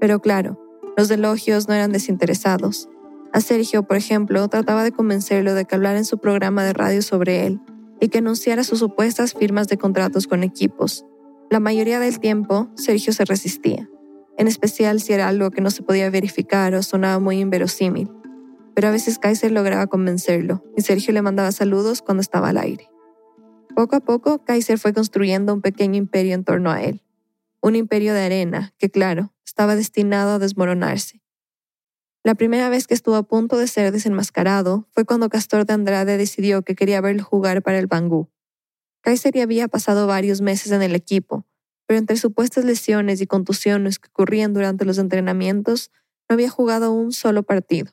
Pero 0.00 0.20
claro, 0.20 0.58
los 0.96 1.10
elogios 1.10 1.68
no 1.68 1.74
eran 1.74 1.92
desinteresados. 1.92 2.88
A 3.32 3.40
Sergio, 3.40 3.82
por 3.82 3.96
ejemplo, 3.96 4.46
trataba 4.48 4.84
de 4.84 4.92
convencerlo 4.92 5.54
de 5.54 5.64
que 5.64 5.74
hablara 5.74 5.98
en 5.98 6.04
su 6.04 6.18
programa 6.18 6.62
de 6.62 6.72
radio 6.72 7.02
sobre 7.02 7.46
él 7.46 7.60
y 8.00 8.08
que 8.08 8.18
anunciara 8.18 8.64
sus 8.64 8.78
supuestas 8.78 9.34
firmas 9.34 9.66
de 9.66 9.78
contratos 9.78 10.26
con 10.26 10.42
equipos. 10.42 11.04
La 11.50 11.58
mayoría 11.58 12.00
del 12.00 12.20
tiempo, 12.20 12.68
Sergio 12.74 13.12
se 13.12 13.24
resistía, 13.24 13.88
en 14.36 14.48
especial 14.48 15.00
si 15.00 15.12
era 15.12 15.28
algo 15.28 15.50
que 15.50 15.60
no 15.60 15.70
se 15.70 15.82
podía 15.82 16.10
verificar 16.10 16.74
o 16.74 16.82
sonaba 16.82 17.18
muy 17.18 17.40
inverosímil. 17.40 18.10
Pero 18.74 18.88
a 18.88 18.90
veces 18.90 19.18
Kaiser 19.18 19.52
lograba 19.52 19.86
convencerlo 19.86 20.64
y 20.76 20.82
Sergio 20.82 21.12
le 21.12 21.22
mandaba 21.22 21.52
saludos 21.52 22.02
cuando 22.02 22.20
estaba 22.20 22.48
al 22.48 22.58
aire. 22.58 22.90
Poco 23.74 23.96
a 23.96 24.00
poco, 24.00 24.44
Kaiser 24.44 24.78
fue 24.78 24.92
construyendo 24.92 25.52
un 25.52 25.60
pequeño 25.60 25.96
imperio 25.96 26.34
en 26.34 26.44
torno 26.44 26.70
a 26.70 26.82
él. 26.82 27.02
Un 27.60 27.76
imperio 27.76 28.14
de 28.14 28.22
arena 28.22 28.72
que, 28.78 28.90
claro, 28.90 29.32
estaba 29.44 29.74
destinado 29.76 30.32
a 30.32 30.38
desmoronarse. 30.38 31.22
La 32.22 32.34
primera 32.34 32.68
vez 32.68 32.86
que 32.86 32.94
estuvo 32.94 33.16
a 33.16 33.22
punto 33.22 33.58
de 33.58 33.66
ser 33.66 33.92
desenmascarado 33.92 34.88
fue 34.92 35.04
cuando 35.04 35.28
Castor 35.28 35.66
de 35.66 35.74
Andrade 35.74 36.16
decidió 36.16 36.62
que 36.62 36.74
quería 36.74 37.00
verlo 37.00 37.22
jugar 37.22 37.62
para 37.62 37.78
el 37.78 37.86
Bangú. 37.86 38.30
Kaiser 39.02 39.34
ya 39.34 39.42
había 39.42 39.68
pasado 39.68 40.06
varios 40.06 40.40
meses 40.40 40.72
en 40.72 40.80
el 40.80 40.94
equipo, 40.94 41.44
pero 41.86 41.98
entre 41.98 42.16
supuestas 42.16 42.64
lesiones 42.64 43.20
y 43.20 43.26
contusiones 43.26 43.98
que 43.98 44.08
ocurrían 44.08 44.52
durante 44.52 44.84
los 44.84 44.98
entrenamientos, 44.98 45.90
no 46.28 46.34
había 46.34 46.50
jugado 46.50 46.92
un 46.92 47.12
solo 47.12 47.42
partido. 47.42 47.92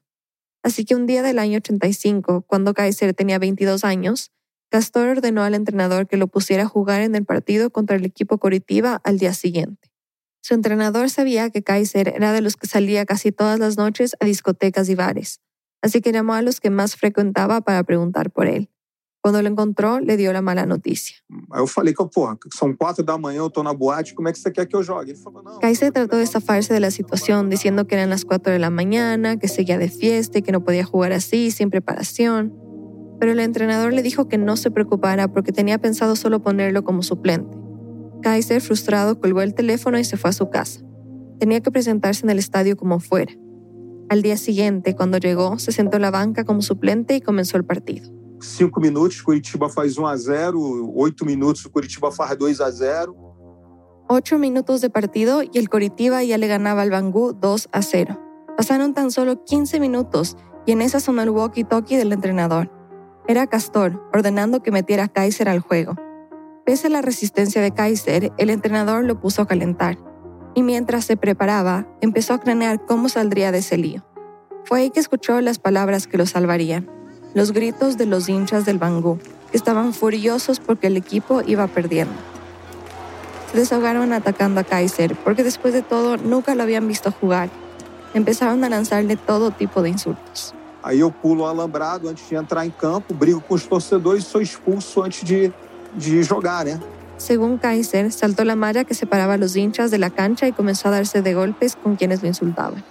Así 0.64 0.86
que 0.86 0.96
un 0.96 1.08
día 1.08 1.24
del 1.24 1.40
año 1.40 1.58
85, 1.58 2.44
cuando 2.44 2.74
Kaiser 2.74 3.14
tenía 3.14 3.40
22 3.40 3.84
años, 3.84 4.32
Castor 4.70 5.10
ordenó 5.10 5.44
al 5.44 5.54
entrenador 5.54 6.08
que 6.08 6.18
lo 6.18 6.28
pusiera 6.28 6.64
a 6.64 6.68
jugar 6.68 7.02
en 7.02 7.16
el 7.16 7.26
partido 7.26 7.72
contra 7.72 7.98
el 7.98 8.06
equipo 8.06 8.38
Coritiba 8.38 9.02
al 9.04 9.18
día 9.18 9.34
siguiente. 9.34 9.92
Su 10.42 10.54
entrenador 10.54 11.10
sabía 11.10 11.50
que 11.50 11.62
Kaiser 11.62 12.08
era 12.10 12.32
de 12.32 12.42
los 12.42 12.56
que 12.56 12.68
salía 12.68 13.06
casi 13.06 13.32
todas 13.32 13.60
las 13.60 13.78
noches 13.78 14.16
a 14.20 14.26
discotecas 14.26 14.90
y 14.90 14.96
bares, 14.96 15.42
así 15.82 16.02
que 16.02 16.12
llamó 16.12 16.34
a 16.34 16.42
los 16.42 16.60
que 16.60 16.70
más 16.70 16.96
frecuentaba 16.96 17.62
para 17.62 17.84
preguntar 17.84 18.32
por 18.32 18.48
él. 18.48 18.71
Cuando 19.22 19.40
lo 19.42 19.48
encontró, 19.48 20.00
le 20.00 20.18
dio 20.18 20.34
la 20.34 20.42
mala 20.42 20.66
noticia. 20.66 21.18
Eu 21.54 21.68
falei 21.68 21.94
que, 21.94 22.04
porra, 22.06 22.38
son 22.52 22.76
cuatro 22.76 23.04
da 23.04 23.20
manhã, 23.20 23.38
eu 23.38 23.52
tô 23.52 23.62
na 23.62 23.72
boate, 23.72 24.16
como 24.16 24.28
é 24.28 24.32
que 24.32 24.40
você 24.40 24.50
quer 24.50 24.66
que 24.66 24.76
eu 24.76 24.82
jogue? 24.82 25.12
Ele 25.12 25.20
falou, 25.20 25.44
não. 25.44 25.60
Kaiser 25.60 25.92
trató 25.92 26.18
de 26.18 26.26
zafarse 26.26 26.74
de 26.74 26.80
la 26.80 26.90
situación, 26.90 27.50
diciendo 27.50 27.86
que 27.86 27.94
eran 27.94 28.10
las 28.10 28.26
4 28.26 28.52
de 28.52 28.58
la 28.58 28.72
mañana, 28.72 29.38
que 29.38 29.48
seguía 29.48 29.78
de 29.78 29.90
fiesta 29.90 30.40
y 30.40 30.42
que 30.42 30.52
no 30.52 30.64
podía 30.64 30.84
jugar 30.84 31.12
así, 31.12 31.52
sin 31.52 31.70
preparación. 31.70 32.52
Pero 33.20 33.34
el 33.34 33.40
entrenador 33.40 33.94
le 33.94 34.02
dijo 34.02 34.28
que 34.28 34.40
no 34.40 34.58
se 34.58 34.72
preocupara 34.72 35.28
porque 35.28 35.52
tenía 35.52 35.78
pensado 35.78 36.16
solo 36.16 36.42
ponerlo 36.42 36.84
como 36.84 37.04
suplente. 37.04 37.56
Kaiser, 38.24 38.60
frustrado, 38.60 39.20
colgó 39.20 39.44
el 39.44 39.54
teléfono 39.54 40.00
y 40.00 40.04
se 40.04 40.18
fue 40.18 40.32
a 40.32 40.34
su 40.34 40.50
casa. 40.50 40.82
Tenía 41.40 41.62
que 41.62 41.70
presentarse 41.70 42.26
en 42.26 42.32
el 42.32 42.40
estadio 42.40 42.76
como 42.76 43.00
fuera. 43.00 43.34
Al 44.10 44.24
día 44.24 44.38
siguiente, 44.38 44.96
cuando 44.96 45.20
llegó, 45.20 45.60
se 45.60 45.72
sentó 45.72 45.98
en 45.98 46.02
la 46.02 46.12
banca 46.12 46.44
como 46.44 46.64
suplente 46.64 47.16
y 47.16 47.22
comenzó 47.22 47.58
el 47.58 47.66
partido. 47.66 48.21
Cinco 48.42 48.82
minutos, 48.82 49.22
Curitiba 49.22 49.70
faz 49.70 49.98
1 49.98 50.08
a 50.08 50.18
0. 50.18 50.60
Oito 50.96 51.26
minutos, 51.26 51.68
Curitiba 51.68 52.12
faz 52.12 52.36
2 52.38 52.62
a 52.62 52.72
0. 52.72 53.16
Ocho 54.10 54.40
minutos 54.40 54.82
de 54.82 54.90
partido 54.90 55.44
y 55.44 55.58
el 55.60 55.70
Coritiba 55.70 56.24
ya 56.24 56.38
le 56.38 56.48
ganaba 56.48 56.82
al 56.82 56.90
Bangú 56.90 57.34
2 57.34 57.70
a 57.72 57.82
0. 57.82 58.20
Pasaron 58.58 58.94
tan 58.94 59.12
solo 59.12 59.44
15 59.46 59.80
minutos 59.80 60.38
y 60.66 60.72
en 60.72 60.82
esa 60.82 61.00
sonó 61.00 61.22
el 61.22 61.30
walkie-talkie 61.30 61.98
del 61.98 62.12
entrenador. 62.12 62.72
Era 63.28 63.48
Castor, 63.48 64.02
ordenando 64.12 64.64
que 64.64 64.72
metiera 64.72 65.06
a 65.06 65.08
Kaiser 65.08 65.48
al 65.48 65.60
juego. 65.60 65.96
Pese 66.66 66.88
a 66.88 66.90
la 66.90 67.02
resistencia 67.02 67.62
de 67.62 67.72
Kaiser, 67.72 68.34
el 68.38 68.50
entrenador 68.50 69.04
lo 69.06 69.20
puso 69.22 69.44
a 69.44 69.48
calentar. 69.48 69.98
Y 70.56 70.64
mientras 70.64 71.06
se 71.06 71.16
preparaba, 71.16 71.88
empezó 72.02 72.34
a 72.34 72.40
cranear 72.40 72.86
cómo 72.86 73.08
saldría 73.08 73.52
de 73.52 73.60
ese 73.60 73.78
lío. 73.78 74.04
Fue 74.66 74.80
ahí 74.80 74.90
que 74.90 75.00
escuchó 75.00 75.40
las 75.42 75.60
palabras 75.60 76.08
que 76.08 76.18
lo 76.18 76.26
salvarían. 76.26 77.01
Los 77.34 77.54
gritos 77.54 77.98
de 77.98 78.06
los 78.06 78.28
hinchas 78.28 78.66
del 78.66 78.78
Bangú, 78.78 79.18
que 79.52 79.58
estaban 79.58 79.94
furiosos 79.94 80.60
porque 80.60 80.88
el 80.88 80.98
equipo 80.98 81.42
iba 81.46 81.68
perdiendo. 81.68 82.14
Se 83.52 83.58
desahogaron 83.58 84.12
atacando 84.14 84.60
a 84.60 84.64
Kaiser 84.64 85.16
porque 85.16 85.44
después 85.44 85.74
de 85.74 85.82
todo 85.82 86.18
nunca 86.18 86.56
lo 86.56 86.64
habían 86.64 86.88
visto 86.88 87.12
jugar. 87.12 87.50
Empezaron 88.14 88.64
a 88.64 88.70
lanzarle 88.70 89.16
todo 89.16 89.52
tipo 89.52 89.82
de 89.82 89.90
insultos. 89.90 90.54
Aí 90.84 91.00
eu 91.00 91.12
pulo 91.12 91.44
o 91.44 91.48
alambrado 91.48 92.10
antes 92.10 92.28
de 92.28 92.36
entrar 92.36 92.66
em 92.66 92.72
campo, 92.72 93.14
brigo 93.14 93.40
com 93.40 93.54
os 93.54 93.66
torcedores 93.66 94.26
e 94.26 94.28
sou 94.28 94.42
expulso 94.42 95.04
antes 95.04 95.24
de, 95.24 95.54
de 95.94 96.24
jogar, 96.24 96.66
né? 96.66 96.80
Según 97.18 97.60
Kaiser, 97.60 98.12
saltó 98.12 98.44
la 98.44 98.56
malla 98.56 98.84
que 98.84 98.96
separaba 98.96 99.36
a 99.36 99.38
los 99.38 99.56
hinchas 99.56 99.92
de 99.92 100.00
la 100.00 100.10
cancha 100.10 100.48
y 100.48 100.54
comenzó 100.54 100.88
a 100.88 100.92
darse 100.92 101.22
de 101.22 101.36
golpes 101.36 101.76
con 101.76 101.96
quienes 101.96 102.24
lo 102.24 102.28
insultaban. 102.28 102.84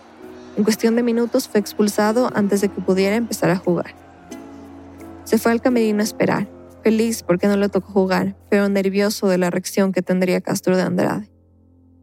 En 0.57 0.63
cuestión 0.63 0.95
de 0.95 1.03
minutos 1.03 1.49
fue 1.49 1.59
expulsado 1.59 2.31
antes 2.33 2.61
de 2.61 2.69
que 2.69 2.81
pudiera 2.81 3.17
empezar 3.17 3.51
a 3.51 3.57
jugar. 3.57 3.93
Se 5.31 5.39
fue 5.39 5.53
al 5.53 5.63
camerino 5.63 6.01
a 6.01 6.03
esperar, 6.03 6.51
feliz 6.83 7.23
porque 7.23 7.47
no 7.47 7.57
le 7.57 7.69
tocó 7.69 7.93
jugar, 7.93 8.37
pero 8.51 8.69
nervioso 8.69 9.29
de 9.29 9.39
la 9.39 9.49
reacción 9.49 9.93
que 9.93 10.03
tendría 10.03 10.41
Castro 10.41 10.77
de 10.77 10.83
Andrade. 10.83 11.31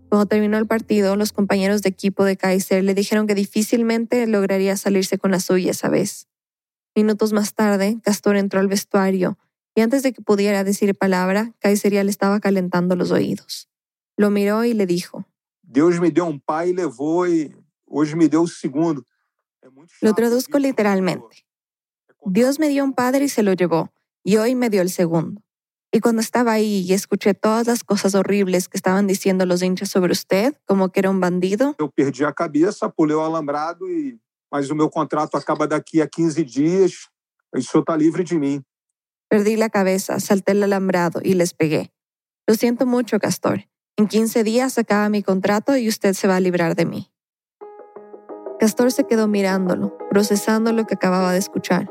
Cuando 0.07 0.27
terminó 0.27 0.57
el 0.57 0.65
partido, 0.65 1.17
los 1.17 1.33
compañeros 1.33 1.81
de 1.81 1.89
equipo 1.89 2.23
de 2.23 2.37
Kaiser 2.37 2.85
le 2.85 2.93
dijeron 2.93 3.27
que 3.27 3.35
difícilmente 3.35 4.25
lograría 4.27 4.77
salirse 4.77 5.17
con 5.17 5.31
la 5.31 5.41
suya 5.41 5.71
esa 5.71 5.89
vez. 5.89 6.29
Minutos 6.95 7.33
más 7.33 7.53
tarde, 7.53 7.99
Castor 8.01 8.37
entró 8.37 8.61
al 8.61 8.69
vestuario 8.69 9.37
y 9.75 9.81
antes 9.81 10.03
de 10.03 10.13
que 10.13 10.21
pudiera 10.21 10.63
decir 10.63 10.95
palabra, 10.95 11.51
Kaiser 11.59 11.91
ya 11.91 12.05
le 12.05 12.11
estaba 12.11 12.39
calentando 12.39 12.95
los 12.95 13.11
oídos. 13.11 13.67
Lo 14.15 14.29
miró 14.29 14.63
y 14.63 14.71
le 14.71 14.85
dijo, 14.85 15.25
Deus 15.61 15.99
me 15.99 16.11
deu 16.11 16.27
um 16.27 16.39
pai 16.39 16.69
e 16.69 16.73
levou 16.73 17.27
e 17.27 17.53
hoje 17.85 18.15
me 18.15 18.29
deu 18.29 18.43
o 18.43 18.47
segundo. 18.47 19.05
Lo 20.01 20.13
traduzco 20.13 20.57
literalmente. 20.57 21.46
Dios 22.25 22.59
me 22.59 22.69
dio 22.69 22.83
un 22.83 22.93
padre 22.93 23.25
y 23.25 23.29
se 23.29 23.43
lo 23.43 23.53
llevó, 23.53 23.91
y 24.23 24.37
hoy 24.37 24.55
me 24.55 24.69
dio 24.69 24.81
el 24.81 24.89
segundo. 24.89 25.41
Y 25.91 25.99
cuando 25.99 26.21
estaba 26.21 26.51
ahí 26.51 26.81
y 26.81 26.93
escuché 26.93 27.33
todas 27.33 27.67
las 27.67 27.83
cosas 27.83 28.13
horribles 28.13 28.67
que 28.67 28.77
estaban 28.77 29.07
diciendo 29.07 29.45
los 29.45 29.63
hinchas 29.63 29.89
sobre 29.89 30.11
usted, 30.11 30.53
como 30.65 30.89
que 30.89 30.99
era 30.99 31.09
un 31.09 31.19
bandido, 31.19 31.75
Eu 31.79 31.89
perdi 31.89 32.23
a 32.25 32.33
cabeça, 32.33 32.89
pulei 32.89 33.15
o 33.15 33.21
alambrado 33.21 33.87
e 33.87 34.19
mas 34.51 34.69
o 34.69 34.75
meu 34.75 34.89
contrato 34.89 35.37
acaba 35.37 35.67
daqui 35.67 36.01
a 36.01 36.07
15 36.07 36.43
dias. 36.43 37.09
O 37.53 37.61
senhor 37.61 37.83
está 37.83 37.95
livre 37.95 38.23
de 38.23 38.37
mim. 38.37 38.63
perdí 39.29 39.55
la 39.55 39.69
cabeza, 39.69 40.19
salté 40.19 40.53
el 40.53 40.63
alambrado 40.63 41.19
y 41.23 41.33
les 41.33 41.53
pegué. 41.53 41.91
Lo 42.47 42.55
siento 42.55 42.85
mucho, 42.85 43.19
Castor. 43.19 43.67
En 43.97 44.07
15 44.07 44.43
días 44.43 44.77
acaba 44.77 45.09
mi 45.09 45.23
contrato 45.23 45.75
y 45.75 45.87
usted 45.87 46.13
se 46.13 46.27
va 46.27 46.35
a 46.37 46.39
librar 46.39 46.75
de 46.75 46.85
mí. 46.85 47.11
Castor 48.59 48.91
se 48.91 49.05
quedó 49.05 49.27
mirándolo, 49.27 49.97
procesando 50.09 50.71
lo 50.71 50.85
que 50.85 50.95
acababa 50.95 51.31
de 51.33 51.39
escuchar. 51.39 51.89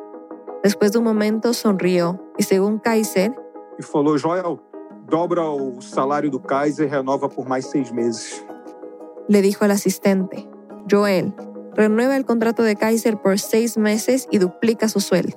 Después 0.67 0.91
de 0.91 0.99
un 0.99 1.05
momento 1.05 1.55
sonrió 1.55 2.21
y 2.37 2.43
según 2.43 2.81
Kaiser, 2.81 3.33
E 3.79 3.85
falou, 3.85 4.19
Joel, 4.19 4.59
dobra 5.09 5.49
o 5.49 5.81
salário 5.81 6.29
do 6.29 6.41
Kaiser 6.41 6.89
e 6.89 6.91
renova 6.91 7.29
por 7.29 7.47
mais 7.47 7.67
seis 7.67 7.93
meses. 7.93 8.45
le 9.29 9.43
dijo 9.43 9.65
al 9.65 9.71
asistente, 9.71 10.49
Joel, 10.91 11.33
renueva 11.73 12.17
el 12.17 12.25
contrato 12.25 12.65
de 12.65 12.75
Kaiser 12.75 13.17
por 13.17 13.39
seis 13.39 13.79
meses 13.79 14.27
y 14.33 14.39
duplica 14.39 14.89
su 14.89 14.99
sueldo. 14.99 15.37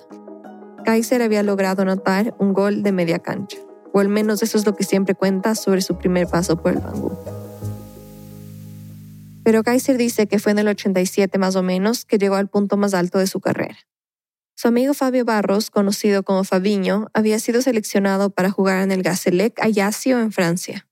Kaiser 0.83 1.21
había 1.21 1.43
logrado 1.43 1.83
anotar 1.83 2.33
un 2.39 2.51
gol 2.51 2.81
de 2.81 2.91
media 2.91 3.19
cancha, 3.19 3.59
o 3.93 3.99
al 3.99 4.09
menos 4.09 4.41
eso 4.41 4.57
es 4.57 4.65
lo 4.65 4.73
que 4.73 4.83
siempre 4.83 5.13
cuenta 5.13 5.53
sobre 5.53 5.81
su 5.81 5.95
primer 5.95 6.25
paso 6.25 6.57
por 6.57 6.71
el 6.71 6.79
Bangú. 6.79 7.11
Pero 9.43 9.61
Kaiser 9.61 9.97
dice 9.97 10.25
que 10.25 10.39
fue 10.39 10.53
en 10.53 10.57
el 10.57 10.69
87 10.69 11.37
más 11.37 11.55
o 11.55 11.61
menos 11.61 12.05
que 12.05 12.17
llegó 12.17 12.33
al 12.33 12.47
punto 12.47 12.77
más 12.77 12.95
alto 12.95 13.19
de 13.19 13.27
su 13.27 13.39
carrera. 13.39 13.77
Su 14.61 14.67
amigo 14.67 14.93
Fabio 14.93 15.23
Barros, 15.23 15.71
conocido 15.71 16.23
como 16.23 16.43
Fabiño, 16.43 17.07
había 17.13 17.39
sido 17.39 17.61
seleccionado 17.61 18.29
para 18.29 18.51
jugar 18.51 18.83
en 18.83 18.91
el 18.91 19.03
Gazélec 19.03 19.57
Ajaccio 19.61 20.19
en 20.19 20.33
Francia. 20.33 20.85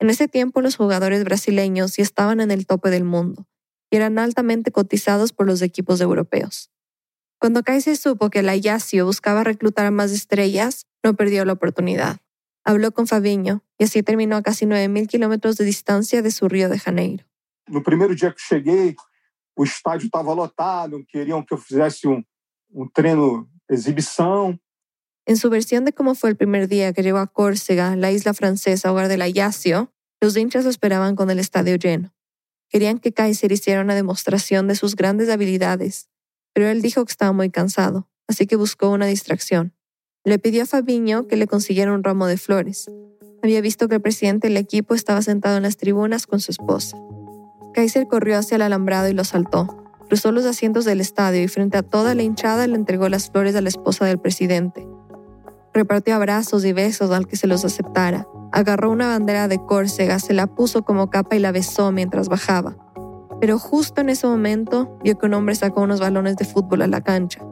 En 0.00 0.10
ese 0.10 0.26
tiempo 0.26 0.60
los 0.60 0.74
jugadores 0.74 1.22
brasileños 1.22 1.96
ya 1.96 2.02
estaban 2.02 2.40
en 2.40 2.50
el 2.50 2.66
tope 2.66 2.90
del 2.90 3.04
mundo 3.04 3.46
y 3.92 3.96
eran 3.96 4.18
altamente 4.18 4.72
cotizados 4.72 5.32
por 5.32 5.46
los 5.46 5.62
equipos 5.62 6.00
europeos. 6.00 6.72
Cuando 7.38 7.62
Kaiser 7.62 7.96
supo 7.96 8.28
que 8.28 8.40
el 8.40 8.48
Ajaccio 8.48 9.06
buscaba 9.06 9.44
reclutar 9.44 9.86
a 9.86 9.92
más 9.92 10.10
estrellas, 10.10 10.88
no 11.04 11.14
perdió 11.14 11.44
la 11.44 11.52
oportunidad. 11.52 12.16
Habló 12.64 12.90
con 12.90 13.06
Fabiño 13.06 13.62
y 13.78 13.84
así 13.84 14.02
terminó 14.02 14.34
a 14.34 14.42
casi 14.42 14.66
9.000 14.66 15.06
kilómetros 15.06 15.56
de 15.58 15.64
distancia 15.64 16.22
de 16.22 16.32
su 16.32 16.48
Río 16.48 16.68
de 16.68 16.80
Janeiro. 16.80 17.24
No 17.68 17.84
primeiro 17.84 18.16
dia 18.16 18.32
que 18.32 18.40
eu 18.40 18.48
cheguei, 18.48 18.96
o 19.54 19.62
estádio 19.62 20.06
estava 20.06 20.34
lotado, 20.34 21.04
queriam 21.06 21.44
que 21.44 21.54
eu 21.54 21.58
fizesse 21.58 22.08
um, 22.08 22.20
um 22.76 22.86
treino 22.88 23.48
exibição. 23.68 24.60
En 25.26 25.36
su 25.36 25.50
versión 25.50 25.84
de 25.84 25.92
cómo 25.92 26.14
fue 26.14 26.30
el 26.30 26.36
primer 26.36 26.68
día 26.68 26.92
que 26.92 27.02
llegó 27.02 27.18
a 27.18 27.26
Córcega, 27.26 27.96
la 27.96 28.12
isla 28.12 28.32
francesa 28.34 28.92
hogar 28.92 29.08
de 29.08 29.16
la 29.16 29.28
Yacio, 29.28 29.92
los 30.20 30.36
hinchas 30.36 30.64
lo 30.64 30.70
esperaban 30.70 31.16
con 31.16 31.30
el 31.30 31.40
estadio 31.40 31.74
lleno. 31.76 32.14
Querían 32.68 32.98
que 32.98 33.12
Kaiser 33.12 33.50
hiciera 33.50 33.80
una 33.80 33.94
demostración 33.94 34.68
de 34.68 34.76
sus 34.76 34.94
grandes 34.94 35.28
habilidades, 35.30 36.08
pero 36.52 36.68
él 36.68 36.82
dijo 36.82 37.04
que 37.04 37.10
estaba 37.10 37.32
muy 37.32 37.50
cansado, 37.50 38.08
así 38.28 38.46
que 38.46 38.56
buscó 38.56 38.90
una 38.90 39.06
distracción. 39.06 39.74
Le 40.24 40.38
pidió 40.38 40.64
a 40.64 40.66
Fabiño 40.66 41.26
que 41.26 41.36
le 41.36 41.46
consiguiera 41.46 41.92
un 41.92 42.04
ramo 42.04 42.26
de 42.26 42.36
flores. 42.36 42.90
Había 43.42 43.60
visto 43.60 43.88
que 43.88 43.96
el 43.96 44.02
presidente 44.02 44.48
del 44.48 44.56
equipo 44.56 44.94
estaba 44.94 45.22
sentado 45.22 45.56
en 45.56 45.62
las 45.62 45.76
tribunas 45.76 46.26
con 46.26 46.40
su 46.40 46.50
esposa. 46.52 46.96
Kaiser 47.74 48.06
corrió 48.06 48.38
hacia 48.38 48.56
el 48.56 48.62
alambrado 48.62 49.08
y 49.08 49.12
lo 49.12 49.24
saltó. 49.24 49.85
Cruzó 50.08 50.30
los 50.30 50.44
asientos 50.44 50.84
del 50.84 51.00
estadio 51.00 51.42
y 51.42 51.48
frente 51.48 51.76
a 51.76 51.82
toda 51.82 52.14
la 52.14 52.22
hinchada 52.22 52.66
le 52.66 52.76
entregó 52.76 53.08
las 53.08 53.30
flores 53.30 53.56
a 53.56 53.60
la 53.60 53.68
esposa 53.68 54.04
del 54.04 54.18
presidente. 54.18 54.86
Repartió 55.74 56.14
abrazos 56.14 56.64
y 56.64 56.72
besos 56.72 57.10
al 57.10 57.26
que 57.26 57.36
se 57.36 57.46
los 57.46 57.64
aceptara. 57.64 58.26
Agarró 58.52 58.90
una 58.90 59.08
bandera 59.08 59.48
de 59.48 59.58
Córcega, 59.58 60.20
se 60.20 60.32
la 60.32 60.46
puso 60.46 60.82
como 60.84 61.10
capa 61.10 61.34
y 61.34 61.40
la 61.40 61.50
besó 61.50 61.90
mientras 61.90 62.28
bajaba. 62.28 62.76
Pero 63.40 63.58
justo 63.58 64.00
en 64.00 64.08
ese 64.08 64.26
momento 64.26 64.98
vio 65.02 65.18
que 65.18 65.26
un 65.26 65.34
hombre 65.34 65.54
sacó 65.54 65.82
unos 65.82 66.00
balones 66.00 66.36
de 66.36 66.44
fútbol 66.44 66.82
a 66.82 66.86
la 66.86 67.00
cancha. 67.00 67.44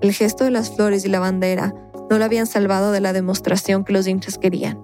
El 0.00 0.12
gesto 0.12 0.44
de 0.44 0.50
las 0.50 0.76
flores 0.76 1.04
y 1.04 1.08
la 1.08 1.20
bandera 1.20 1.74
no 2.10 2.18
lo 2.18 2.24
habían 2.24 2.46
salvado 2.46 2.92
de 2.92 3.00
la 3.00 3.12
demostración 3.12 3.84
que 3.84 3.92
los 3.92 4.06
hinchas 4.06 4.38
querían. 4.38 4.78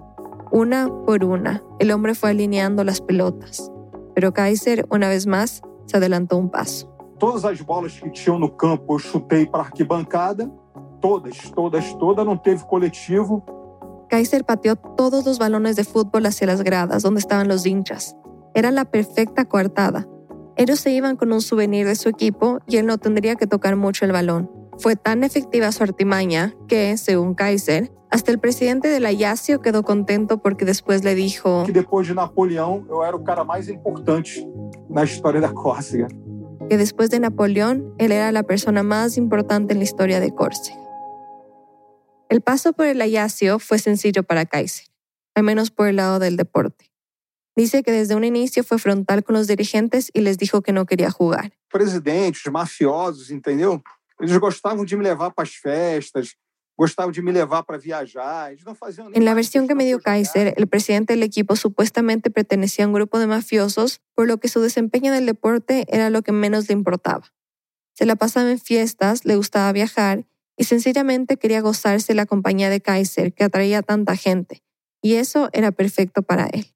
Una 0.51 0.89
por 1.05 1.23
una, 1.23 1.63
el 1.79 1.91
hombre 1.91 2.15
fue 2.15 2.31
alineando 2.31 2.83
las 2.83 2.99
pelotas. 3.01 3.71
Pero 4.15 4.33
Kaiser, 4.33 4.85
una 4.89 5.07
vez 5.07 5.27
más, 5.27 5.61
se 5.85 5.97
adelantó 5.97 6.37
un 6.37 6.49
paso. 6.49 6.94
Todas 7.17 7.45
as 7.45 7.61
bolas 7.61 7.99
que 7.99 8.09
tinham 8.09 8.37
no 8.37 8.49
campo 8.49 8.93
eu 8.93 8.99
chutei 8.99 9.45
para 9.45 9.63
arquibancada. 9.63 10.51
Todas, 10.99 11.37
todas, 11.51 11.93
todas. 11.93 12.25
Não 12.25 12.37
teve 12.37 12.63
coletivo. 12.65 13.43
Kaiser 14.09 14.43
pateó 14.43 14.75
todos 14.75 15.25
los 15.25 15.39
balones 15.39 15.75
de 15.75 15.83
fútbol 15.83 16.25
hacia 16.25 16.47
las 16.47 16.61
gradas 16.61 17.03
donde 17.03 17.19
estaban 17.19 17.47
los 17.47 17.65
hinchas. 17.65 18.15
Era 18.53 18.71
la 18.71 18.85
perfecta 18.85 19.45
coartada. 19.45 20.07
Ellos 20.57 20.79
se 20.79 20.91
iban 20.91 21.15
con 21.15 21.33
un 21.33 21.41
souvenir 21.41 21.85
de 21.85 21.95
su 21.95 22.07
equipo 22.07 22.59
y 22.67 22.77
él 22.77 22.85
no 22.85 22.97
tendría 22.97 23.35
que 23.35 23.47
tocar 23.47 23.75
mucho 23.75 24.05
el 24.05 24.11
balón. 24.11 24.49
Fue 24.77 24.95
tan 24.95 25.23
efectiva 25.23 25.71
su 25.71 25.83
artimaña 25.83 26.53
que, 26.67 26.97
según 26.97 27.33
Kaiser, 27.33 27.91
hasta 28.09 28.31
el 28.31 28.39
presidente 28.39 28.87
de 28.87 28.99
la 28.99 29.11
Yacio 29.11 29.61
quedó 29.61 29.83
contento 29.83 30.37
porque 30.37 30.63
después 30.63 31.03
le 31.03 31.15
dijo 31.15 31.63
que 31.65 31.73
depois 31.73 32.07
de 32.07 32.13
Napoleão 32.13 32.85
eu 32.87 33.03
era 33.03 33.15
o 33.15 33.23
cara 33.23 33.43
mais 33.43 33.67
importante 33.67 34.47
na 34.89 35.03
história 35.03 35.41
da 35.41 35.51
Córcega. 35.51 36.07
Que 36.69 36.77
después 36.77 37.09
de 37.09 37.19
Napoleón 37.19 37.93
él 37.97 38.11
era 38.11 38.31
la 38.31 38.43
persona 38.43 38.83
más 38.83 39.17
importante 39.17 39.73
en 39.73 39.79
la 39.79 39.85
historia 39.85 40.19
de 40.19 40.33
Córcega. 40.33 40.79
El 42.29 42.41
paso 42.41 42.73
por 42.73 42.87
el 42.87 43.01
Ayacio 43.01 43.59
fue 43.59 43.79
sencillo 43.79 44.23
para 44.23 44.45
Kaiser, 44.45 44.87
al 45.35 45.43
menos 45.43 45.71
por 45.71 45.87
el 45.87 45.97
lado 45.97 46.19
del 46.19 46.37
deporte. 46.37 46.91
Dice 47.55 47.83
que 47.83 47.91
desde 47.91 48.15
un 48.15 48.23
inicio 48.23 48.63
fue 48.63 48.79
frontal 48.79 49.23
con 49.23 49.35
los 49.35 49.47
dirigentes 49.47 50.09
y 50.13 50.21
les 50.21 50.37
dijo 50.37 50.61
que 50.61 50.73
no 50.73 50.85
quería 50.85 51.11
jugar. 51.11 51.53
Presidentes, 51.69 52.51
mafiosos, 52.51 53.29
entendeu? 53.29 53.81
Eles 54.19 54.37
gostavam 54.37 54.85
de 54.85 54.95
me 54.95 55.03
levar 55.03 55.33
para 55.33 55.47
as 55.47 55.55
festas, 55.55 56.35
En 59.13 59.25
la 59.25 59.33
versión 59.33 59.67
que 59.67 59.75
me 59.75 59.85
dio. 59.85 59.99
Kaiser, 59.99 60.53
el 60.57 60.67
presidente 60.67 61.13
del 61.13 61.23
equipo 61.23 61.55
supuestamente 61.55 62.29
pertenecía 62.29 62.85
a 62.85 62.87
un 62.87 62.93
grupo 62.93 63.17
de 63.17 63.27
mafiosos, 63.27 64.01
por 64.13 64.27
lo 64.27 64.37
que 64.39 64.49
su 64.49 64.59
desempeño 64.59 65.11
en 65.11 65.17
el 65.17 65.25
deporte 65.25 65.85
era 65.87 66.09
lo 66.09 66.21
que 66.21 66.31
menos 66.31 66.67
le 66.67 66.73
importaba. 66.73 67.33
Se 67.93 68.05
la 68.05 68.15
pasaba 68.15 68.51
en 68.51 68.59
fiestas, 68.59 69.23
le 69.23 69.37
gustaba 69.37 69.71
viajar 69.71 70.25
y 70.57 70.65
sencillamente 70.65 71.37
quería 71.37 71.61
gozarse 71.61 72.13
la 72.13 72.25
compañía 72.25 72.69
de 72.69 72.81
Kaiser, 72.81 73.33
que 73.33 73.43
atraía 73.43 73.79
a 73.79 73.83
tanta 73.83 74.15
gente, 74.15 74.63
y 75.01 75.15
eso 75.15 75.49
era 75.53 75.71
perfecto 75.71 76.23
para 76.23 76.47
él. 76.47 76.73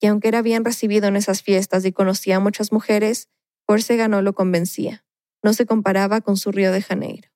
Y 0.00 0.06
aunque 0.06 0.28
era 0.28 0.42
bien 0.42 0.64
recibido 0.64 1.08
en 1.08 1.16
esas 1.16 1.42
fiestas 1.42 1.84
y 1.84 1.92
conocía 1.92 2.36
a 2.36 2.40
muchas 2.40 2.72
mujeres, 2.72 3.28
Córcega 3.66 4.08
no 4.08 4.22
lo 4.22 4.32
convencía. 4.32 5.04
No 5.42 5.52
se 5.52 5.66
comparaba 5.66 6.20
con 6.20 6.36
su 6.36 6.52
Río 6.52 6.72
de 6.72 6.82
Janeiro. 6.82 7.28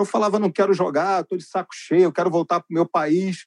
Eu 0.00 0.06
falava, 0.06 0.38
não 0.38 0.50
quero 0.50 0.72
jogar, 0.72 1.20
estou 1.20 1.36
de 1.36 1.44
saco 1.44 1.74
cheio, 1.74 2.04
eu 2.04 2.12
quero 2.12 2.30
voltar 2.30 2.60
para 2.60 2.68
o 2.70 2.74
meu 2.74 2.88
país. 2.88 3.46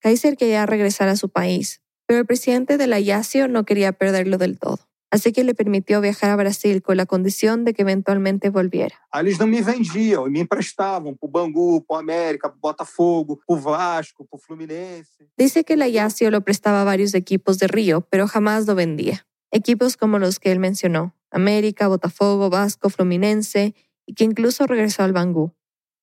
Kaiser 0.00 0.34
quería 0.34 0.64
regresar 0.64 1.08
a 1.08 1.16
su 1.16 1.28
país, 1.28 1.82
pero 2.06 2.20
el 2.20 2.26
presidente 2.26 2.78
de 2.78 2.86
la 2.86 3.00
Yacio 3.00 3.48
no 3.48 3.64
quería 3.64 3.92
perderlo 3.92 4.38
del 4.38 4.58
todo. 4.58 4.80
Así 5.10 5.30
que 5.30 5.44
le 5.44 5.54
permitió 5.54 6.00
viajar 6.00 6.30
a 6.30 6.36
Brasil 6.36 6.82
con 6.82 6.96
la 6.96 7.06
condición 7.06 7.64
de 7.64 7.72
que 7.72 7.82
eventualmente 7.82 8.48
volviera. 8.48 8.96
Aí 9.12 9.20
eles 9.26 9.38
não 9.38 9.46
me 9.46 9.62
vendiam, 9.62 10.28
me 10.28 10.40
emprestavam 10.40 11.14
para 11.14 11.30
Bangu, 11.30 11.84
para 11.86 12.00
América, 12.00 12.48
para 12.48 12.58
Botafogo, 12.58 13.38
para 13.46 13.60
Vasco, 13.60 14.26
para 14.26 14.42
Fluminense. 14.42 15.28
Dice 15.36 15.64
que 15.64 15.76
la 15.76 15.86
Yacio 15.86 16.30
lo 16.30 16.40
prestaba 16.40 16.80
a 16.80 16.84
varios 16.84 17.14
equipos 17.14 17.58
de 17.58 17.68
Río, 17.68 18.00
pero 18.10 18.26
jamás 18.26 18.66
lo 18.66 18.74
vendía. 18.74 19.26
Equipos 19.52 19.96
como 19.96 20.18
los 20.18 20.40
que 20.40 20.50
él 20.50 20.58
mencionó, 20.58 21.14
América, 21.30 21.86
Botafogo, 21.88 22.50
Vasco, 22.50 22.90
Fluminense, 22.90 23.74
y 24.06 24.14
que 24.14 24.24
incluso 24.24 24.66
regresó 24.66 25.02
al 25.02 25.12
Bangú. 25.12 25.52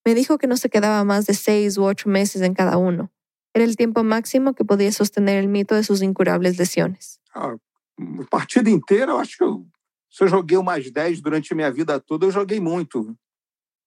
Me 0.06 0.16
dijo 0.16 0.38
que 0.38 0.48
no 0.48 0.58
se 0.58 0.70
quedaba 0.70 1.04
más 1.04 1.26
de 1.28 1.34
seis 1.34 1.78
u 1.78 1.84
ocho 1.84 2.10
meses 2.10 2.42
en 2.42 2.54
cada 2.54 2.78
uno. 2.78 3.12
Era 3.54 3.66
el 3.66 3.76
tiempo 3.76 4.04
máximo 4.04 4.54
que 4.54 4.66
podía 4.66 4.92
sostener 4.92 5.38
el 5.38 5.48
mito 5.48 5.76
de 5.76 5.84
sus 5.84 6.02
incurables 6.02 6.58
lesiones. 6.58 7.20
Ah, 7.36 7.56
a 8.00 8.26
partida 8.30 8.70
inteira, 8.70 9.12
eu 9.12 9.20
acho 9.20 9.38
que 9.38 9.44
eu, 9.44 9.66
se 10.10 10.24
eu 10.24 10.28
joguei 10.28 10.58
umas 10.58 10.90
10 10.90 11.22
durante 11.22 11.54
minha 11.54 11.72
vida 11.72 12.00
toda, 12.00 12.26
eu 12.26 12.32
joguei 12.32 12.60
muito. 12.60 13.16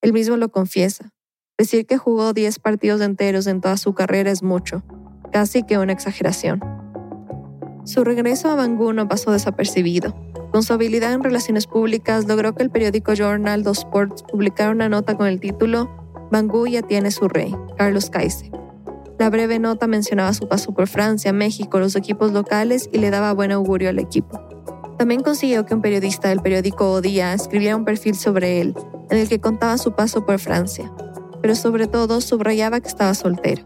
Él 0.03 0.13
mismo 0.13 0.37
lo 0.37 0.51
confiesa. 0.51 1.11
Decir 1.59 1.87
que 1.87 1.99
jugó 1.99 2.33
10 2.33 2.59
partidos 2.59 3.01
enteros 3.01 3.47
en 3.47 3.61
toda 3.61 3.77
su 3.77 3.95
carrera 3.95 4.31
es 4.31 4.43
mucho, 4.43 4.83
casi 5.33 5.63
que 5.63 5.79
una 5.79 5.93
exageración. 5.93 6.61
Su 7.85 8.05
regreso 8.05 8.51
a 8.51 8.55
Bangú 8.55 8.93
no 8.93 9.09
pasó 9.09 9.31
desapercibido. 9.31 10.15
Con 10.53 10.63
su 10.63 10.73
habilidad 10.73 11.13
en 11.13 11.23
relaciones 11.23 11.67
públicas, 11.67 12.27
logró 12.27 12.55
que 12.55 12.63
el 12.63 12.71
periódico 12.71 13.15
Journal 13.15 13.63
dos 13.63 13.79
Sports 13.79 14.23
publicara 14.23 14.71
una 14.71 14.89
nota 14.89 15.17
con 15.17 15.27
el 15.27 15.41
título 15.41 16.04
Bangú 16.35 16.67
ya 16.67 16.83
tiene 16.83 17.13
su 17.13 17.29
rey, 17.29 17.55
Carlos 17.79 18.11
Kaiser. 18.11 18.51
La 19.21 19.31
breve 19.31 19.61
nota 19.61 19.87
mencionaba 19.87 20.35
su 20.35 20.49
paso 20.49 20.75
por 20.75 20.89
Francia, 20.89 21.33
México, 21.33 21.79
los 21.79 21.95
equipos 21.95 22.33
locales 22.33 22.91
y 22.93 22.99
le 22.99 23.11
daba 23.11 23.33
buen 23.33 23.53
augurio 23.53 23.89
al 23.89 24.01
equipo. 24.01 24.41
También 24.99 25.23
consiguió 25.23 25.65
que 25.65 25.77
un 25.77 25.81
periodista 25.81 26.31
del 26.31 26.41
periódico 26.41 26.91
O 26.91 27.01
Día 27.01 27.35
escribiera 27.35 27.77
un 27.77 27.85
perfil 27.85 28.17
sobre 28.17 28.61
él, 28.61 28.75
en 29.11 29.19
el 29.19 29.29
que 29.29 29.41
contaba 29.41 29.79
su 29.79 29.93
paso 29.93 30.27
por 30.27 30.41
Francia, 30.41 30.93
pero 31.41 31.55
sobre 31.55 31.87
todo 31.87 32.21
subrayaba 32.21 32.81
que 32.81 32.89
estaba 32.89 33.15
soltero. 33.15 33.63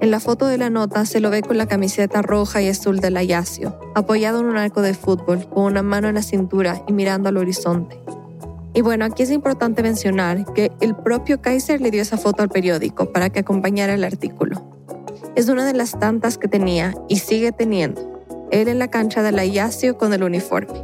En 0.00 0.10
la 0.10 0.18
foto 0.18 0.48
de 0.48 0.58
la 0.58 0.70
nota 0.70 1.06
se 1.06 1.20
lo 1.20 1.30
ve 1.30 1.42
con 1.42 1.56
la 1.56 1.68
camiseta 1.68 2.20
roja 2.20 2.60
y 2.62 2.68
azul 2.68 2.98
del 2.98 3.16
Ayacio, 3.16 3.78
apoyado 3.94 4.40
en 4.40 4.46
un 4.46 4.56
arco 4.56 4.82
de 4.82 4.94
fútbol, 4.94 5.48
con 5.48 5.66
una 5.66 5.84
mano 5.84 6.08
en 6.08 6.16
la 6.16 6.22
cintura 6.22 6.82
y 6.88 6.92
mirando 6.92 7.28
al 7.28 7.36
horizonte. 7.36 8.00
Y 8.74 8.80
bueno, 8.80 9.04
aquí 9.04 9.22
es 9.22 9.30
importante 9.30 9.82
mencionar 9.82 10.44
que 10.54 10.72
el 10.80 10.94
propio 10.94 11.40
Kaiser 11.40 11.80
le 11.80 11.90
dio 11.90 12.00
esa 12.00 12.16
foto 12.16 12.42
al 12.42 12.48
periódico 12.48 13.12
para 13.12 13.28
que 13.28 13.40
acompañara 13.40 13.94
el 13.94 14.04
artículo. 14.04 14.62
Es 15.34 15.48
una 15.48 15.66
de 15.66 15.74
las 15.74 15.98
tantas 15.98 16.38
que 16.38 16.48
tenía 16.48 16.94
y 17.08 17.16
sigue 17.16 17.52
teniendo, 17.52 18.22
él 18.50 18.68
en 18.68 18.78
la 18.78 18.88
cancha 18.88 19.22
del 19.22 19.38
Ayacio 19.38 19.98
con 19.98 20.12
el 20.12 20.22
uniforme. 20.22 20.82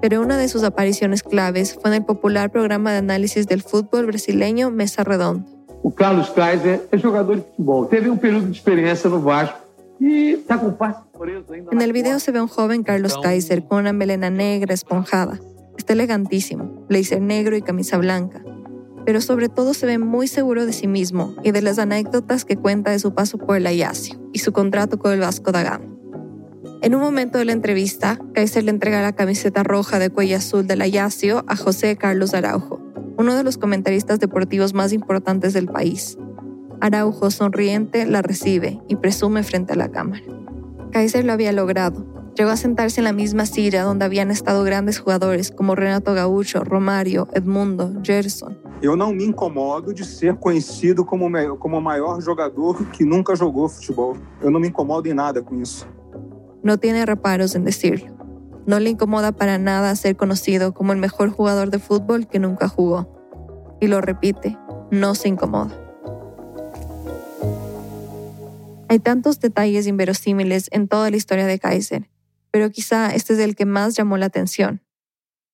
Pero 0.00 0.20
una 0.20 0.36
de 0.36 0.48
sus 0.48 0.64
apariciones 0.64 1.22
claves 1.22 1.74
fue 1.74 1.90
en 1.90 1.96
el 1.98 2.04
popular 2.04 2.50
programa 2.50 2.90
de 2.92 2.98
análisis 2.98 3.46
del 3.46 3.62
fútbol 3.62 4.06
brasileño 4.06 4.70
Mesa 4.70 5.04
Redonda. 5.04 5.46
O 5.82 5.90
Carlos 5.90 6.28
Kaiser 6.30 6.86
é 6.92 6.98
jogador 6.98 7.36
de 7.36 7.42
futebol. 7.42 7.86
Teve 7.86 8.10
um 8.10 8.16
período 8.16 8.46
de 8.46 8.52
experiência 8.52 9.08
no 9.08 9.20
Vasco 9.20 9.58
e 10.00 10.32
está 10.32 10.54
ainda. 10.56 11.70
En 11.72 11.80
el 11.80 11.92
video 11.92 12.18
se 12.18 12.32
ve 12.32 12.40
un 12.40 12.48
joven 12.48 12.82
Carlos 12.82 13.16
Kaiser 13.22 13.64
con 13.64 13.78
una 13.78 13.92
melena 13.92 14.30
negra 14.30 14.74
esponjada. 14.74 15.38
Está 15.80 15.94
elegantísimo, 15.94 16.84
blazer 16.90 17.22
negro 17.22 17.56
y 17.56 17.62
camisa 17.62 17.96
blanca. 17.96 18.44
Pero 19.06 19.22
sobre 19.22 19.48
todo 19.48 19.72
se 19.72 19.86
ve 19.86 19.96
muy 19.96 20.28
seguro 20.28 20.66
de 20.66 20.74
sí 20.74 20.86
mismo 20.86 21.34
y 21.42 21.52
de 21.52 21.62
las 21.62 21.78
anécdotas 21.78 22.44
que 22.44 22.58
cuenta 22.58 22.90
de 22.90 22.98
su 22.98 23.14
paso 23.14 23.38
por 23.38 23.56
el 23.56 23.66
Ayacio 23.66 24.20
y 24.34 24.40
su 24.40 24.52
contrato 24.52 24.98
con 24.98 25.14
el 25.14 25.20
Vasco 25.20 25.52
da 25.52 25.62
Gama. 25.62 25.86
En 26.82 26.94
un 26.94 27.00
momento 27.00 27.38
de 27.38 27.46
la 27.46 27.52
entrevista, 27.52 28.18
Kaiser 28.34 28.64
le 28.64 28.72
entrega 28.72 29.00
la 29.00 29.14
camiseta 29.14 29.62
roja 29.62 29.98
de 29.98 30.10
cuello 30.10 30.36
azul 30.36 30.66
del 30.66 30.82
Ayacio 30.82 31.44
a 31.46 31.56
José 31.56 31.96
Carlos 31.96 32.34
Araujo, 32.34 32.78
uno 33.16 33.34
de 33.34 33.42
los 33.42 33.56
comentaristas 33.56 34.20
deportivos 34.20 34.74
más 34.74 34.92
importantes 34.92 35.54
del 35.54 35.66
país. 35.66 36.18
Araujo, 36.82 37.30
sonriente, 37.30 38.04
la 38.04 38.20
recibe 38.20 38.82
y 38.86 38.96
presume 38.96 39.44
frente 39.44 39.72
a 39.72 39.76
la 39.76 39.90
cámara. 39.90 40.24
Kaiser 40.92 41.24
lo 41.24 41.32
había 41.32 41.52
logrado. 41.52 42.19
Llegó 42.36 42.50
a 42.50 42.56
sentarse 42.56 43.00
en 43.00 43.04
la 43.04 43.12
misma 43.12 43.44
silla 43.44 43.82
donde 43.82 44.04
habían 44.04 44.30
estado 44.30 44.62
grandes 44.64 44.98
jugadores 44.98 45.50
como 45.50 45.74
Renato 45.74 46.14
Gaúcho, 46.14 46.64
Romario, 46.64 47.28
Edmundo, 47.32 47.92
Gerson. 48.02 48.56
Eu 48.82 48.96
não 48.96 49.12
me 49.12 49.24
incomodo 49.24 49.92
de 49.92 50.04
ser 50.04 50.36
conhecido 50.36 51.04
como, 51.04 51.28
como 51.58 51.78
o 51.78 51.80
maior 51.82 52.20
jogador 52.22 52.82
que 52.92 53.04
nunca 53.04 53.36
jogou 53.36 53.68
futebol. 53.68 54.16
Eu 54.40 54.50
não 54.50 54.58
me 54.58 54.68
incomodo 54.68 55.06
em 55.08 55.12
nada 55.12 55.42
com 55.42 55.60
isso. 55.60 55.86
No 56.62 56.78
tiene 56.78 57.04
reparos 57.04 57.54
en 57.54 57.64
decirlo. 57.64 58.14
No 58.66 58.78
le 58.78 58.90
incomoda 58.90 59.32
para 59.32 59.58
nada 59.58 59.94
ser 59.96 60.16
conocido 60.16 60.72
como 60.72 60.92
el 60.92 60.98
mejor 60.98 61.30
jugador 61.30 61.70
de 61.70 61.78
fútbol 61.78 62.26
que 62.26 62.38
nunca 62.38 62.68
jugó. 62.68 63.08
Y 63.80 63.88
lo 63.88 64.00
repite, 64.00 64.56
no 64.90 65.14
se 65.14 65.28
incomoda. 65.28 65.74
Hay 68.88 68.98
tantos 68.98 69.40
detalles 69.40 69.86
inverosímiles 69.86 70.68
en 70.72 70.88
toda 70.88 71.10
la 71.10 71.16
historia 71.16 71.46
de 71.46 71.58
Kaiser, 71.58 72.10
pero 72.50 72.70
quizá 72.70 73.14
este 73.14 73.34
es 73.34 73.38
el 73.38 73.56
que 73.56 73.66
más 73.66 73.94
llamó 73.96 74.16
la 74.16 74.26
atención. 74.26 74.82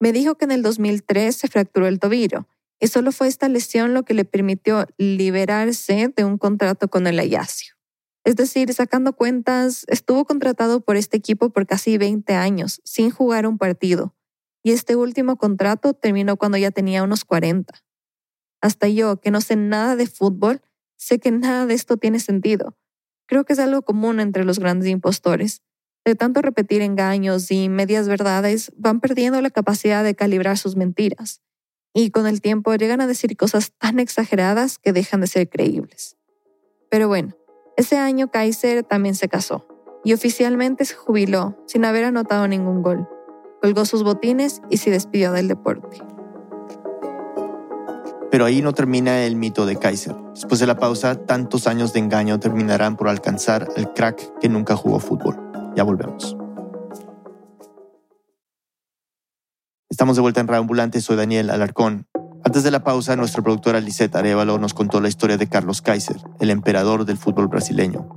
Me 0.01 0.13
dijo 0.13 0.37
que 0.37 0.45
en 0.45 0.53
el 0.53 0.63
2003 0.63 1.35
se 1.35 1.49
fracturó 1.49 1.87
el 1.87 1.99
tobillo, 1.99 2.47
y 2.79 2.89
solo 2.89 3.13
fue 3.13 3.29
esta 3.29 3.49
lesión 3.49 3.95
lo 3.95 4.05
que 4.05 4.15
le 4.15 4.25
permitió 4.25 4.87
liberarse 4.99 6.13
de 6.15 6.25
un 6.25 6.37
contrato 6.37 6.89
con 6.89 7.07
el 7.07 7.19
Ayacio. 7.19 7.75
Es 8.25 8.37
decir, 8.37 8.73
sacando 8.75 9.15
cuentas, 9.15 9.85
estuvo 9.89 10.25
contratado 10.25 10.81
por 10.81 10.97
este 10.97 11.17
equipo 11.17 11.51
por 11.51 11.67
casi 11.67 11.97
20 11.97 12.35
años, 12.35 12.81
sin 12.85 13.11
jugar 13.11 13.47
un 13.47 13.57
partido, 13.57 14.15
y 14.63 14.73
este 14.73 14.97
último 14.97 15.37
contrato 15.37 15.95
terminó 15.95 16.37
cuando 16.37 16.59
ya 16.59 16.73
tenía 16.73 17.05
unos 17.05 17.25
40. 17.25 17.73
Hasta 18.61 18.89
yo, 18.89 19.21
que 19.21 19.31
no 19.31 19.41
sé 19.41 19.55
nada 19.55 19.95
de 19.95 20.07
fútbol, 20.07 20.61
sé 20.97 21.21
que 21.21 21.31
nada 21.31 21.67
de 21.67 21.75
esto 21.75 21.97
tiene 21.97 22.19
sentido. 22.19 22.77
Creo 23.27 23.45
que 23.45 23.53
es 23.53 23.59
algo 23.59 23.83
común 23.83 24.19
entre 24.19 24.45
los 24.45 24.59
grandes 24.59 24.89
impostores. 24.89 25.63
De 26.07 26.15
tanto 26.15 26.41
repetir 26.41 26.83
engaños 26.83 27.51
y 27.51 27.69
medias 27.69 28.07
verdades, 28.07 28.71
van 28.77 29.01
perdiendo 29.01 29.41
la 29.43 29.51
capacidad 29.51 30.05
de 30.05 30.15
calibrar 30.15 30.57
sus 30.57 30.77
mentiras, 30.77 31.43
y 31.93 32.13
con 32.13 32.29
el 32.29 32.41
tiempo 32.41 32.73
llegan 32.77 33.01
a 33.01 33.09
decir 33.09 33.37
cosas 33.37 33.73
tan 33.77 33.99
exageradas 33.99 34.79
que 34.79 34.93
dejan 34.93 35.21
de 35.21 35.27
ser 35.27 35.49
creíbles. 35.49 36.17
Pero 36.91 37.09
bueno, 37.09 37.35
ese 37.77 37.99
año 37.99 38.31
Kaiser 38.31 38.85
también 38.85 39.17
se 39.17 39.29
casó 39.29 39.67
y 40.05 40.13
oficialmente 40.13 40.85
se 40.85 40.95
jubiló 40.95 41.59
sin 41.67 41.85
haber 41.85 42.05
anotado 42.05 42.47
ningún 42.47 42.83
gol. 42.83 43.09
Colgó 43.61 43.85
sus 43.85 44.05
botines 44.05 44.63
y 44.71 44.77
se 44.77 44.91
despidió 44.91 45.33
del 45.33 45.49
deporte. 45.49 46.01
Pero 48.31 48.45
ahí 48.45 48.63
no 48.63 48.73
termina 48.75 49.25
el 49.25 49.35
mito 49.35 49.67
de 49.67 49.75
Kaiser. 49.75 50.15
Después 50.35 50.61
de 50.61 50.69
la 50.69 50.77
pausa, 50.77 51.27
tantos 51.27 51.67
años 51.67 51.93
de 51.93 51.99
engaño 51.99 52.39
terminarán 52.39 52.97
por 52.97 53.09
alcanzar 53.09 53.67
el 53.75 53.93
crack 53.93 54.39
que 54.39 54.49
nunca 54.49 54.77
jugó 54.77 55.01
fútbol. 55.01 55.46
Ya 55.77 55.85
volvemos. 55.85 56.35
Estamos 59.91 60.17
de 60.17 60.23
vuelta 60.23 60.41
en 60.41 60.53
Ambulante, 60.53 61.03
soy 61.03 61.17
Daniel 61.17 61.51
Alarcón. 61.51 62.07
Antes 62.45 62.63
de 62.63 62.71
la 62.71 62.83
pausa, 62.83 63.15
nuestra 63.15 63.43
productora 63.43 63.81
Lisette 63.81 64.17
Arevalo 64.17 64.59
nos 64.59 64.73
contó 64.73 65.01
la 65.01 65.09
historia 65.09 65.37
de 65.37 65.49
Carlos 65.49 65.83
Kaiser, 65.83 66.17
el 66.41 66.51
emperador 66.51 67.05
del 67.05 67.19
fútbol 67.19 67.49
brasileño. 67.49 68.09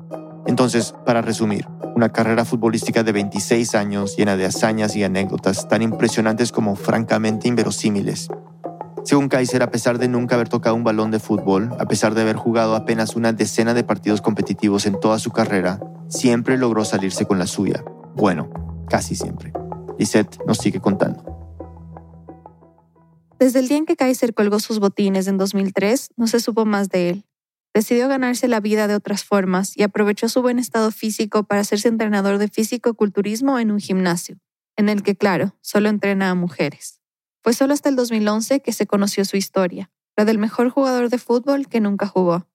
Entonces, 0.47 0.95
para 1.05 1.22
resumir, 1.22 1.68
una 1.95 2.14
carrera 2.14 2.45
futbolística 2.45 3.03
de 3.03 3.12
26 3.12 3.76
años 3.76 4.16
llena 4.16 4.38
de 4.38 4.45
hazañas 4.45 4.95
y 4.95 5.03
anécdotas 5.03 5.68
tan 5.68 5.82
impresionantes 5.82 6.53
como 6.53 6.78
francamente 6.78 7.49
inverosímiles. 7.49 8.30
Según 9.04 9.30
Kaiser, 9.30 9.64
a 9.64 9.72
pesar 9.72 9.97
de 9.97 10.08
nunca 10.08 10.36
haber 10.36 10.50
tocado 10.50 10.76
un 10.76 10.84
balón 10.84 11.12
de 11.12 11.20
fútbol, 11.20 11.70
a 11.80 11.86
pesar 11.86 12.14
de 12.14 12.22
haber 12.22 12.36
jugado 12.36 12.76
apenas 12.76 13.16
una 13.16 13.34
decena 13.34 13.74
de 13.74 13.84
partidos 13.84 14.22
competitivos 14.22 14.86
en 14.86 15.00
toda 15.00 15.20
su 15.20 15.32
carrera, 15.32 15.80
siempre 16.10 16.58
logró 16.58 16.86
salirse 16.86 17.26
con 17.26 17.39
la 17.39 17.47
suya. 17.47 17.84
Bueno, 18.16 18.50
casi 18.89 19.16
siempre. 19.16 19.54
Lisette 19.97 20.38
nos 20.45 20.58
sigue 20.58 20.80
contando. 20.80 21.24
Desde 23.39 23.60
el 23.60 23.70
día 23.70 23.78
en 23.78 23.86
que 23.86 23.95
Kaiser 23.95 24.34
colgó 24.34 24.60
sus 24.60 24.80
botines 24.80 25.28
en 25.28 25.38
2003, 25.38 26.10
no 26.18 26.28
se 26.28 26.41
supo 26.41 26.66
más 26.66 26.89
de 26.89 27.10
él. 27.10 27.26
Decidió 27.74 28.08
ganarse 28.10 28.47
la 28.47 28.60
vida 28.60 28.88
de 28.88 28.95
otras 28.95 29.24
formas 29.24 29.78
y 29.78 29.84
aprovechó 29.84 30.28
su 30.28 30.41
buen 30.41 30.60
estado 30.60 30.91
físico 30.91 31.43
para 31.43 31.62
hacerse 31.62 31.88
entrenador 31.88 32.38
de 32.38 32.50
físico-culturismo 32.50 33.58
en 33.60 33.72
un 33.72 33.80
gimnasio, 33.80 34.39
en 34.76 34.89
el 34.89 35.04
que, 35.04 35.16
claro, 35.16 35.56
solo 35.62 35.88
entrena 35.88 36.32
a 36.32 36.36
mujeres. 36.36 36.99
Fue 37.42 37.54
solo 37.54 37.74
hasta 37.74 37.90
el 37.90 37.96
2011 37.96 38.62
que 38.62 38.74
se 38.74 38.86
conoció 38.86 39.26
su 39.26 39.38
historia, 39.38 39.92
la 40.18 40.26
del 40.26 40.38
mejor 40.38 40.70
jugador 40.70 41.10
de 41.10 41.18
fútbol 41.18 41.68
que 41.68 41.80
nunca 41.80 42.06
jugó. 42.08 42.48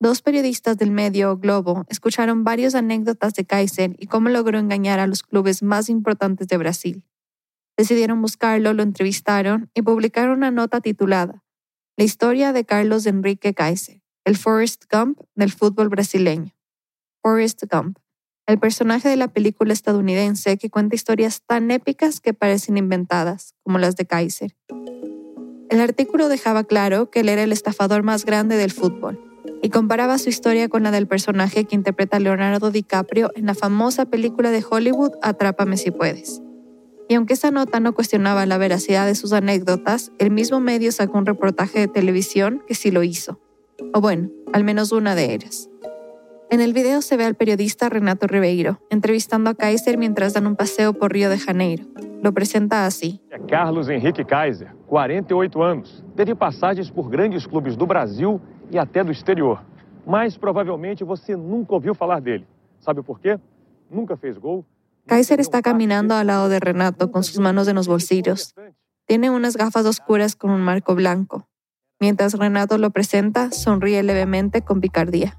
Dos 0.00 0.22
periodistas 0.22 0.78
del 0.78 0.92
medio 0.92 1.36
Globo 1.36 1.84
escucharon 1.88 2.44
varias 2.44 2.74
anécdotas 2.74 3.34
de 3.34 3.44
Kaiser 3.44 3.96
y 3.98 4.06
cómo 4.06 4.28
logró 4.28 4.58
engañar 4.58 5.00
a 5.00 5.06
los 5.06 5.22
clubes 5.22 5.62
más 5.62 5.88
importantes 5.88 6.46
de 6.46 6.56
Brasil. 6.56 7.04
Decidieron 7.76 8.22
buscarlo, 8.22 8.72
lo 8.74 8.82
entrevistaron 8.82 9.70
y 9.74 9.82
publicaron 9.82 10.38
una 10.38 10.50
nota 10.50 10.80
titulada 10.80 11.44
La 11.96 12.04
historia 12.04 12.52
de 12.52 12.64
Carlos 12.64 13.06
Enrique 13.06 13.54
Kaiser, 13.54 14.02
el 14.24 14.36
Forrest 14.36 14.84
Gump 14.90 15.20
del 15.34 15.52
fútbol 15.52 15.88
brasileño. 15.88 16.54
Forrest 17.22 17.64
Gump, 17.70 17.98
el 18.48 18.58
personaje 18.58 19.10
de 19.10 19.16
la 19.16 19.28
película 19.28 19.74
estadounidense 19.74 20.56
que 20.56 20.70
cuenta 20.70 20.96
historias 20.96 21.42
tan 21.46 21.70
épicas 21.70 22.18
que 22.18 22.32
parecen 22.32 22.78
inventadas, 22.78 23.54
como 23.62 23.78
las 23.78 23.94
de 23.94 24.06
Kaiser. 24.06 24.56
El 25.68 25.82
artículo 25.82 26.30
dejaba 26.30 26.64
claro 26.64 27.10
que 27.10 27.20
él 27.20 27.28
era 27.28 27.42
el 27.42 27.52
estafador 27.52 28.02
más 28.02 28.24
grande 28.24 28.56
del 28.56 28.72
fútbol 28.72 29.22
y 29.60 29.68
comparaba 29.68 30.16
su 30.16 30.30
historia 30.30 30.70
con 30.70 30.82
la 30.82 30.90
del 30.90 31.06
personaje 31.06 31.64
que 31.64 31.76
interpreta 31.76 32.18
Leonardo 32.18 32.70
DiCaprio 32.70 33.30
en 33.34 33.44
la 33.44 33.54
famosa 33.54 34.06
película 34.06 34.50
de 34.50 34.64
Hollywood 34.68 35.12
Atrápame 35.20 35.76
si 35.76 35.90
puedes. 35.90 36.40
Y 37.06 37.14
aunque 37.14 37.34
esa 37.34 37.50
nota 37.50 37.80
no 37.80 37.92
cuestionaba 37.94 38.46
la 38.46 38.56
veracidad 38.56 39.06
de 39.06 39.14
sus 39.14 39.34
anécdotas, 39.34 40.10
el 40.18 40.30
mismo 40.30 40.58
medio 40.58 40.90
sacó 40.90 41.18
un 41.18 41.26
reportaje 41.26 41.80
de 41.80 41.88
televisión 41.88 42.62
que 42.66 42.74
sí 42.74 42.90
lo 42.90 43.02
hizo. 43.02 43.40
O 43.92 44.00
bueno, 44.00 44.30
al 44.54 44.64
menos 44.64 44.90
una 44.92 45.14
de 45.14 45.34
ellas. 45.34 45.68
En 46.50 46.60
el 46.60 46.72
video 46.72 47.02
se 47.02 47.16
ve 47.16 47.24
al 47.24 47.34
periodista 47.34 47.88
Renato 47.88 48.26
Ribeiro 48.26 48.80
entrevistando 48.90 49.50
a 49.50 49.54
Kaiser 49.54 49.98
mientras 49.98 50.32
dan 50.32 50.46
un 50.46 50.56
paseo 50.56 50.94
por 50.94 51.12
Río 51.12 51.28
de 51.28 51.38
Janeiro. 51.38 51.84
Lo 52.22 52.32
presenta 52.32 52.86
así. 52.86 53.20
Carlos 53.46 53.88
Henrique 53.88 54.24
Kaiser, 54.24 54.72
48 54.86 55.62
anos. 55.62 56.04
Teve 56.16 56.34
passagens 56.34 56.90
por 56.90 57.10
grandes 57.10 57.46
clubes 57.46 57.76
do 57.76 57.86
Brasil 57.86 58.40
e 58.70 58.78
até 58.78 59.04
do 59.04 59.12
exterior. 59.12 59.60
Mas 60.06 60.38
provavelmente 60.38 61.04
você 61.04 61.36
nunca 61.36 61.74
ouviu 61.74 61.94
falar 61.94 62.20
dele. 62.20 62.46
Sabe 62.80 63.02
por 63.02 63.20
quê? 63.20 63.38
Nunca 63.90 64.16
fez 64.16 64.38
gol, 64.38 64.64
Kaiser 65.08 65.40
está 65.40 65.62
caminando 65.62 66.14
al 66.14 66.26
lado 66.26 66.50
de 66.50 66.60
Renato 66.60 67.10
con 67.10 67.24
sus 67.24 67.38
manos 67.38 67.66
en 67.66 67.76
los 67.76 67.88
bolsillos. 67.88 68.54
Tiene 69.06 69.30
unas 69.30 69.56
gafas 69.56 69.86
oscuras 69.86 70.36
con 70.36 70.50
un 70.50 70.60
marco 70.60 70.94
blanco. 70.94 71.48
Mientras 71.98 72.34
Renato 72.34 72.76
lo 72.76 72.90
presenta, 72.90 73.50
sonríe 73.50 74.02
levemente 74.02 74.60
con 74.60 74.82
picardía. 74.82 75.38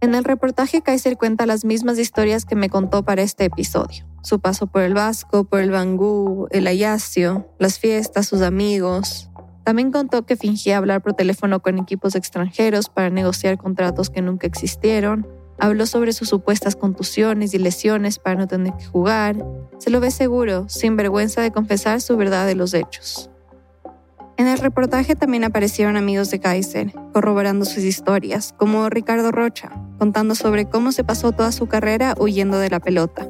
En 0.00 0.14
el 0.14 0.24
reportaje, 0.24 0.82
Kaiser 0.82 1.16
cuenta 1.16 1.46
las 1.46 1.64
mismas 1.64 1.98
historias 1.98 2.44
que 2.44 2.54
me 2.56 2.68
contó 2.68 3.04
para 3.04 3.22
este 3.22 3.44
episodio. 3.44 4.06
Su 4.22 4.40
paso 4.40 4.66
por 4.66 4.82
el 4.82 4.94
Vasco, 4.94 5.44
por 5.44 5.60
el 5.60 5.70
Bangú, 5.70 6.48
el 6.50 6.66
Ayacio, 6.66 7.48
las 7.58 7.78
fiestas, 7.78 8.26
sus 8.26 8.42
amigos. 8.42 9.30
También 9.64 9.90
contó 9.90 10.26
que 10.26 10.36
fingía 10.36 10.76
hablar 10.76 11.02
por 11.02 11.14
teléfono 11.14 11.60
con 11.60 11.78
equipos 11.78 12.14
extranjeros 12.14 12.88
para 12.88 13.10
negociar 13.10 13.58
contratos 13.58 14.10
que 14.10 14.22
nunca 14.22 14.46
existieron 14.46 15.26
Habló 15.58 15.86
sobre 15.86 16.12
sus 16.12 16.28
supuestas 16.28 16.76
contusiones 16.76 17.54
y 17.54 17.58
lesiones 17.58 18.18
para 18.18 18.36
no 18.36 18.46
tener 18.46 18.74
que 18.74 18.84
jugar. 18.84 19.36
Se 19.78 19.90
lo 19.90 20.00
ve 20.00 20.10
seguro, 20.10 20.68
sin 20.68 20.96
vergüenza 20.96 21.40
de 21.40 21.50
confesar 21.50 22.00
su 22.00 22.16
verdad 22.16 22.46
de 22.46 22.54
los 22.54 22.74
hechos. 22.74 23.30
En 24.38 24.46
el 24.46 24.58
reportaje 24.58 25.16
también 25.16 25.44
aparecieron 25.44 25.96
amigos 25.96 26.30
de 26.30 26.40
Kaiser, 26.40 26.92
corroborando 27.12 27.64
sus 27.64 27.84
historias, 27.84 28.54
como 28.58 28.88
Ricardo 28.90 29.32
Rocha, 29.32 29.70
contando 29.98 30.34
sobre 30.34 30.66
cómo 30.66 30.92
se 30.92 31.04
pasó 31.04 31.32
toda 31.32 31.52
su 31.52 31.66
carrera 31.66 32.14
huyendo 32.18 32.58
de 32.58 32.68
la 32.68 32.80
pelota. 32.80 33.26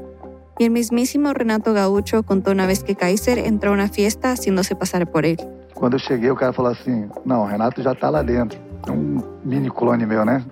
Y 0.59 0.65
el 0.65 0.71
mismísimo 0.71 1.33
Renato 1.33 1.73
Gaucho 1.75 2.23
contó 2.23 2.51
una 2.51 2.67
vez 2.67 2.83
que 2.83 2.97
Kaiser 2.97 3.39
entró 3.39 3.71
a 3.71 3.75
una 3.75 3.89
fiesta 3.89 4.33
haciéndose 4.33 4.75
pasar 4.75 5.11
por 5.11 5.27
él. 5.27 5.37
Cuando 5.75 5.99
llegué, 5.99 6.29
el 6.29 6.37
cara 6.37 6.53
falou 6.53 6.73
assim: 6.73 7.09
Não, 7.25 7.47
Renato 7.47 7.83
ya 7.83 7.93
está 7.93 8.11
lá 8.11 8.23
dentro. 8.23 8.59
un 8.89 9.23
mini 9.45 9.71
clone 9.71 10.07
meu, 10.07 10.25
né? 10.25 10.45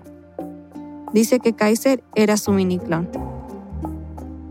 dice 1.12 1.38
que 1.38 1.52
Kaiser 1.52 2.02
era 2.14 2.36
su 2.36 2.52
mini 2.52 2.78
clon. 2.78 3.08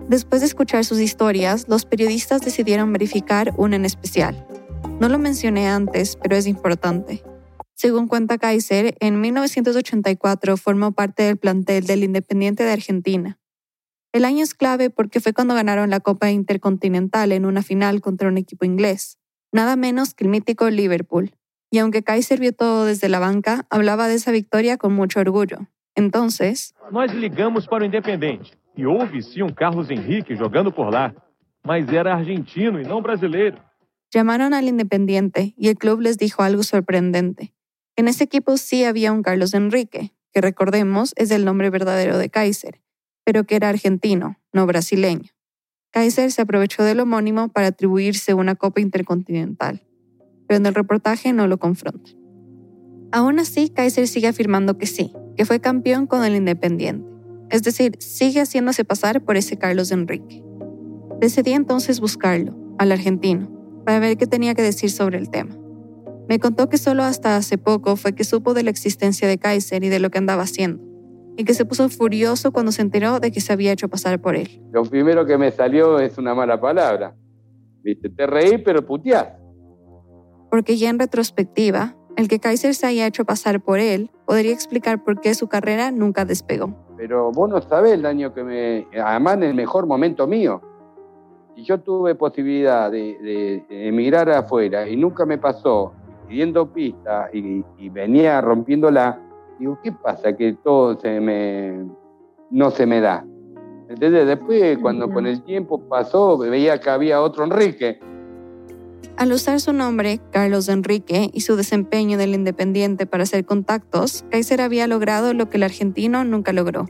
Después 0.08 0.41
de 0.41 0.47
escuchar 0.47 0.86
sus 0.86 0.99
historias, 0.99 1.66
los 1.68 1.86
periodistas 1.86 2.41
decidieron 2.41 2.91
verificar 2.91 3.54
una 3.58 3.76
en 3.76 3.86
especial. 3.86 4.45
No 4.99 5.09
lo 5.09 5.19
mencioné 5.19 5.67
antes, 5.67 6.15
pero 6.15 6.36
es 6.36 6.47
importante. 6.47 7.23
Según 7.73 8.07
cuenta 8.07 8.38
Kaiser, 8.38 8.95
en 8.99 9.19
1984 9.19 10.57
formó 10.57 10.91
parte 10.91 11.23
del 11.23 11.38
plantel 11.38 11.86
del 11.86 12.03
Independiente 12.03 12.63
de 12.63 12.71
Argentina. 12.71 13.39
El 14.13 14.25
año 14.25 14.43
es 14.43 14.53
clave 14.53 14.89
porque 14.89 15.19
fue 15.19 15.34
cuando 15.34 15.55
ganaron 15.55 15.89
la 15.89 15.99
Copa 15.99 16.29
Intercontinental 16.29 17.31
en 17.31 17.45
una 17.45 17.63
final 17.63 17.99
contra 17.99 18.27
un 18.27 18.38
equipo 18.38 18.63
inglés, 18.63 19.17
nada 19.51 19.75
menos 19.75 20.13
que 20.13 20.23
el 20.23 20.29
mítico 20.29 20.69
Liverpool. 20.69 21.31
Y 21.71 21.79
aunque 21.79 22.03
Kaiser 22.03 22.39
vio 22.39 22.53
todo 22.53 22.86
desde 22.86 23.09
la 23.09 23.17
banca, 23.17 23.65
hablaba 23.71 24.07
de 24.07 24.13
esa 24.13 24.31
victoria 24.31 24.77
con 24.77 24.93
mucho 24.93 25.19
orgullo. 25.19 25.67
Entonces, 25.95 26.73
nós 26.91 27.11
ligamos 27.13 27.67
para 27.67 27.84
o 27.84 27.86
Independente 27.86 28.53
e 28.77 28.86
houve 28.86 29.21
sim 29.21 29.43
um 29.43 29.49
Carlos 29.49 29.89
Henrique 29.89 30.36
jogando 30.36 30.71
por 30.71 30.91
lá, 30.91 31.13
mas 31.65 31.91
era 31.91 32.13
argentino 32.13 32.79
e 32.79 32.84
não 32.84 33.01
brasileiro. 33.01 33.57
Llamaron 34.14 34.53
al 34.53 34.68
Independiente 34.68 35.55
y 35.57 35.70
el 35.70 35.76
club 35.76 36.01
les 36.01 36.20
dijo 36.20 36.43
algo 36.43 36.61
sorprendente. 36.61 37.55
En 37.95 38.07
ese 38.07 38.26
equipo 38.26 38.57
sí 38.57 38.84
había 38.84 39.11
un 39.11 39.24
Carlos 39.24 39.55
Enrique, 39.55 40.14
que 40.32 40.39
recordemos 40.39 41.14
es 41.16 41.32
el 41.32 41.45
nombre 41.45 41.72
verdadero 41.72 42.20
de 42.20 42.30
Kaiser, 42.30 42.80
pero 43.24 43.45
que 43.45 43.55
era 43.55 43.70
argentino, 43.70 44.39
no 44.51 44.68
brasileño. 44.68 45.32
Kaiser 45.89 46.32
se 46.32 46.43
aprovechó 46.43 46.84
del 46.84 46.99
homónimo 46.99 47.49
para 47.49 47.68
atribuirse 47.68 48.36
una 48.36 48.53
Copa 48.53 48.82
Intercontinental, 48.82 49.84
pero 50.47 50.59
en 50.59 50.68
el 50.68 50.76
reportaje 50.76 51.34
no 51.34 51.47
lo 51.47 51.57
confronta. 51.57 52.11
Aún 53.11 53.39
así, 53.39 53.70
Kaiser 53.70 54.07
sigue 54.07 54.28
afirmando 54.28 54.78
que 54.78 54.86
sí, 54.86 55.11
que 55.36 55.45
fue 55.45 55.59
campeón 55.59 56.05
con 56.05 56.24
el 56.24 56.36
Independiente, 56.36 57.09
es 57.49 57.64
decir, 57.64 57.95
sigue 57.99 58.41
haciéndose 58.41 58.86
pasar 58.86 59.24
por 59.24 59.38
ese 59.38 59.57
Carlos 59.57 59.91
Enrique. 59.91 60.43
Decidí 61.20 61.53
entonces 61.53 61.99
buscarlo, 61.99 62.55
al 62.78 62.91
argentino, 62.91 63.53
para 63.86 63.99
ver 63.99 64.17
qué 64.17 64.27
tenía 64.27 64.53
que 64.53 64.61
decir 64.61 64.89
sobre 64.89 65.17
el 65.17 65.29
tema. 65.29 65.55
Me 66.27 66.39
contó 66.39 66.69
que 66.69 66.77
solo 66.77 67.03
hasta 67.03 67.36
hace 67.36 67.57
poco 67.57 67.95
fue 67.95 68.13
que 68.13 68.23
supo 68.23 68.53
de 68.53 68.63
la 68.63 68.69
existencia 68.69 69.27
de 69.27 69.38
Kaiser 69.38 69.84
y 69.84 69.89
de 69.89 69.99
lo 69.99 70.09
que 70.09 70.17
andaba 70.17 70.43
haciendo, 70.43 70.84
y 71.36 71.43
que 71.43 71.53
se 71.53 71.65
puso 71.65 71.89
furioso 71.89 72.51
cuando 72.51 72.71
se 72.71 72.81
enteró 72.81 73.19
de 73.19 73.31
que 73.31 73.41
se 73.41 73.51
había 73.51 73.71
hecho 73.71 73.89
pasar 73.89 74.21
por 74.21 74.36
él. 74.36 74.61
Lo 74.71 74.84
primero 74.84 75.25
que 75.25 75.38
me 75.38 75.51
salió 75.51 75.99
es 75.99 76.17
una 76.17 76.34
mala 76.34 76.59
palabra. 76.59 77.15
Viste, 77.84 78.09
te 78.09 78.25
reí, 78.25 78.57
pero 78.59 78.86
puteás. 78.86 79.27
Porque 80.49 80.77
ya 80.77 80.89
en 80.89 80.99
retrospectiva, 80.99 81.95
el 82.15 82.27
que 82.27 82.39
Kaiser 82.39 82.75
se 82.75 82.86
haya 82.86 83.07
hecho 83.07 83.25
pasar 83.25 83.61
por 83.61 83.79
él 83.79 84.11
podría 84.25 84.53
explicar 84.53 85.03
por 85.03 85.19
qué 85.19 85.34
su 85.34 85.47
carrera 85.47 85.91
nunca 85.91 86.25
despegó. 86.25 86.75
Pero 86.95 87.31
vos 87.31 87.49
no 87.49 87.61
sabés 87.61 87.93
el 87.93 88.03
daño 88.03 88.34
que 88.34 88.43
me... 88.43 88.88
Además, 89.03 89.36
en 89.36 89.43
el 89.43 89.55
mejor 89.55 89.88
momento 89.88 90.27
mío. 90.27 90.61
Y 91.56 91.64
yo 91.64 91.80
tuve 91.80 92.16
posibilidad 92.16 92.91
de, 92.91 93.18
de 93.70 93.88
emigrar 93.88 94.30
afuera 94.30 94.88
y 94.88 94.95
nunca 94.95 95.26
me 95.26 95.38
pasó 95.38 95.93
pidiendo 96.28 96.72
pista 96.72 97.30
y, 97.32 97.64
y 97.78 97.89
venía 97.89 98.41
rompiéndola 98.41 99.20
Digo, 99.60 99.80
¿qué 99.84 99.91
pasa? 99.91 100.36
Que 100.36 100.54
todo 100.54 100.99
se 100.99 101.20
me, 101.20 101.86
no 102.49 102.72
se 102.72 102.86
me 102.86 103.01
da. 103.01 103.26
Entonces 103.88 104.26
después, 104.26 104.78
cuando 104.80 105.10
con 105.10 105.28
el 105.28 105.43
tiempo 105.43 105.80
pasó, 105.88 106.38
veía 106.38 106.80
que 106.80 106.89
había 106.89 107.22
otro 107.22 107.43
Enrique. 107.43 107.99
Al 109.16 109.32
usar 109.32 109.60
su 109.60 109.74
nombre, 109.74 110.20
Carlos 110.32 110.70
Enrique, 110.70 111.30
y 111.32 111.41
su 111.41 111.56
desempeño 111.56 112.18
del 112.18 112.34
Independiente 112.34 113.06
para 113.06 113.24
hacer 113.24 113.45
contactos, 113.45 114.26
Kaiser 114.32 114.62
había 114.62 114.88
logrado 114.88 115.34
lo 115.34 115.49
que 115.49 115.58
el 115.58 115.64
argentino 115.64 116.24
nunca 116.24 116.51
logró. 116.51 116.88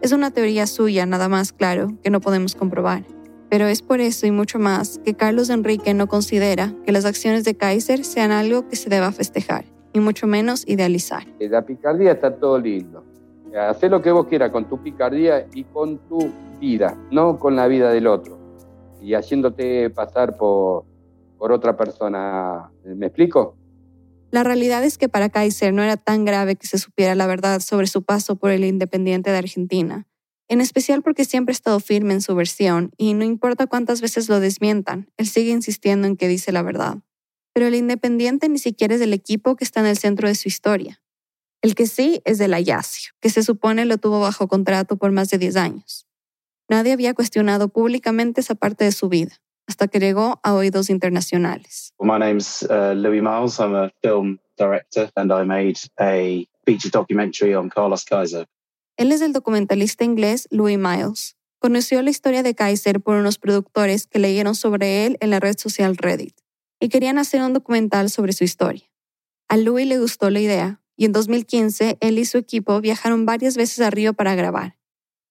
Es 0.00 0.12
una 0.12 0.30
teoría 0.30 0.66
suya, 0.66 1.04
nada 1.04 1.28
más 1.28 1.52
claro, 1.52 1.88
que 2.02 2.10
no 2.10 2.20
podemos 2.20 2.54
comprobar. 2.54 3.04
Pero 3.52 3.66
es 3.66 3.82
por 3.82 4.00
eso 4.00 4.26
y 4.26 4.30
mucho 4.30 4.58
más 4.58 4.98
que 5.04 5.12
Carlos 5.12 5.50
Enrique 5.50 5.92
no 5.92 6.06
considera 6.06 6.72
que 6.86 6.90
las 6.90 7.04
acciones 7.04 7.44
de 7.44 7.54
Kaiser 7.54 8.02
sean 8.02 8.30
algo 8.30 8.66
que 8.66 8.76
se 8.76 8.88
deba 8.88 9.12
festejar 9.12 9.66
y 9.92 10.00
mucho 10.00 10.26
menos 10.26 10.66
idealizar. 10.66 11.24
La 11.38 11.60
picardía 11.60 12.12
está 12.12 12.34
todo 12.34 12.58
lindo. 12.58 13.04
Haz 13.54 13.82
lo 13.82 14.00
que 14.00 14.10
vos 14.10 14.26
quieras 14.26 14.52
con 14.52 14.70
tu 14.70 14.82
picardía 14.82 15.46
y 15.52 15.64
con 15.64 15.98
tu 16.08 16.32
vida, 16.60 16.96
no 17.10 17.38
con 17.38 17.54
la 17.54 17.66
vida 17.68 17.90
del 17.90 18.06
otro. 18.06 18.38
Y 19.02 19.12
haciéndote 19.12 19.90
pasar 19.90 20.38
por, 20.38 20.86
por 21.36 21.52
otra 21.52 21.76
persona. 21.76 22.70
¿Me 22.86 23.04
explico? 23.04 23.58
La 24.30 24.44
realidad 24.44 24.82
es 24.82 24.96
que 24.96 25.10
para 25.10 25.28
Kaiser 25.28 25.74
no 25.74 25.82
era 25.82 25.98
tan 25.98 26.24
grave 26.24 26.56
que 26.56 26.66
se 26.66 26.78
supiera 26.78 27.14
la 27.14 27.26
verdad 27.26 27.60
sobre 27.60 27.86
su 27.86 28.02
paso 28.02 28.36
por 28.36 28.50
el 28.50 28.64
Independiente 28.64 29.30
de 29.30 29.36
Argentina, 29.36 30.06
en 30.52 30.60
especial 30.60 31.02
porque 31.02 31.24
siempre 31.24 31.52
ha 31.52 31.54
estado 31.54 31.80
firme 31.80 32.14
en 32.14 32.20
su 32.20 32.34
versión 32.34 32.92
y 32.96 33.14
no 33.14 33.24
importa 33.24 33.66
cuántas 33.66 34.00
veces 34.00 34.28
lo 34.28 34.38
desmientan, 34.38 35.10
él 35.16 35.26
sigue 35.26 35.50
insistiendo 35.50 36.06
en 36.06 36.16
que 36.16 36.28
dice 36.28 36.52
la 36.52 36.62
verdad 36.62 36.98
pero 37.52 37.66
el 37.66 37.74
Independiente 37.74 38.48
ni 38.48 38.58
siquiera 38.58 38.94
es 38.94 39.00
del 39.00 39.12
equipo 39.12 39.56
que 39.56 39.64
está 39.64 39.80
en 39.80 39.86
el 39.86 39.98
centro 39.98 40.28
de 40.28 40.34
su 40.34 40.48
historia. 40.48 41.00
El 41.60 41.74
que 41.74 41.86
sí 41.86 42.20
es 42.24 42.38
del 42.38 42.54
Ayacio, 42.54 43.12
que 43.20 43.30
se 43.30 43.42
supone 43.42 43.84
lo 43.84 43.98
tuvo 43.98 44.20
bajo 44.20 44.48
contrato 44.48 44.96
por 44.96 45.12
más 45.12 45.28
de 45.30 45.38
10 45.38 45.56
años. 45.56 46.06
Nadie 46.68 46.92
había 46.92 47.14
cuestionado 47.14 47.68
públicamente 47.68 48.40
esa 48.40 48.54
parte 48.54 48.84
de 48.84 48.92
su 48.92 49.08
vida, 49.08 49.32
hasta 49.68 49.86
que 49.86 50.00
llegó 50.00 50.40
a 50.42 50.54
oídos 50.54 50.90
internacionales. 50.90 51.92
My 52.00 52.18
name's 52.18 52.62
uh, 52.62 52.94
Louis 52.94 53.22
Miles. 53.22 53.60
I'm 53.60 53.74
a 53.74 53.90
film 54.02 54.38
director 54.58 55.10
and 55.16 55.30
I 55.32 55.44
made 55.44 55.78
a 56.00 56.46
feature 56.64 56.90
documentary 56.90 57.54
on 57.54 57.68
Carlos 57.68 58.04
Kaiser. 58.04 58.46
Él 58.96 59.10
es 59.10 59.20
el 59.20 59.32
documentalista 59.32 60.04
inglés 60.04 60.48
Louis 60.50 60.78
Miles. 60.78 61.36
Conoció 61.58 62.02
la 62.02 62.10
historia 62.10 62.42
de 62.42 62.54
Kaiser 62.54 63.00
por 63.00 63.16
unos 63.16 63.38
productores 63.38 64.06
que 64.06 64.18
leyeron 64.18 64.54
sobre 64.54 65.06
él 65.06 65.16
en 65.20 65.30
la 65.30 65.40
red 65.40 65.56
social 65.56 65.96
Reddit 65.96 66.34
y 66.80 66.88
querían 66.88 67.18
hacer 67.18 67.42
un 67.42 67.52
documental 67.52 68.10
sobre 68.10 68.32
su 68.32 68.44
historia. 68.44 68.90
A 69.48 69.56
Louis 69.56 69.86
le 69.86 69.98
gustó 69.98 70.28
la 70.30 70.40
idea 70.40 70.80
y 70.96 71.04
en 71.04 71.12
2015 71.12 71.98
él 72.00 72.18
y 72.18 72.24
su 72.24 72.38
equipo 72.38 72.80
viajaron 72.80 73.24
varias 73.24 73.56
veces 73.56 73.80
a 73.80 73.90
Río 73.90 74.12
para 74.12 74.34
grabar. 74.34 74.76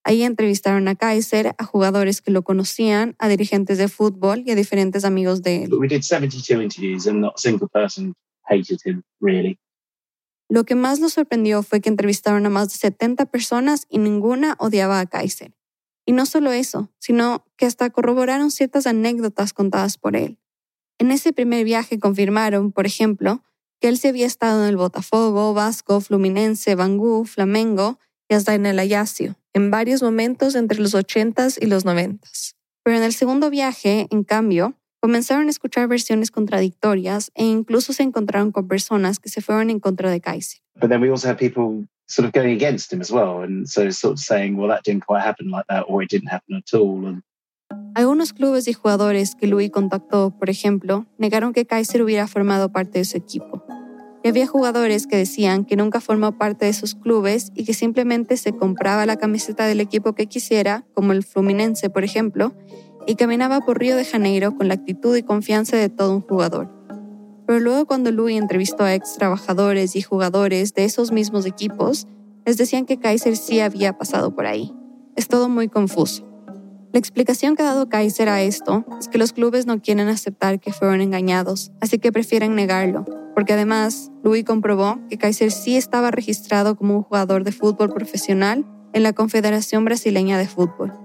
Ahí 0.04 0.24
entrevistaron 0.24 0.88
a 0.88 0.96
Kaiser, 0.96 1.54
a 1.58 1.64
jugadores 1.64 2.22
que 2.22 2.32
lo 2.32 2.42
conocían, 2.44 3.16
a 3.20 3.28
dirigentes 3.28 3.78
de 3.78 3.88
fútbol 3.88 4.42
y 4.46 4.52
a 4.52 4.56
diferentes 4.56 5.06
amigos 5.06 5.44
de 5.44 5.64
él. 5.64 5.70
Lo 10.52 10.66
que 10.66 10.76
más 10.76 11.00
nos 11.00 11.14
sorprendió 11.14 11.64
fue 11.64 11.80
que 11.80 11.88
entrevistaron 11.88 12.46
a 12.46 12.50
más 12.50 12.68
de 12.68 12.76
70 12.76 13.26
personas 13.28 13.86
y 13.88 14.00
ninguna 14.00 14.58
odiaba 14.60 15.00
a 15.00 15.06
Kaiser. 15.06 15.54
Y 16.06 16.12
no 16.12 16.26
solo 16.26 16.52
eso, 16.52 16.92
sino 17.00 17.46
que 17.56 17.66
hasta 17.66 17.90
corroboraron 17.90 18.52
ciertas 18.52 18.86
anécdotas 18.86 19.54
contadas 19.54 19.98
por 19.98 20.18
él. 20.18 20.40
En 21.00 21.12
ese 21.12 21.32
primer 21.32 21.64
viaje 21.64 22.00
confirmaron, 22.00 22.74
por 22.74 22.86
ejemplo, 22.86 23.46
que 23.80 23.88
él 23.88 23.98
se 23.98 24.10
había 24.10 24.26
estado 24.26 24.64
en 24.64 24.68
el 24.68 24.76
Botafogo, 24.76 25.54
Vasco, 25.54 26.02
Fluminense, 26.02 26.76
Bangú, 26.76 27.24
Flamengo 27.24 27.98
y 28.28 28.34
hasta 28.34 28.54
en 28.54 28.66
el 28.66 28.78
Ayacio, 28.78 29.38
en 29.54 29.72
varios 29.72 30.04
momentos 30.04 30.56
entre 30.56 30.82
los 30.82 30.94
80s 30.94 31.60
y 31.62 31.68
los 31.68 31.86
90s. 31.86 32.56
Pero 32.84 32.98
en 32.98 33.04
el 33.04 33.14
segundo 33.14 33.50
viaje, 33.50 34.08
en 34.12 34.26
cambio, 34.26 34.76
comenzaron 35.02 35.48
a 35.48 35.50
escuchar 35.50 35.88
versiones 35.88 36.32
contradictorias 36.32 37.32
e 37.36 37.44
incluso 37.44 37.92
se 37.92 38.04
encontraron 38.04 38.52
con 38.52 38.68
personas 38.68 39.20
que 39.20 39.30
se 39.30 39.42
fueron 39.42 39.70
en 39.70 39.80
contra 39.80 40.12
de 40.12 40.22
Kaiser. 40.22 40.62
But 40.80 40.90
then 40.90 41.02
we 41.02 41.10
also 41.10 41.28
had 41.28 41.38
people 41.38 41.88
sort 42.08 42.28
of 42.28 42.34
going 42.34 42.56
against 42.56 42.94
him 42.94 43.02
as 43.02 43.12
well, 43.12 43.44
and 43.44 43.68
so 43.68 43.90
sort 43.92 44.14
of 44.14 44.20
saying, 44.20 44.58
well, 44.58 44.70
that 44.70 44.84
didn't 44.84 45.06
quite 45.06 45.24
happen 45.24 45.50
like 45.50 45.66
that, 45.68 45.86
or 45.88 46.04
it 46.04 46.10
didn't 46.10 46.30
happen 46.30 46.56
at 46.56 46.74
all. 46.74 47.06
And 47.06 47.24
algunos 47.96 48.34
clubes 48.34 48.68
y 48.68 48.74
jugadores 48.74 49.36
que 49.36 49.48
Louis 49.48 49.70
contactó, 49.70 50.32
por 50.38 50.50
ejemplo, 50.50 51.06
negaron 51.18 51.54
que 51.54 51.66
Kaiser 51.66 52.02
hubiera 52.02 52.28
formado 52.28 52.72
parte 52.72 53.00
de 53.00 53.06
su 53.06 53.18
equipo. 53.18 53.64
Y 54.24 54.30
había 54.30 54.46
jugadores 54.46 55.08
que 55.08 55.18
decían 55.18 55.66
que 55.66 55.76
nunca 55.76 56.00
formó 56.00 56.38
parte 56.38 56.66
de 56.66 56.74
sus 56.74 56.94
clubes 56.94 57.52
y 57.56 57.64
que 57.66 57.74
simplemente 57.74 58.38
se 58.38 58.54
compraba 58.54 59.06
la 59.06 59.18
camiseta 59.18 59.66
del 59.66 59.80
equipo 59.80 60.14
que 60.14 60.28
quisiera, 60.28 60.86
como 60.94 61.12
el 61.12 61.24
Fluminense, 61.24 61.90
por 61.90 62.04
ejemplo, 62.04 62.54
y 63.08 63.16
caminaba 63.16 63.62
por 63.62 63.80
Río 63.80 63.96
de 63.96 64.06
Janeiro 64.06 64.56
con 64.56 64.68
la 64.68 64.76
actitud 64.76 65.16
y 65.16 65.24
confianza 65.24 65.78
de 65.78 65.90
todo 65.90 66.14
un 66.14 66.22
jugador. 66.22 66.70
Pero 67.46 67.60
luego 67.60 67.86
cuando 67.86 68.12
Louis 68.12 68.38
entrevistó 68.40 68.84
a 68.84 68.94
ex 68.94 69.16
trabajadores 69.16 69.96
y 69.96 70.02
jugadores 70.02 70.74
de 70.74 70.86
esos 70.86 71.12
mismos 71.12 71.46
equipos, 71.46 72.08
les 72.46 72.58
decían 72.58 72.86
que 72.86 72.98
Kaiser 72.98 73.36
sí 73.36 73.60
había 73.60 73.98
pasado 73.98 74.34
por 74.34 74.46
ahí. 74.46 74.74
Es 75.16 75.28
todo 75.28 75.50
muy 75.50 75.68
confuso. 75.68 76.28
La 76.94 77.00
explicación 77.00 77.56
que 77.56 77.64
ha 77.64 77.68
dado 77.68 77.88
Kaiser 77.88 78.28
a 78.28 78.42
esto 78.42 78.86
es 79.00 79.08
que 79.08 79.18
los 79.18 79.32
clubes 79.32 79.66
no 79.66 79.82
quieren 79.82 80.10
aceptar 80.10 80.60
que 80.60 80.74
fueron 80.74 81.00
engañados, 81.00 81.72
así 81.80 82.00
que 82.00 82.12
prefieren 82.12 82.54
negarlo, 82.54 83.06
porque 83.34 83.54
además 83.54 84.12
Louis 84.24 84.44
comprobó 84.44 85.00
que 85.10 85.18
Kaiser 85.18 85.52
sí 85.52 85.78
estaba 85.78 86.12
registrado 86.12 86.76
como 86.76 86.98
un 86.98 87.04
jugador 87.04 87.46
de 87.46 87.54
fútbol 87.54 87.94
profesional 87.94 88.66
en 88.92 89.04
la 89.04 89.14
Confederación 89.14 89.86
Brasileña 89.86 90.38
de 90.38 90.48
Fútbol. 90.48 91.01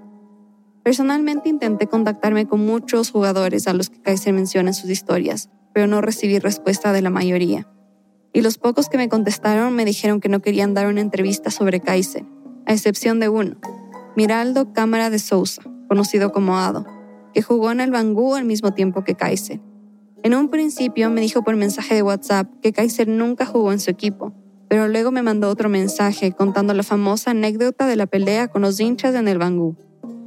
Personalmente 0.86 1.48
intenté 1.48 1.88
contactarme 1.88 2.46
con 2.46 2.64
muchos 2.64 3.10
jugadores 3.10 3.66
a 3.66 3.72
los 3.72 3.90
que 3.90 4.00
Kaiser 4.00 4.32
menciona 4.32 4.70
en 4.70 4.74
sus 4.74 4.88
historias, 4.88 5.50
pero 5.74 5.88
no 5.88 6.00
recibí 6.00 6.38
respuesta 6.38 6.92
de 6.92 7.02
la 7.02 7.10
mayoría. 7.10 7.66
Y 8.32 8.40
los 8.40 8.56
pocos 8.56 8.88
que 8.88 8.96
me 8.96 9.08
contestaron 9.08 9.74
me 9.74 9.84
dijeron 9.84 10.20
que 10.20 10.28
no 10.28 10.42
querían 10.42 10.74
dar 10.74 10.86
una 10.86 11.00
entrevista 11.00 11.50
sobre 11.50 11.80
Kaiser, 11.80 12.24
a 12.66 12.72
excepción 12.72 13.18
de 13.18 13.28
uno, 13.28 13.56
Miraldo 14.14 14.72
Cámara 14.72 15.10
de 15.10 15.18
Sousa, 15.18 15.60
conocido 15.88 16.30
como 16.30 16.56
Ado, 16.56 16.86
que 17.34 17.42
jugó 17.42 17.72
en 17.72 17.80
el 17.80 17.90
Bangú 17.90 18.36
al 18.36 18.44
mismo 18.44 18.72
tiempo 18.72 19.02
que 19.02 19.16
Kaiser. 19.16 19.60
En 20.22 20.36
un 20.36 20.50
principio 20.50 21.10
me 21.10 21.20
dijo 21.20 21.42
por 21.42 21.56
mensaje 21.56 21.96
de 21.96 22.02
WhatsApp 22.02 22.48
que 22.62 22.72
Kaiser 22.72 23.08
nunca 23.08 23.44
jugó 23.44 23.72
en 23.72 23.80
su 23.80 23.90
equipo, 23.90 24.34
pero 24.68 24.86
luego 24.86 25.10
me 25.10 25.22
mandó 25.22 25.50
otro 25.50 25.68
mensaje 25.68 26.30
contando 26.30 26.74
la 26.74 26.84
famosa 26.84 27.32
anécdota 27.32 27.88
de 27.88 27.96
la 27.96 28.06
pelea 28.06 28.46
con 28.46 28.62
los 28.62 28.78
hinchas 28.78 29.16
en 29.16 29.26
el 29.26 29.38
Bangú. 29.38 29.76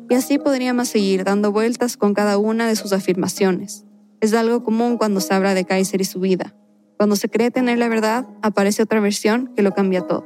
Y 0.10 0.16
así 0.16 0.40
podríamos 0.40 0.90
seguir 0.90 1.24
dando 1.24 1.52
vueltas 1.52 1.96
con 1.96 2.16
cada 2.16 2.40
una 2.40 2.68
de 2.68 2.76
sus 2.76 2.94
afirmaciones. 2.94 3.86
Es 4.22 4.34
algo 4.34 4.64
común 4.64 4.98
cuando 4.98 5.22
se 5.22 5.34
habla 5.34 5.54
de 5.54 5.66
Kaiser 5.66 6.02
y 6.02 6.06
su 6.06 6.20
vida. 6.20 6.56
Cuando 6.98 7.16
se 7.16 7.30
cree 7.30 7.52
tener 7.52 7.78
la 7.78 7.88
verdad, 7.88 8.26
aparece 8.42 8.84
otra 8.84 9.00
versión 9.00 9.54
que 9.56 9.62
lo 9.62 9.72
cambia 9.74 10.02
todo. 10.02 10.26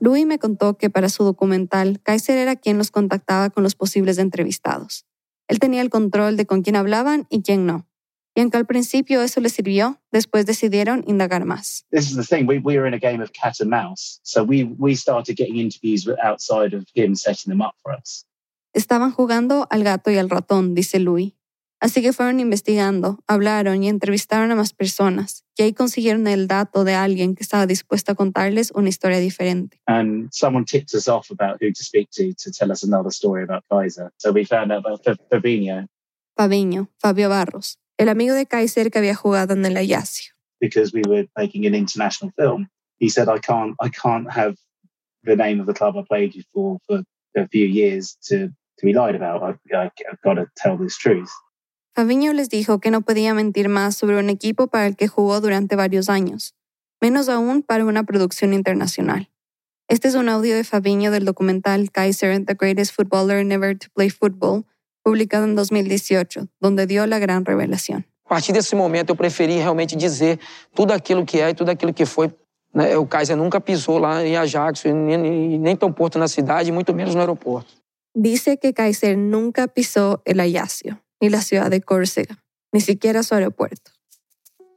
Louis 0.00 0.26
me 0.26 0.38
contó 0.38 0.78
que 0.78 0.88
para 0.88 1.10
su 1.10 1.22
documental, 1.22 2.00
Kaiser 2.02 2.38
era 2.38 2.56
quien 2.56 2.78
los 2.78 2.90
contactaba 2.90 3.50
con 3.50 3.62
los 3.62 3.74
posibles 3.74 4.16
entrevistados. 4.16 5.04
Él 5.46 5.58
tenía 5.58 5.82
el 5.82 5.90
control 5.90 6.38
de 6.38 6.46
con 6.46 6.62
quién 6.62 6.76
hablaban 6.76 7.26
y 7.28 7.42
quién 7.42 7.66
no. 7.66 7.86
Y 8.40 8.42
aunque 8.42 8.56
al 8.56 8.64
principio 8.64 9.20
eso 9.20 9.38
les 9.42 9.52
sirvió, 9.52 10.00
después 10.10 10.46
decidieron 10.46 11.04
indagar 11.06 11.44
más. 11.44 11.84
This 11.90 12.10
is 12.10 12.16
the 12.16 12.24
thing. 12.24 12.46
We, 12.46 12.58
we 12.58 12.78
were 12.78 12.88
in 12.88 12.94
a 12.94 12.98
game 12.98 13.22
of 13.22 13.32
cat 13.32 13.60
and 13.60 13.68
mouse. 13.68 14.18
So 14.22 14.42
we, 14.42 14.64
we 14.78 14.96
started 14.96 15.36
getting 15.36 15.58
interviews 15.58 16.08
outside 16.24 16.74
of 16.74 16.86
him 16.94 17.14
setting 17.14 17.50
them 17.50 17.60
up 17.60 17.74
for 17.82 17.92
us. 17.92 18.24
Estaban 18.72 19.12
jugando 19.12 19.66
al 19.68 19.84
gato 19.84 20.10
y 20.10 20.16
al 20.16 20.30
ratón, 20.30 20.74
dice 20.74 20.98
Louis. 21.00 21.34
Así 21.80 22.00
que 22.00 22.14
fueron 22.14 22.40
investigando, 22.40 23.18
hablaron 23.26 23.82
y 23.82 23.90
entrevistaron 23.90 24.50
a 24.52 24.54
más 24.54 24.72
personas, 24.72 25.44
y 25.58 25.64
ahí 25.64 25.74
consiguieron 25.74 26.26
el 26.26 26.46
dato 26.46 26.84
de 26.84 26.94
alguien 26.94 27.34
que 27.34 27.42
estaba 27.42 27.66
dispuesto 27.66 28.12
a 28.12 28.14
contarles 28.14 28.72
una 28.74 28.88
historia 28.88 29.18
diferente. 29.18 29.82
And 29.86 30.30
someone 30.32 30.64
tipped 30.64 30.94
us 30.94 31.08
off 31.08 31.30
about 31.30 31.60
who 31.60 31.70
to 31.70 31.82
speak 31.82 32.08
to 32.12 32.32
to 32.42 32.50
tell 32.50 32.70
us 32.70 32.84
another 32.84 33.12
story 33.12 33.42
about 33.42 33.64
Kaiser. 33.70 34.10
So 34.16 34.32
we 34.32 34.46
found 34.46 34.72
out 34.72 34.86
about 34.86 35.02
Fabinho. 35.30 35.88
Fabinho, 36.34 36.88
Fabio 36.98 37.28
Barros, 37.28 37.78
el 38.00 38.08
amigo 38.08 38.34
de 38.34 38.46
Kaiser 38.46 38.90
que 38.90 38.98
había 38.98 39.14
jugado 39.14 39.52
en 39.52 39.64
el 39.66 39.76
Ayasio. 39.76 40.32
Because 40.58 40.92
we 40.94 41.02
were 41.06 41.28
making 41.36 41.66
an 41.66 41.74
international 41.74 42.32
film, 42.34 42.68
he 42.98 43.10
said, 43.10 43.28
"I 43.28 43.38
can't, 43.38 43.74
I 43.78 43.90
can't 43.90 44.30
have 44.30 44.56
the 45.22 45.36
name 45.36 45.60
of 45.60 45.66
the 45.66 45.74
club 45.74 45.96
I 45.96 46.04
played 46.08 46.34
you 46.34 46.42
for 46.52 46.78
for 46.86 47.02
a 47.36 47.46
few 47.48 47.66
years 47.66 48.16
to 48.28 48.48
to 48.78 48.86
be 48.86 48.94
lied 48.94 49.14
about. 49.14 49.42
I, 49.42 49.76
I, 49.76 49.90
I've 50.10 50.20
got 50.22 50.34
to 50.34 50.46
tell 50.56 50.78
this 50.78 50.96
truth." 50.96 51.30
Fabiño 51.94 52.32
les 52.32 52.48
dijo 52.48 52.80
que 52.80 52.90
no 52.90 53.02
podía 53.02 53.34
mentir 53.34 53.68
más 53.68 53.96
sobre 53.96 54.18
un 54.18 54.30
equipo 54.30 54.68
para 54.68 54.86
el 54.86 54.96
que 54.96 55.08
jugó 55.08 55.40
durante 55.42 55.76
varios 55.76 56.08
años, 56.08 56.54
menos 57.02 57.28
aún 57.28 57.62
para 57.62 57.84
una 57.84 58.04
producción 58.04 58.54
internacional. 58.54 59.28
Este 59.88 60.08
es 60.08 60.14
un 60.14 60.28
audio 60.28 60.54
de 60.54 60.64
Fabiño 60.64 61.10
del 61.10 61.24
documental 61.24 61.90
Kaiser, 61.90 62.44
The 62.46 62.54
Greatest 62.54 62.94
Footballer 62.94 63.44
Never 63.44 63.76
to 63.76 63.88
Play 63.92 64.08
Football, 64.08 64.64
publicado 65.02 65.44
en 65.44 65.54
2018, 65.54 66.48
donde 66.60 66.86
dio 66.86 67.06
la 67.06 67.18
gran 67.18 67.44
revelación. 67.44 68.06
A 68.24 68.28
partir 68.28 68.52
desse 68.52 68.76
momento, 68.76 69.10
eu 69.10 69.16
preferi 69.16 69.58
realmente 69.58 69.96
dizer 69.96 70.38
tudo 70.72 70.92
aquilo 70.92 71.24
que 71.26 71.40
é 71.40 71.50
e 71.50 71.54
tudo 71.54 71.70
aquilo 71.70 71.92
que 71.92 72.06
foi. 72.06 72.30
O 72.96 73.06
Kaiser 73.06 73.36
nunca 73.36 73.60
pisou 73.60 73.98
lá 73.98 74.24
em 74.24 74.36
Ajax, 74.36 74.84
nem, 74.84 75.58
nem 75.58 75.76
tão 75.76 75.92
porto 75.92 76.16
na 76.16 76.28
cidade, 76.28 76.70
muito 76.70 76.94
menos 76.94 77.14
no 77.14 77.20
aeroporto. 77.20 77.74
Dice 78.14 78.56
que 78.56 78.72
Kaiser 78.72 79.18
nunca 79.18 79.66
pisó 79.66 80.22
el 80.24 80.38
Ayasio, 80.38 81.00
ni 81.20 81.28
la 81.28 81.42
ciudad 81.42 81.70
de 81.70 81.80
Córcega, 81.80 82.38
ni 82.72 82.80
siquiera 82.80 83.24
su 83.24 83.34
aeropuerto. 83.34 83.90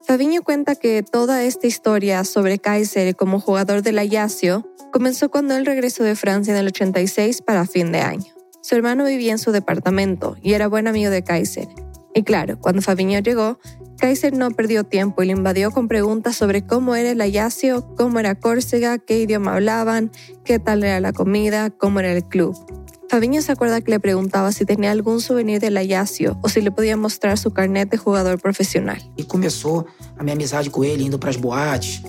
Fabiño 0.05 0.41
cuenta 0.41 0.75
que 0.75 1.03
toda 1.03 1.43
esta 1.43 1.67
historia 1.67 2.23
sobre 2.23 2.57
Kaiser 2.57 3.15
como 3.15 3.39
jugador 3.39 3.83
del 3.83 3.99
Ayasio 3.99 4.67
comenzó 4.91 5.29
cuando 5.29 5.55
él 5.55 5.65
regresó 5.65 6.03
de 6.03 6.15
Francia 6.15 6.53
en 6.53 6.59
el 6.59 6.67
86 6.67 7.41
para 7.41 7.65
fin 7.65 7.91
de 7.91 7.99
año. 7.99 8.33
Su 8.63 8.75
hermano 8.75 9.03
vivía 9.03 9.33
en 9.33 9.39
su 9.39 9.51
departamento 9.51 10.37
y 10.41 10.53
era 10.53 10.69
buen 10.69 10.87
amigo 10.87 11.11
de 11.11 11.21
Kaiser. 11.21 11.67
Y 12.15 12.23
claro, 12.23 12.57
cuando 12.61 12.81
Fabiño 12.81 13.19
llegó, 13.19 13.59
Kaiser 13.97 14.31
no 14.31 14.51
perdió 14.51 14.85
tiempo 14.85 15.21
y 15.21 15.25
le 15.25 15.33
invadió 15.33 15.69
con 15.71 15.89
preguntas 15.89 16.37
sobre 16.37 16.65
cómo 16.65 16.95
era 16.95 17.11
el 17.11 17.19
Ayasio, 17.19 17.85
cómo 17.97 18.19
era 18.19 18.35
Córcega, 18.35 18.99
qué 18.99 19.19
idioma 19.19 19.55
hablaban, 19.55 20.11
qué 20.45 20.59
tal 20.59 20.85
era 20.85 21.01
la 21.01 21.11
comida, 21.11 21.71
cómo 21.71 21.99
era 21.99 22.13
el 22.13 22.23
club. 22.23 22.55
Fabiño 23.09 23.41
se 23.41 23.51
acuerda 23.51 23.81
que 23.81 23.91
le 23.91 23.99
preguntaba 23.99 24.53
si 24.53 24.63
tenía 24.63 24.91
algún 24.91 25.19
souvenir 25.19 25.59
del 25.59 25.75
Ayasio 25.75 26.39
o 26.41 26.47
si 26.47 26.61
le 26.61 26.71
podía 26.71 26.95
mostrar 26.95 27.37
su 27.37 27.51
carnet 27.51 27.89
de 27.89 27.97
jugador 27.97 28.39
profesional. 28.39 28.97
E 29.17 29.25
começou 29.25 29.85
a 30.17 30.23
minha 30.23 30.35
amizade 30.35 30.69
com 30.69 30.85
ele, 30.85 31.03
indo 31.03 31.19
para 31.19 31.31
as 31.31 31.35
boates. 31.35 32.01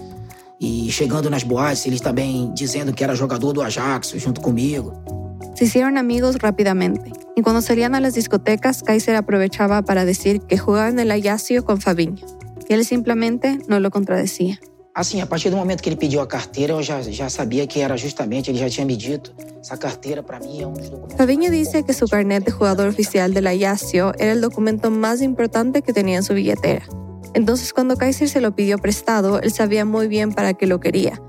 E 0.60 0.88
chegando 0.92 1.28
nas 1.28 1.42
boates, 1.42 1.84
ele 1.84 1.98
também 1.98 2.52
dizendo 2.54 2.92
que 2.94 3.02
era 3.02 3.16
jogador 3.16 3.52
do 3.52 3.60
Ajax 3.60 4.14
junto 4.18 4.40
comigo. 4.40 5.23
Se 5.54 5.66
hicieron 5.66 5.98
amigos 5.98 6.38
rápidamente, 6.38 7.12
y 7.36 7.42
cuando 7.42 7.62
salían 7.62 7.94
a 7.94 8.00
las 8.00 8.14
discotecas, 8.14 8.82
Kaiser 8.82 9.14
aprovechaba 9.14 9.82
para 9.82 10.04
decir 10.04 10.40
que 10.40 10.58
jugaba 10.58 10.88
en 10.88 10.98
el 10.98 11.10
Ayasio 11.10 11.64
con 11.64 11.80
Fabiño, 11.80 12.26
y 12.68 12.74
él 12.74 12.84
simplemente 12.84 13.58
no 13.68 13.78
lo 13.78 13.90
contradecía. 13.90 14.58
Assim, 14.96 15.20
a 15.20 15.26
partir 15.26 15.50
do 15.50 15.56
momento 15.56 15.82
que 15.82 15.90
ele 15.90 15.96
pediu 15.96 16.20
a 16.20 16.28
carteira, 16.28 16.72
eu 16.72 16.80
já, 16.80 17.02
já 17.02 17.28
sabia 17.28 17.66
que 17.66 17.80
era 17.80 17.96
justamente, 17.96 18.50
ele 18.50 18.58
já 18.58 18.68
tinha 18.68 18.86
me 18.86 18.96
dito, 18.96 19.34
essa 19.60 19.76
carteira 19.76 20.22
para 20.22 20.38
mim 20.38 20.62
é 20.62 20.66
um 20.66 20.72
dos 20.72 20.88
documentos. 20.88 21.50
Dice 21.50 21.82
que 21.82 21.92
su 21.92 22.06
carnet 22.06 22.44
de 22.44 22.52
jugador 22.52 22.86
oficial 22.86 23.34
del 23.34 23.48
Ayasio 23.48 24.12
era 24.18 24.32
el 24.32 24.40
documento 24.40 24.92
más 24.92 25.20
importante 25.20 25.82
que 25.82 25.92
tenía 25.92 26.18
en 26.18 26.22
su 26.22 26.34
billetera. 26.34 26.86
Entonces, 27.34 27.72
cuando 27.72 27.96
Kaiser 27.96 28.28
se 28.28 28.40
lo 28.40 28.54
pidió 28.54 28.78
prestado, 28.78 29.40
él 29.40 29.50
sabía 29.50 29.84
muy 29.84 30.06
bien 30.06 30.32
para 30.32 30.54
qué 30.54 30.68
lo 30.68 30.78
quería. 30.78 31.20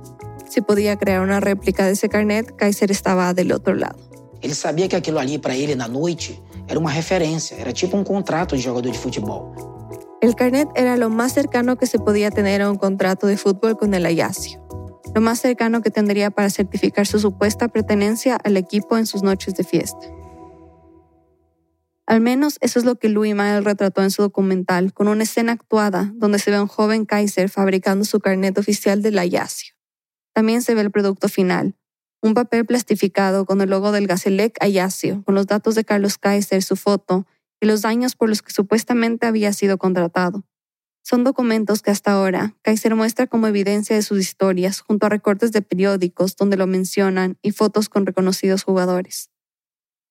Si 0.47 0.61
podía 0.61 0.95
crear 0.97 1.21
una 1.21 1.39
réplica 1.39 1.88
de 1.88 1.93
ese 1.93 2.07
carnet, 2.07 2.55
Kaiser 2.55 2.91
estaba 2.91 3.34
del 3.34 3.51
otro 3.51 3.73
lado. 3.73 3.97
Ele 4.41 4.53
sabia 4.53 4.88
que 4.88 4.95
aquilo 4.95 5.19
ali 5.19 5.38
para 5.38 5.55
ele 5.55 5.75
na 5.75 5.88
noite 5.88 6.41
era 6.67 6.79
uma 6.79 6.89
referência, 6.89 7.55
era 7.55 7.71
tipo 7.71 7.97
um 7.97 8.03
contrato 8.03 8.55
de 8.55 8.61
jogador 8.61 8.91
de 8.91 8.97
futebol. 8.97 9.53
El 10.21 10.36
carnet 10.36 10.67
era 10.75 10.97
lo 10.97 11.09
más 11.09 11.33
cercano 11.33 11.77
que 11.77 11.86
se 11.86 11.99
podía 11.99 12.31
tener 12.31 12.61
a 12.61 12.71
un 12.71 12.77
contrato 12.77 13.27
de 13.27 13.38
fútbol 13.38 13.77
con 13.77 13.93
el 13.93 14.05
Ayasio, 14.05 14.59
lo 15.13 15.21
más 15.21 15.39
cercano 15.39 15.81
que 15.81 15.91
tendría 15.91 16.31
para 16.31 16.49
certificar 16.49 17.05
su 17.05 17.19
supuesta 17.19 17.67
pertenencia 17.67 18.36
al 18.36 18.57
equipo 18.57 18.97
en 18.97 19.05
sus 19.05 19.21
noches 19.21 19.53
de 19.55 19.63
fiesta. 19.63 20.07
Al 22.07 22.21
menos 22.21 22.57
eso 22.61 22.77
es 22.77 22.86
lo 22.86 22.95
que 22.95 23.09
Louis 23.09 23.33
Mael 23.33 23.65
retrató 23.65 24.03
en 24.03 24.11
su 24.11 24.21
documental, 24.21 24.93
con 24.93 25.07
una 25.07 25.23
escena 25.23 25.53
actuada 25.53 26.11
donde 26.15 26.38
se 26.38 26.51
ve 26.51 26.57
a 26.57 26.61
un 26.61 26.67
joven 26.67 27.05
Kaiser 27.05 27.49
fabricando 27.49 28.05
su 28.05 28.19
carnet 28.19 28.57
oficial 28.57 29.01
del 29.01 29.17
Ayasio. 29.17 29.73
También 30.33 30.61
se 30.61 30.75
ve 30.75 30.81
el 30.81 30.91
producto 30.91 31.29
final, 31.29 31.75
un 32.26 32.34
papel 32.34 32.65
plastificado 32.65 33.45
con 33.45 33.61
el 33.61 33.69
logo 33.69 33.91
del 33.91 34.07
Gazelec 34.07 34.57
Ayasio, 34.59 35.21
con 35.26 35.36
los 35.36 35.45
datos 35.45 35.76
de 35.76 35.86
Carlos 35.86 36.17
Kaiser, 36.17 36.63
su 36.63 36.76
foto 36.76 37.28
y 37.61 37.67
los 37.67 37.84
daños 37.84 38.15
por 38.15 38.30
los 38.30 38.41
que 38.41 38.51
supuestamente 38.51 39.28
había 39.28 39.53
sido 39.53 39.78
contratado. 39.78 40.43
Son 41.03 41.23
documentos 41.23 41.84
que 41.84 41.91
hasta 41.91 42.13
ahora 42.13 42.55
Kaiser 42.63 42.95
muestra 42.95 43.28
como 43.28 43.45
evidencia 43.45 43.95
de 43.95 44.01
sus 44.01 44.19
historias 44.19 44.82
junto 44.82 45.05
a 45.05 45.09
recortes 45.09 45.51
de 45.51 45.61
periódicos 45.61 46.36
donde 46.36 46.57
lo 46.57 46.65
mencionan 46.65 47.38
y 47.43 47.51
fotos 47.51 47.89
con 47.89 48.07
reconocidos 48.07 48.63
jugadores. 48.63 49.30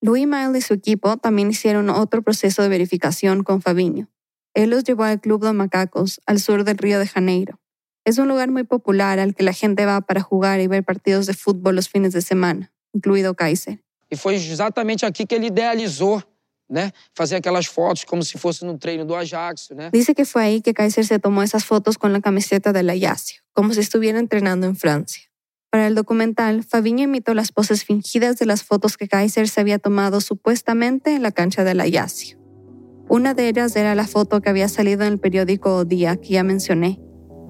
Louis 0.01 0.29
Mael 0.29 0.55
y 0.55 0.61
su 0.61 0.75
equipo 0.75 1.17
también 1.17 1.51
hicieron 1.51 1.91
otro 1.91 2.23
proceso 2.23 2.63
de 2.63 2.69
verificación 2.69 3.43
con 3.43 3.61
Fabiño. 3.61 4.09
Él 4.55 4.71
los 4.71 4.85
llevó 4.85 5.03
al 5.03 5.21
Club 5.21 5.45
de 5.45 5.53
Macacos, 5.53 6.21
al 6.27 6.39
sur 6.39 6.63
del 6.63 6.79
Río 6.79 7.01
de 7.01 7.09
Janeiro. 7.09 7.59
Es 8.05 8.19
un 8.19 8.29
lugar 8.29 8.51
muy 8.51 8.65
popular 8.65 9.19
al 9.19 9.35
que 9.35 9.43
la 9.43 9.53
gente 9.53 9.87
va 9.87 10.03
para 10.03 10.21
jugar 10.21 10.61
y 10.61 10.67
ver 10.67 10.85
partidos 10.85 11.27
de 11.27 11.33
fútbol 11.33 11.77
los 11.77 11.89
fines 11.89 12.13
de 12.13 12.21
semana, 12.21 12.71
incluido 12.93 13.35
Kaiser. 13.35 13.81
E 14.11 14.17
foi 14.17 14.35
exatamente 14.35 15.07
aqui 15.07 15.27
que 15.27 15.35
ele 15.35 15.47
idealizou, 15.47 16.23
né? 16.69 16.93
Fazer 17.15 17.37
aquelas 17.37 17.67
fotos 17.67 18.05
como 18.05 18.23
se 18.23 18.39
fosse 18.39 18.65
no 18.65 18.77
treino 18.79 19.05
do 19.07 19.15
Ajax, 19.15 19.71
né? 19.71 19.91
Dice 19.91 20.15
que 20.15 20.25
fue 20.27 20.43
ahí 20.43 20.61
que 20.61 20.75
Kaiser 20.75 21.07
se 21.07 21.19
tomó 21.19 21.43
esas 21.43 21.65
fotos 21.65 21.97
con 21.97 22.13
la 22.13 22.21
camiseta 22.21 22.73
del 22.73 22.91
Ayasio, 22.91 23.43
como 23.55 23.73
si 23.73 23.81
estuviera 23.81 24.19
entrenando 24.19 24.67
en 24.67 24.77
Francia. 24.77 25.25
Para 25.71 25.87
el 25.87 25.95
documental, 25.95 26.63
Fabiño 26.63 27.05
imitó 27.05 27.35
las 27.35 27.51
poses 27.51 27.85
fingidas 27.85 28.37
de 28.39 28.47
las 28.47 28.63
fotos 28.63 28.97
que 28.97 29.09
Kaiser 29.09 29.49
se 29.49 29.61
había 29.61 29.79
tomado 29.79 30.21
supuestamente 30.21 31.15
en 31.17 31.23
la 31.23 31.33
cancha 31.33 31.65
del 31.65 31.81
Ayasio. 31.81 32.39
Una 33.09 33.35
de 33.35 33.49
ellas 33.49 33.75
era 33.75 33.95
la 33.95 34.07
foto 34.07 34.41
que 34.41 34.51
había 34.51 34.69
salido 34.69 35.05
en 35.05 35.15
el 35.15 35.19
periódico 35.19 35.85
Día 35.85 36.17
que 36.17 36.35
ya 36.35 36.45
mencioné. 36.45 37.01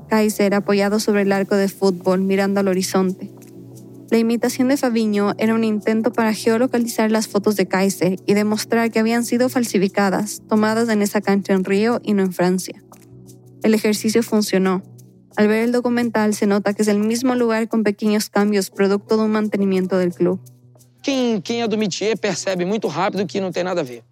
Kaiser 0.06 0.54
apoyado 0.54 1.00
sobre 1.00 1.22
el 1.22 1.32
arco 1.32 1.56
de 1.56 1.68
fútbol 1.68 2.20
mirando 2.20 2.60
al 2.60 2.68
horizonte. 2.68 3.30
La 4.10 4.18
imitación 4.18 4.68
de 4.68 4.76
Fabiño 4.76 5.34
era 5.38 5.54
un 5.54 5.64
intento 5.64 6.12
para 6.12 6.34
geolocalizar 6.34 7.10
las 7.10 7.26
fotos 7.26 7.56
de 7.56 7.66
Kaiser 7.66 8.16
y 8.26 8.34
demostrar 8.34 8.90
que 8.90 9.00
habían 9.00 9.24
sido 9.24 9.48
falsificadas, 9.48 10.42
tomadas 10.48 10.88
en 10.88 11.02
esa 11.02 11.20
cancha 11.20 11.52
en 11.52 11.64
Río 11.64 12.00
y 12.04 12.12
no 12.12 12.22
en 12.22 12.32
Francia. 12.32 12.82
El 13.62 13.74
ejercicio 13.74 14.22
funcionó. 14.22 14.82
Al 15.36 15.48
ver 15.48 15.64
el 15.64 15.72
documental 15.72 16.34
se 16.34 16.46
nota 16.46 16.74
que 16.74 16.82
es 16.82 16.88
el 16.88 16.98
mismo 16.98 17.34
lugar 17.34 17.66
con 17.66 17.82
pequeños 17.82 18.28
cambios 18.28 18.70
producto 18.70 19.16
de 19.16 19.24
un 19.24 19.32
mantenimiento 19.32 19.98
del 19.98 20.12
club. 20.12 20.38
Quem, 21.02 21.40
quem 21.40 21.62
é 21.62 21.68
do 21.68 21.76
métier 21.76 22.16
percebe 22.16 22.64
muito 22.64 22.88
rápido 22.88 23.26
que 23.26 23.40
não 23.40 23.50
tem 23.50 23.64
nada 23.64 23.80
a 23.80 23.84
ver. 23.84 24.04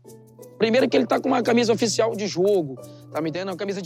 Primeiro 0.59 0.88
que 0.88 0.97
ele 0.97 1.07
tá 1.07 1.20
com 1.20 1.28
uma 1.28 1.43
camisa 1.43 1.72
oficial 1.72 2.14
de 2.14 2.26
jogo, 2.26 2.78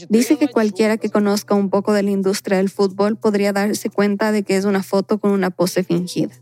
Dice 0.08 0.36
que 0.36 0.48
cualquiera 0.48 0.96
que 0.96 1.10
conozca 1.10 1.54
un 1.54 1.70
poco 1.70 1.92
de 1.92 2.02
la 2.02 2.10
industria 2.10 2.58
del 2.58 2.70
fútbol 2.70 3.16
podría 3.16 3.52
darse 3.52 3.90
cuenta 3.90 4.32
de 4.32 4.42
que 4.42 4.56
es 4.56 4.64
una 4.64 4.82
foto 4.82 5.18
con 5.18 5.30
una 5.30 5.50
pose 5.50 5.82
fingida. 5.82 6.34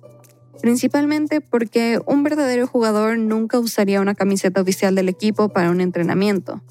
Principalmente 0.61 1.41
porque 1.41 2.01
un 2.07 2.23
verdadero 2.23 2.67
jugador 2.67 3.19
nunca 3.19 3.59
usaría 3.59 4.01
una 4.01 4.15
camiseta 4.15 4.61
oficial 4.61 4.95
del 4.95 5.09
equipo 5.09 5.51
para 5.51 5.71
un 5.71 5.81
entrenamiento. 5.81 6.63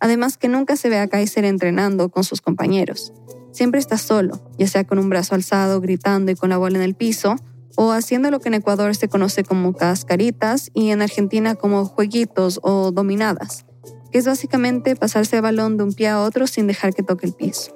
Además 0.00 0.36
que 0.36 0.48
nunca 0.48 0.76
se 0.76 0.88
ve 0.88 0.98
a 0.98 1.08
Kaiser 1.08 1.44
entrenando 1.44 2.10
con 2.10 2.24
sus 2.24 2.40
compañeros. 2.40 3.12
Siempre 3.52 3.80
está 3.80 3.98
solo, 3.98 4.40
ya 4.58 4.66
sea 4.66 4.84
con 4.84 4.98
un 4.98 5.08
brazo 5.08 5.34
alzado, 5.34 5.80
gritando 5.80 6.30
y 6.30 6.34
con 6.34 6.50
la 6.50 6.58
bola 6.58 6.78
en 6.78 6.84
el 6.84 6.94
piso, 6.94 7.36
o 7.76 7.92
haciendo 7.92 8.30
lo 8.30 8.40
que 8.40 8.48
en 8.48 8.54
Ecuador 8.54 8.94
se 8.94 9.08
conoce 9.08 9.44
como 9.44 9.72
cascaritas 9.72 10.70
y 10.74 10.90
en 10.90 11.00
Argentina 11.00 11.54
como 11.54 11.84
jueguitos 11.84 12.60
o 12.62 12.90
dominadas, 12.90 13.64
que 14.10 14.18
es 14.18 14.26
básicamente 14.26 14.96
pasarse 14.96 15.36
el 15.36 15.42
balón 15.42 15.76
de 15.76 15.84
un 15.84 15.92
pie 15.92 16.08
a 16.08 16.20
otro 16.20 16.46
sin 16.46 16.66
dejar 16.66 16.94
que 16.94 17.02
toque 17.02 17.26
el 17.26 17.34
piso. 17.34 17.74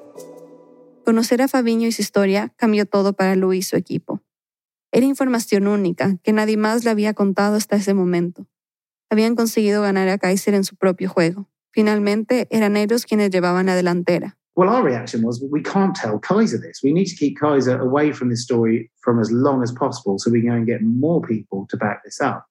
Conocer 1.04 1.42
a 1.42 1.48
Fabiño 1.48 1.88
y 1.88 1.92
su 1.92 2.02
historia 2.02 2.52
cambió 2.56 2.86
todo 2.86 3.12
para 3.12 3.34
Luis 3.34 3.66
y 3.66 3.68
su 3.70 3.76
equipo. 3.76 4.22
Era 4.92 5.06
información 5.06 5.66
única 5.66 6.18
que 6.22 6.32
nadie 6.32 6.56
más 6.56 6.84
le 6.84 6.90
había 6.90 7.14
contado 7.14 7.56
hasta 7.56 7.76
ese 7.76 7.94
momento. 7.94 8.46
Habían 9.10 9.34
conseguido 9.34 9.82
ganar 9.82 10.08
a 10.08 10.18
Kaiser 10.18 10.54
en 10.54 10.64
su 10.64 10.76
propio 10.76 11.08
juego. 11.08 11.48
Finalmente 11.72 12.46
eran 12.50 12.76
ellos 12.76 13.06
quienes 13.06 13.30
llevaban 13.30 13.66
la 13.66 13.74
delantera. 13.74 14.36
Well, 14.54 14.68
our 14.68 14.84
reaction 14.84 15.24
was 15.24 15.42
we 15.50 15.62
can't 15.62 15.94
tell 15.94 16.18
Kaiser 16.20 16.60
this. 16.60 16.82
We 16.84 16.92
need 16.92 17.06
to 17.06 17.16
keep 17.16 17.38
Kaiser 17.40 17.80
away 17.80 18.12
from 18.12 18.28
this 18.28 18.42
story 18.42 18.90
from 19.00 19.18
as 19.18 19.30
long 19.32 19.62
as 19.62 19.72
possible 19.72 20.18
so 20.18 20.30
we 20.30 20.42
can 20.42 20.50
go 20.50 20.56
and 20.56 20.66
get 20.66 20.82
more 20.82 21.22
people 21.22 21.66
to 21.70 21.76
back 21.78 22.04
this 22.04 22.20
up. 22.20 22.44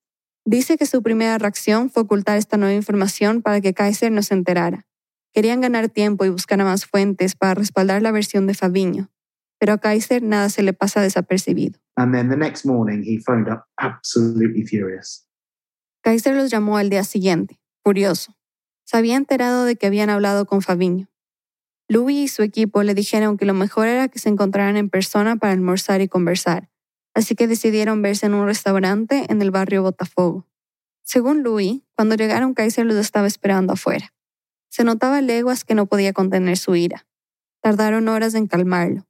Dice 0.46 0.78
que 0.78 0.88
su 0.88 1.04
primera 1.04 1.38
reacción 1.38 1.90
fue 1.90 2.04
ocultar 2.04 2.38
esta 2.38 2.58
nueva 2.58 2.74
información 2.74 3.42
para 3.42 3.62
que 3.62 3.74
Kaiser 3.74 4.12
no 4.12 4.24
se 4.24 4.34
enterara. 4.34 4.88
Querían 5.34 5.62
ganar 5.62 5.90
tiempo 5.90 6.26
y 6.26 6.30
buscar 6.30 6.58
más 6.64 6.86
fuentes 6.86 7.36
para 7.36 7.54
respaldar 7.54 8.02
la 8.02 8.12
versión 8.12 8.48
de 8.48 8.56
Fabiño, 8.56 9.12
pero 9.60 9.74
a 9.74 9.78
Kaiser 9.78 10.24
nada 10.24 10.50
se 10.50 10.64
le 10.64 10.74
pasa 10.74 11.02
desapercibido. 11.02 11.80
And 11.96 12.14
then 12.14 12.30
the 12.30 12.38
next 12.38 12.66
morning, 12.66 13.04
he 13.04 13.20
phoned 13.20 13.48
up 13.48 13.66
absolutely 13.78 14.66
furious. 14.66 15.28
Kaiser 16.02 16.36
los 16.36 16.50
llamó 16.50 16.78
al 16.78 16.90
día 16.90 17.04
siguiente, 17.04 17.62
furioso. 17.84 18.36
Se 18.84 18.98
había 18.98 19.16
enterado 19.16 19.66
de 19.66 19.76
que 19.76 19.86
habían 19.86 20.10
hablado 20.10 20.48
con 20.48 20.64
Fabiño. 20.64 21.08
Louis 21.88 22.18
y 22.18 22.28
su 22.28 22.42
equipo 22.42 22.82
le 22.82 22.96
dijeron 22.96 23.38
que 23.38 23.46
lo 23.46 23.54
mejor 23.54 23.88
era 23.88 24.08
que 24.08 24.18
se 24.18 24.30
encontraran 24.30 24.78
en 24.78 24.90
persona 24.90 25.36
para 25.36 25.54
almorzar 25.54 26.02
y 26.02 26.08
conversar, 26.08 26.71
así 27.14 27.36
que 27.36 27.48
decidieron 27.48 28.02
verse 28.02 28.26
en 28.26 28.34
un 28.34 28.46
restaurante 28.46 29.26
en 29.30 29.42
el 29.42 29.52
barrio 29.52 29.84
Botafogo. 29.84 30.48
Según 31.04 31.44
Louis, 31.44 31.82
cuando 31.96 32.16
llegaron 32.16 32.54
Kaiser 32.54 32.86
los 32.86 32.98
estaba 32.98 33.28
esperando 33.28 33.74
afuera. 33.74 34.14
Se 34.70 34.84
notaba 34.84 35.22
leguas 35.22 35.66
que 35.66 35.76
no 35.76 35.86
podía 35.86 36.14
contener 36.14 36.58
su 36.58 36.76
ira. 36.76 37.06
Tardaron 37.62 38.08
horas 38.08 38.34
en 38.36 38.48
calmarlo. 38.48 39.06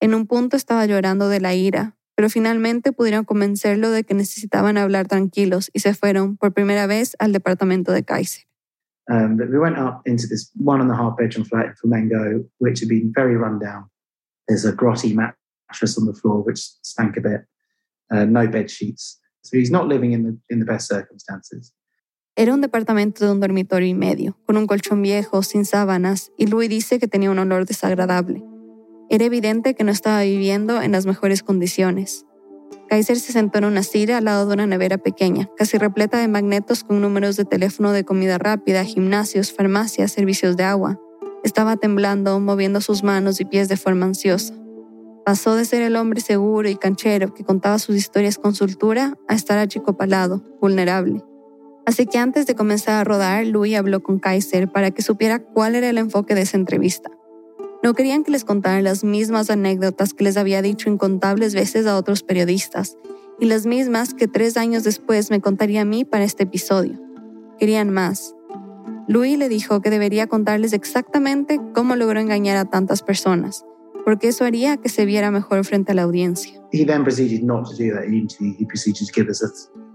En 0.00 0.14
un 0.14 0.26
punto 0.26 0.56
estaba 0.56 0.84
llorando 0.84 1.28
de 1.28 1.40
la 1.40 1.54
ira, 1.54 1.96
pero 2.14 2.28
finalmente 2.28 2.92
pudieron 2.92 3.24
convencerlo 3.24 3.90
de 3.90 4.04
que 4.04 4.14
necesitaban 4.14 4.76
hablar 4.76 5.06
tranquilos 5.06 5.70
y 5.72 5.80
se 5.80 5.94
fueron 5.94 6.36
por 6.36 6.52
primera 6.52 6.86
vez 6.86 7.16
al 7.18 7.32
departamento 7.32 7.92
de 7.92 8.02
Kaiser. 8.02 8.46
Um, 9.08 9.36
we 9.36 9.58
went 9.58 9.78
up 9.78 10.02
into 10.04 10.26
this 10.26 10.50
one 10.56 10.80
and 10.80 10.90
a 10.90 10.96
half 10.96 11.16
bedroom 11.16 11.44
flat 11.44 11.66
in 11.66 11.74
Flamengo, 11.74 12.44
which 12.58 12.80
had 12.80 12.88
been 12.88 13.12
very 13.14 13.36
run 13.36 13.58
down. 13.60 13.88
There's 14.48 14.64
a 14.64 14.72
grotty 14.72 15.14
mattress 15.68 15.98
on 15.98 16.06
the 16.06 16.14
floor, 16.14 16.42
which 16.42 16.60
stank 16.82 17.16
a 17.16 17.20
bit. 17.20 17.40
Uh, 18.10 18.24
no 18.24 18.46
bed 18.46 18.70
sheets. 18.70 19.18
So 19.42 19.56
he's 19.56 19.70
not 19.70 19.86
living 19.86 20.12
in 20.12 20.22
the, 20.24 20.38
in 20.48 20.60
the 20.60 20.66
best 20.66 20.88
circumstances. 20.88 21.72
Era 22.38 22.52
un 22.52 22.60
departamento 22.60 23.24
de 23.24 23.32
un 23.32 23.40
dormitorio 23.40 23.88
y 23.88 23.94
medio, 23.94 24.36
con 24.44 24.58
un 24.58 24.66
colchón 24.66 25.00
viejo, 25.00 25.42
sin 25.42 25.64
sábanas, 25.64 26.32
y 26.36 26.46
Louis 26.46 26.68
dice 26.68 26.98
que 26.98 27.08
tenía 27.08 27.30
un 27.30 27.38
olor 27.38 27.64
desagradable. 27.64 28.44
Era 29.08 29.24
evidente 29.24 29.74
que 29.74 29.84
no 29.84 29.90
estaba 29.90 30.20
viviendo 30.22 30.82
en 30.82 30.92
las 30.92 31.06
mejores 31.06 31.42
condiciones. 31.42 32.26
Kaiser 32.90 33.18
se 33.18 33.32
sentó 33.32 33.58
en 33.58 33.64
una 33.64 33.82
silla 33.82 34.18
al 34.18 34.26
lado 34.26 34.46
de 34.46 34.52
una 34.52 34.66
nevera 34.66 34.98
pequeña, 34.98 35.48
casi 35.56 35.78
repleta 35.78 36.18
de 36.18 36.28
magnetos 36.28 36.84
con 36.84 37.00
números 37.00 37.36
de 37.36 37.46
teléfono 37.46 37.92
de 37.92 38.04
comida 38.04 38.36
rápida, 38.36 38.84
gimnasios, 38.84 39.52
farmacias, 39.52 40.12
servicios 40.12 40.58
de 40.58 40.64
agua. 40.64 41.00
Estaba 41.42 41.76
temblando, 41.76 42.38
moviendo 42.38 42.82
sus 42.82 43.02
manos 43.02 43.40
y 43.40 43.46
pies 43.46 43.68
de 43.68 43.78
forma 43.78 44.04
ansiosa. 44.04 44.52
Pasó 45.26 45.56
de 45.56 45.64
ser 45.64 45.82
el 45.82 45.96
hombre 45.96 46.20
seguro 46.20 46.68
y 46.68 46.76
canchero 46.76 47.34
que 47.34 47.42
contaba 47.42 47.80
sus 47.80 47.96
historias 47.96 48.38
con 48.38 48.54
soltura 48.54 49.18
a 49.26 49.34
estar 49.34 49.58
achicopalado, 49.58 50.40
vulnerable. 50.60 51.20
Así 51.84 52.06
que 52.06 52.18
antes 52.18 52.46
de 52.46 52.54
comenzar 52.54 52.94
a 52.94 53.02
rodar, 53.02 53.44
Louis 53.44 53.74
habló 53.74 54.04
con 54.04 54.20
Kaiser 54.20 54.70
para 54.70 54.92
que 54.92 55.02
supiera 55.02 55.40
cuál 55.40 55.74
era 55.74 55.90
el 55.90 55.98
enfoque 55.98 56.36
de 56.36 56.42
esa 56.42 56.58
entrevista. 56.58 57.10
No 57.82 57.92
querían 57.94 58.22
que 58.22 58.30
les 58.30 58.44
contaran 58.44 58.84
las 58.84 59.02
mismas 59.02 59.50
anécdotas 59.50 60.14
que 60.14 60.22
les 60.22 60.36
había 60.36 60.62
dicho 60.62 60.88
incontables 60.88 61.56
veces 61.56 61.88
a 61.88 61.96
otros 61.96 62.22
periodistas, 62.22 62.96
y 63.40 63.46
las 63.46 63.66
mismas 63.66 64.14
que 64.14 64.28
tres 64.28 64.56
años 64.56 64.84
después 64.84 65.32
me 65.32 65.40
contaría 65.40 65.80
a 65.80 65.84
mí 65.84 66.04
para 66.04 66.22
este 66.22 66.44
episodio. 66.44 67.00
Querían 67.58 67.90
más. 67.90 68.36
Louis 69.08 69.36
le 69.36 69.48
dijo 69.48 69.80
que 69.80 69.90
debería 69.90 70.28
contarles 70.28 70.72
exactamente 70.72 71.60
cómo 71.74 71.96
logró 71.96 72.20
engañar 72.20 72.58
a 72.58 72.66
tantas 72.66 73.02
personas, 73.02 73.64
porque 74.06 74.28
eso 74.28 74.44
haría 74.44 74.76
que 74.76 74.88
se 74.88 75.04
viera 75.04 75.32
mejor 75.32 75.64
frente 75.64 75.90
a 75.90 75.94
la 75.96 76.02
audiencia. 76.02 76.62
He 76.72 76.86
then 76.86 77.02
proceeded 77.02 77.42
not 77.42 77.68
to 77.68 77.74
do 77.74 77.92
that 77.92 78.04
in 78.04 78.14
interview. 78.14 78.54
He 78.56 78.64
proceeded 78.64 79.04
to 79.08 79.12
give 79.12 79.28
us 79.28 79.42
a 79.42 79.48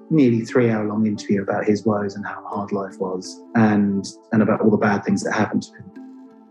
nearly 0.10 0.42
three 0.42 0.70
hour 0.70 0.86
long 0.86 1.08
interview 1.08 1.42
about 1.42 1.64
his 1.66 1.86
woes 1.86 2.18
and 2.18 2.26
how 2.26 2.44
hard 2.44 2.74
life 2.74 3.00
was 3.00 3.42
and, 3.56 4.04
and 4.34 4.44
about 4.44 4.60
all 4.60 4.70
the 4.70 4.76
bad 4.76 5.06
things 5.06 5.24
that 5.24 5.32
happened 5.34 5.64
to 5.64 5.78
him. 5.78 5.86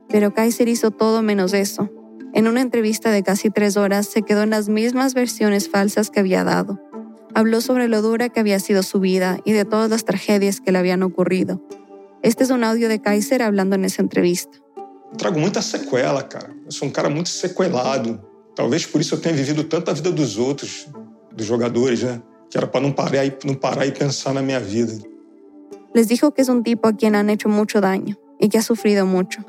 Pero 0.09 0.33
Kaiser 0.33 0.69
hizo 0.69 0.91
todo 0.91 1.21
menos 1.21 1.53
eso. 1.53 1.91
En 2.33 2.49
una 2.49 2.63
entrevista 2.63 3.11
de 3.11 3.23
casi 3.23 3.51
tres 3.51 3.77
horas 3.77 4.07
se 4.07 4.23
quedó 4.23 4.43
en 4.43 4.51
las 4.51 4.71
mismas 4.71 5.13
versiones 5.13 5.69
falsas 5.69 6.09
que 6.11 6.21
había 6.21 6.45
dado. 6.45 6.81
Habló 7.35 7.61
sobre 7.61 7.89
lo 7.89 8.01
dura 8.01 8.31
que 8.31 8.41
había 8.41 8.59
sido 8.59 8.83
su 8.83 9.01
vida 9.01 9.39
y 9.45 9.53
de 9.53 9.67
todas 9.67 9.91
las 9.91 10.07
tragedias 10.07 10.63
que 10.63 10.73
le 10.73 10.79
habían 10.79 11.03
ocurrido. 11.03 11.63
Este 12.23 12.43
es 12.43 12.51
un 12.51 12.65
audio 12.65 12.89
de 12.89 13.03
Kaiser 13.03 13.43
hablando 13.43 13.77
en 13.77 13.85
esa 13.85 14.01
entrevista. 14.01 14.57
Trago 15.17 15.39
muita 15.39 15.61
sequela, 15.61 16.23
cara. 16.23 16.55
Eu 16.65 16.73
sou 16.73 16.89
um 16.89 16.91
cara 16.91 17.11
muito 17.11 17.29
sequelado. 17.29 18.21
Talvez 18.55 18.87
por 18.87 19.01
isso 19.01 19.15
eu 19.15 19.21
tenha 19.21 19.35
vivido 19.35 19.65
tanta 19.65 19.93
vida 19.93 20.11
dos 20.11 20.39
outros, 20.39 20.89
dos 21.35 21.47
jogadores, 21.47 22.03
né? 22.03 22.23
Que 22.51 22.59
era 22.59 22.67
para 22.67 22.81
não 22.81 22.93
parar 22.93 23.25
e 23.25 23.37
não 23.45 23.55
parar 23.55 23.87
e 23.87 23.93
pensar 23.93 24.35
na 24.35 24.43
minha 24.43 24.61
vida. 24.61 24.93
Les 25.95 26.07
dijo 26.09 26.33
que 26.33 26.43
es 26.43 26.49
un 26.49 26.63
tipo 26.63 26.87
a 26.87 26.93
quien 26.93 27.15
han 27.15 27.31
hecho 27.31 27.49
mucho 27.49 27.81
daño 27.81 28.17
y 28.39 28.49
que 28.49 28.59
ha 28.59 28.63
sufrido 28.63 29.07
mucho. 29.07 29.45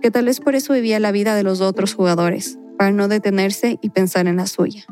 que 0.00 0.10
tal 0.10 0.24
vez 0.24 0.40
por 0.40 0.54
eso 0.54 0.72
vivía 0.72 0.98
la 0.98 1.12
vida 1.12 1.34
de 1.34 1.42
los 1.42 1.60
otros 1.60 1.94
jugadores, 1.94 2.58
para 2.78 2.90
no 2.90 3.08
detenerse 3.08 3.78
y 3.82 3.90
pensar 3.90 4.26
en 4.26 4.36
la 4.36 4.46
suya. 4.46 4.84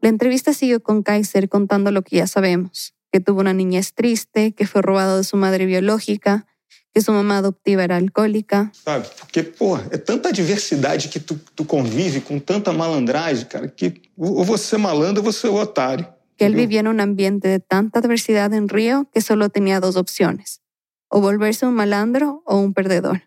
La 0.00 0.08
entrevista 0.08 0.52
siguió 0.52 0.82
con 0.82 1.02
Kaiser 1.02 1.48
contando 1.48 1.90
lo 1.90 2.02
que 2.02 2.16
ya 2.16 2.26
sabemos, 2.26 2.94
que 3.12 3.20
tuvo 3.20 3.40
una 3.40 3.52
niñez 3.52 3.94
triste, 3.94 4.52
que 4.52 4.66
fue 4.66 4.82
robado 4.82 5.18
de 5.18 5.24
su 5.24 5.36
madre 5.36 5.66
biológica, 5.66 6.46
que 6.94 7.00
su 7.00 7.12
mamá 7.12 7.38
adoptiva 7.38 7.82
era 7.82 7.96
alcohólica. 7.96 8.70
Sabe? 8.72 9.06
Porque, 9.18 9.42
pô, 9.42 9.76
é 9.90 9.98
tanta 9.98 10.32
diversidade 10.32 11.08
que 11.08 11.18
tu, 11.18 11.34
tu 11.56 11.64
convive 11.64 12.20
com 12.20 12.38
tanta 12.38 12.72
malandragem, 12.72 13.46
cara, 13.46 13.66
que 13.66 14.00
ou 14.16 14.44
você 14.44 14.76
é 14.76 14.78
malandro 14.78 15.20
ou 15.20 15.32
você 15.32 15.48
é 15.48 15.50
otário. 15.50 16.06
Que 16.36 16.46
él 16.46 16.54
vivía 16.54 16.80
en 16.80 16.88
un 16.88 17.00
ambiente 17.00 17.48
de 17.48 17.58
tanta 17.58 17.98
adversidad 17.98 18.52
en 18.54 18.68
Río 18.68 19.08
que 19.12 19.20
solo 19.20 19.48
tenía 19.48 19.80
dos 19.80 19.96
opciones, 19.96 20.60
o 21.08 21.20
volverse 21.20 21.66
un 21.66 21.74
malandro 21.74 22.42
o 22.46 22.58
un 22.58 22.72
perdedor. 22.72 23.22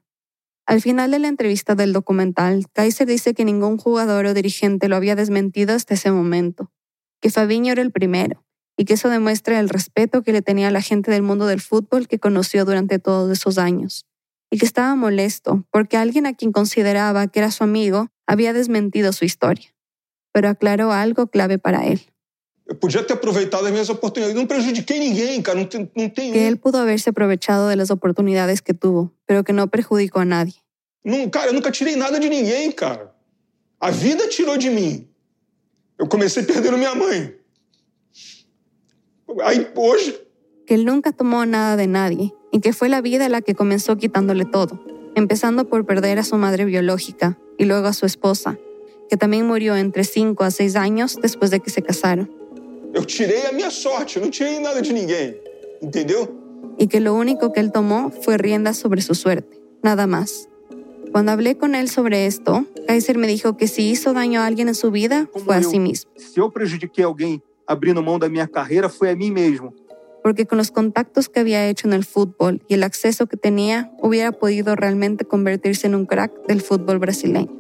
Al 0.66 0.82
final 0.82 1.12
de 1.12 1.20
la 1.20 1.28
entrevista 1.28 1.76
del 1.76 1.94
documental, 1.94 2.66
Kaiser 2.74 3.08
dice 3.08 3.34
que 3.34 3.46
ningún 3.46 3.78
jugador 3.78 4.26
o 4.26 4.34
dirigente 4.34 4.90
lo 4.90 4.96
había 4.96 5.16
desmentido 5.16 5.74
hasta 5.74 5.94
ese 5.94 6.12
momento, 6.12 6.72
que 7.22 7.30
Fabiño 7.30 7.72
era 7.72 7.82
el 7.82 7.92
primero, 7.92 8.46
y 8.78 8.86
que 8.86 8.94
eso 8.94 9.10
demuestra 9.10 9.60
el 9.60 9.70
respeto 9.70 10.22
que 10.22 10.32
le 10.32 10.42
tenía 10.42 10.68
a 10.70 10.72
la 10.72 10.82
gente 10.82 11.12
del 11.12 11.24
mundo 11.24 11.48
del 11.48 11.60
fútbol 11.60 12.08
que 12.08 12.20
conoció 12.20 12.64
durante 12.64 13.00
todos 13.00 13.32
esos 13.32 13.58
años, 13.58 14.06
y 14.50 14.58
que 14.58 14.66
estaba 14.66 14.96
molesto 14.96 15.66
porque 15.72 15.98
alguien 15.98 16.26
a 16.26 16.34
quien 16.34 16.52
consideraba 16.52 17.28
que 17.28 17.40
era 17.40 17.52
su 17.52 17.64
amigo 17.64 18.10
había 18.28 18.54
desmentido 18.54 19.12
su 19.12 19.26
historia, 19.26 19.74
pero 20.32 20.48
aclaró 20.48 20.94
algo 20.94 21.28
clave 21.28 21.58
para 21.58 21.86
él. 21.88 22.02
Eu 22.70 22.76
podia 22.76 23.02
ter 23.08 23.14
aproveitado 23.14 23.66
as 23.66 23.72
minhas 23.72 23.90
oportunidades. 23.90 24.36
Não 24.36 24.46
prejudiquei 24.46 25.00
ninguém, 25.00 25.42
cara. 25.42 25.58
Não 25.58 25.66
tem, 25.66 25.90
não 25.96 26.10
tem 26.10 26.34
Que 26.34 26.40
él 26.40 26.58
pudo 26.58 26.78
haberse 26.78 27.10
aprovechado 27.10 27.70
de 27.70 27.78
las 27.78 27.90
oportunidades 27.92 28.60
que 28.60 28.74
tuvo, 28.74 29.14
pero 29.26 29.42
que 29.46 29.54
no 29.54 29.70
perjudicó 29.70 30.20
a 30.20 30.26
nadie. 30.26 30.56
Não, 31.06 31.30
cara, 31.30 31.48
eu 31.48 31.54
nunca 31.54 31.72
tirei 31.72 31.96
nada 31.96 32.20
de 32.20 32.28
ninguém, 32.28 32.70
cara. 32.74 33.16
A 33.80 33.90
vida 33.90 34.28
tirou 34.28 34.58
de 34.58 34.70
mim. 34.70 35.08
Eu 35.98 36.08
comecei 36.10 36.44
perdendo 36.44 36.78
minha 36.78 36.94
mãe. 36.94 37.38
Hoje. 39.76 40.28
Que 40.66 40.74
él 40.74 40.86
nunca 40.86 41.12
tomó 41.12 41.46
nada 41.46 41.76
de 41.78 41.88
nadie 41.88 42.34
y 42.52 42.60
que 42.60 42.74
fue 42.74 42.90
la 42.90 43.02
vida 43.02 43.30
la 43.30 43.42
que 43.42 43.56
comenzó 43.56 43.98
quitándole 43.98 44.46
todo, 44.46 44.84
empezando 45.16 45.68
por 45.70 45.86
perder 45.86 46.20
a 46.20 46.24
su 46.24 46.38
madre 46.38 46.66
biológica 46.66 47.38
y 47.58 47.66
luego 47.66 47.88
a 47.88 47.94
su 47.94 48.06
esposa, 48.06 48.58
que 49.10 49.18
también 49.18 49.46
murió 49.46 49.76
entre 49.76 50.04
5 50.04 50.44
a 50.44 50.52
6 50.52 50.76
años 50.76 51.18
después 51.22 51.52
de 51.52 51.60
que 51.60 51.70
se 51.70 51.82
casaron. 51.82 52.30
Eu 52.94 53.06
tirei 53.06 53.46
a 53.46 53.52
minha 53.52 53.70
sorte, 53.70 54.18
eu 54.18 54.24
não 54.24 54.32
tirei 54.32 54.60
nada 54.60 54.82
de 54.82 54.92
ninguém. 54.94 55.36
Entendeu? 55.82 56.28
Y 56.80 56.88
que 56.88 57.00
lo 57.00 57.14
único 57.14 57.52
que 57.52 57.60
él 57.60 57.72
tomó 57.72 58.12
fue 58.22 58.38
riendas 58.38 58.78
sobre 58.78 59.02
su 59.02 59.14
suerte, 59.14 59.62
nada 59.84 60.08
más. 60.08 60.48
Cuando 61.12 61.32
hablé 61.32 61.58
con 61.58 61.76
él 61.76 61.90
sobre 61.90 62.26
esto, 62.26 62.66
Kaiser 62.88 63.18
me 63.18 63.28
dijo 63.28 63.58
que 63.58 63.68
si 63.68 63.90
hizo 63.90 64.14
daño 64.14 64.42
a 64.42 64.46
alguien 64.46 64.68
en 64.68 64.76
su 64.76 64.90
vida, 64.90 65.30
fue 65.46 65.56
a 65.56 65.64
sí 65.64 65.80
mismo. 65.80 66.10
Se 66.16 66.40
eu 66.40 66.50
prejudiquei 66.50 67.04
alguém 67.04 67.42
abrindo 67.68 68.02
mão 68.02 68.18
da 68.18 68.30
minha 68.30 68.48
carreira, 68.48 68.90
foi 68.90 69.10
a 69.12 69.16
mim 69.16 69.32
mesmo. 69.32 69.74
Porque 70.24 70.46
con 70.46 70.58
los 70.58 70.72
contactos 70.72 71.30
que 71.30 71.40
había 71.40 71.68
hecho 71.68 71.88
en 71.88 71.94
el 71.94 72.04
fútbol 72.04 72.64
y 72.68 72.74
el 72.74 72.84
acceso 72.84 73.28
que 73.28 73.38
tenía, 73.38 73.92
hubiera 74.00 74.32
podido 74.32 74.76
realmente 74.76 75.26
convertirse 75.26 75.88
en 75.88 75.96
un 75.96 76.06
crack 76.06 76.32
del 76.48 76.62
fútbol 76.62 77.00
brasileño. 77.00 77.52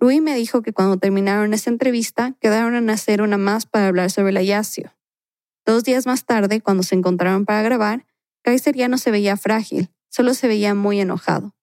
Rui 0.00 0.20
me 0.20 0.36
dijo 0.36 0.60
que 0.60 0.72
cuando 0.72 0.98
terminaron 0.98 1.54
esa 1.54 1.70
entrevista, 1.70 2.34
quedaron 2.40 2.74
en 2.74 2.90
hacer 2.90 3.22
una 3.22 3.38
más 3.38 3.64
para 3.64 3.88
hablar 3.88 4.10
sobre 4.10 4.30
el 4.30 4.36
Ayacio. 4.36 4.92
Dos 5.64 5.82
días 5.82 6.06
más 6.06 6.26
tarde, 6.26 6.60
cuando 6.60 6.82
se 6.82 6.94
encontraron 6.94 7.46
para 7.46 7.62
grabar, 7.62 8.04
Kaiser 8.42 8.76
ya 8.76 8.88
no 8.88 8.98
se 8.98 9.10
veía 9.10 9.38
frágil, 9.38 9.88
solo 10.10 10.34
se 10.34 10.46
veía 10.46 10.74
muy 10.74 11.00
enojado. 11.00 11.54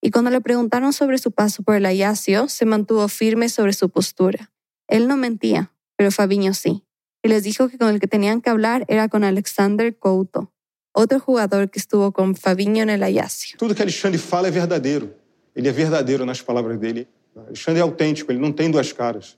Y 0.00 0.12
cuando 0.12 0.30
le 0.30 0.40
preguntaron 0.40 0.92
sobre 0.92 1.18
su 1.18 1.32
paso 1.32 1.64
por 1.64 1.74
el 1.74 1.86
Ayacio, 1.86 2.48
se 2.48 2.64
mantuvo 2.66 3.08
firme 3.08 3.48
sobre 3.48 3.72
su 3.72 3.90
postura. 3.90 4.52
Él 4.86 5.08
no 5.08 5.16
mentía, 5.16 5.72
pero 5.98 6.12
Fabiño 6.12 6.54
sí. 6.54 6.84
Y 7.24 7.28
les 7.28 7.42
dijo 7.42 7.68
que 7.68 7.76
con 7.76 7.88
el 7.88 7.98
que 7.98 8.06
tenían 8.06 8.40
que 8.40 8.50
hablar 8.50 8.84
era 8.86 9.08
con 9.08 9.24
Alexander 9.24 9.98
Couto, 9.98 10.54
otro 10.92 11.18
jugador 11.18 11.70
que 11.70 11.80
estuvo 11.80 12.12
con 12.12 12.36
Fabiño 12.36 12.84
en 12.84 12.90
el 12.90 13.02
Ayacio. 13.02 13.58
Tudo 13.58 13.74
que 13.74 13.82
Alexandre 13.82 14.18
fala 14.18 14.46
é 14.46 14.50
verdadeiro. 14.52 15.12
Ele 15.56 15.68
é 15.68 15.72
verdadeiro 15.72 16.24
nas 16.24 16.40
palavras 16.40 16.78
dele. 16.78 17.08
Alexandre 17.36 17.80
é 17.80 17.82
autêntico, 17.82 18.30
ele 18.30 18.38
não 18.38 18.52
tem 18.52 18.70
duas 18.70 18.92
caras. 18.92 19.36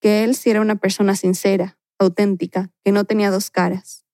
Que 0.00 0.22
él 0.22 0.36
sí 0.36 0.50
era 0.50 0.60
una 0.60 0.76
persona 0.76 1.16
sincera, 1.16 1.76
auténtica, 1.98 2.70
que 2.84 2.92
no 2.92 3.04
tenía 3.04 3.32
dos 3.32 3.50
caras. 3.50 4.04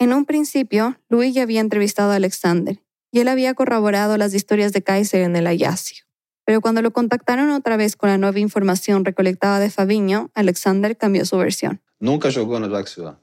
En 0.00 0.12
un 0.12 0.24
principio, 0.24 0.98
Louis 1.08 1.32
ya 1.32 1.42
había 1.42 1.60
entrevistado 1.60 2.10
a 2.10 2.16
Alexander 2.16 2.82
y 3.12 3.20
él 3.20 3.28
había 3.28 3.54
corroborado 3.54 4.16
las 4.16 4.34
historias 4.34 4.72
de 4.72 4.82
Kaiser 4.82 5.22
en 5.22 5.36
el 5.36 5.46
Ayacio. 5.46 6.04
Pero 6.44 6.60
cuando 6.60 6.82
lo 6.82 6.90
contactaron 6.92 7.50
otra 7.50 7.76
vez 7.76 7.96
con 7.96 8.10
la 8.10 8.18
nueva 8.18 8.38
información 8.38 9.04
recolectada 9.04 9.58
de 9.58 9.70
Fabiño, 9.70 10.30
Alexander 10.34 10.96
cambió 10.96 11.24
su 11.24 11.36
versión. 11.38 11.80
Nunca 12.00 12.30
jogou 12.30 12.60
no 12.60 12.68
Jackson. 12.68 13.16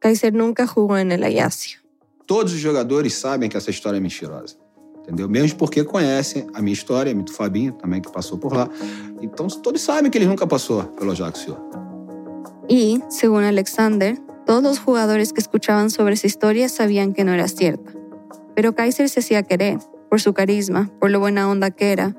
Kaiser 0.00 0.32
nunca 0.32 0.66
jugó 0.66 0.98
en 0.98 1.12
el 1.12 1.22
Ayacio. 1.22 1.80
Todos 2.26 2.52
os 2.52 2.60
jogadores 2.60 3.14
sabem 3.14 3.48
que 3.48 3.56
essa 3.56 3.70
história 3.70 3.98
é 3.98 4.00
mentirosa. 4.00 4.56
Entendeu? 5.02 5.28
Mesmo 5.28 5.58
porque 5.58 5.84
conhecem 5.84 6.46
a 6.54 6.62
minha 6.62 6.72
história, 6.72 7.14
do 7.14 7.32
Fabinho 7.32 7.72
também, 7.72 8.00
que 8.00 8.10
passou 8.10 8.38
por 8.38 8.52
lá. 8.52 8.68
Então, 9.20 9.48
todos 9.48 9.80
sabem 9.80 10.10
que 10.10 10.18
ele 10.18 10.26
nunca 10.26 10.46
passou 10.46 10.84
pelo 10.84 11.12
Ajaccio. 11.12 11.56
Y, 12.68 13.02
según 13.08 13.42
Alexander, 13.44 14.16
todos 14.46 14.62
los 14.62 14.78
jugadores 14.78 15.32
que 15.32 15.40
escuchaban 15.40 15.90
sobre 15.90 16.14
esa 16.14 16.26
historia 16.26 16.68
sabían 16.68 17.12
que 17.12 17.24
no 17.24 17.32
era 17.32 17.48
cierta. 17.48 17.92
Pero 18.54 18.74
Kaiser 18.74 19.08
se 19.08 19.20
hacía 19.20 19.42
querer, 19.42 19.78
por 20.08 20.20
su 20.20 20.32
carisma, 20.32 20.90
por 21.00 21.10
lo 21.10 21.18
buena 21.18 21.48
onda 21.48 21.70
que 21.70 21.92
era, 21.92 22.14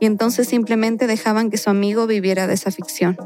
y 0.00 0.06
entonces 0.06 0.48
simplemente 0.48 1.06
dejaban 1.06 1.50
que 1.50 1.58
su 1.58 1.70
amigo 1.70 2.06
viviera 2.06 2.46
de 2.46 2.54
esa 2.54 2.70
ficción. 2.70 3.16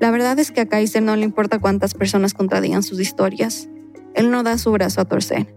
La 0.00 0.10
verdad 0.10 0.38
es 0.38 0.50
que 0.50 0.60
a 0.60 0.66
Kaiser 0.66 1.02
no 1.02 1.16
le 1.16 1.22
importa 1.22 1.58
cuántas 1.58 1.94
personas 1.94 2.34
contradigan 2.34 2.82
sus 2.82 3.00
historias. 3.00 3.68
Él 4.14 4.30
no 4.30 4.42
da 4.42 4.58
su 4.58 4.70
brazo 4.72 5.00
a 5.00 5.06
torcer. 5.06 5.54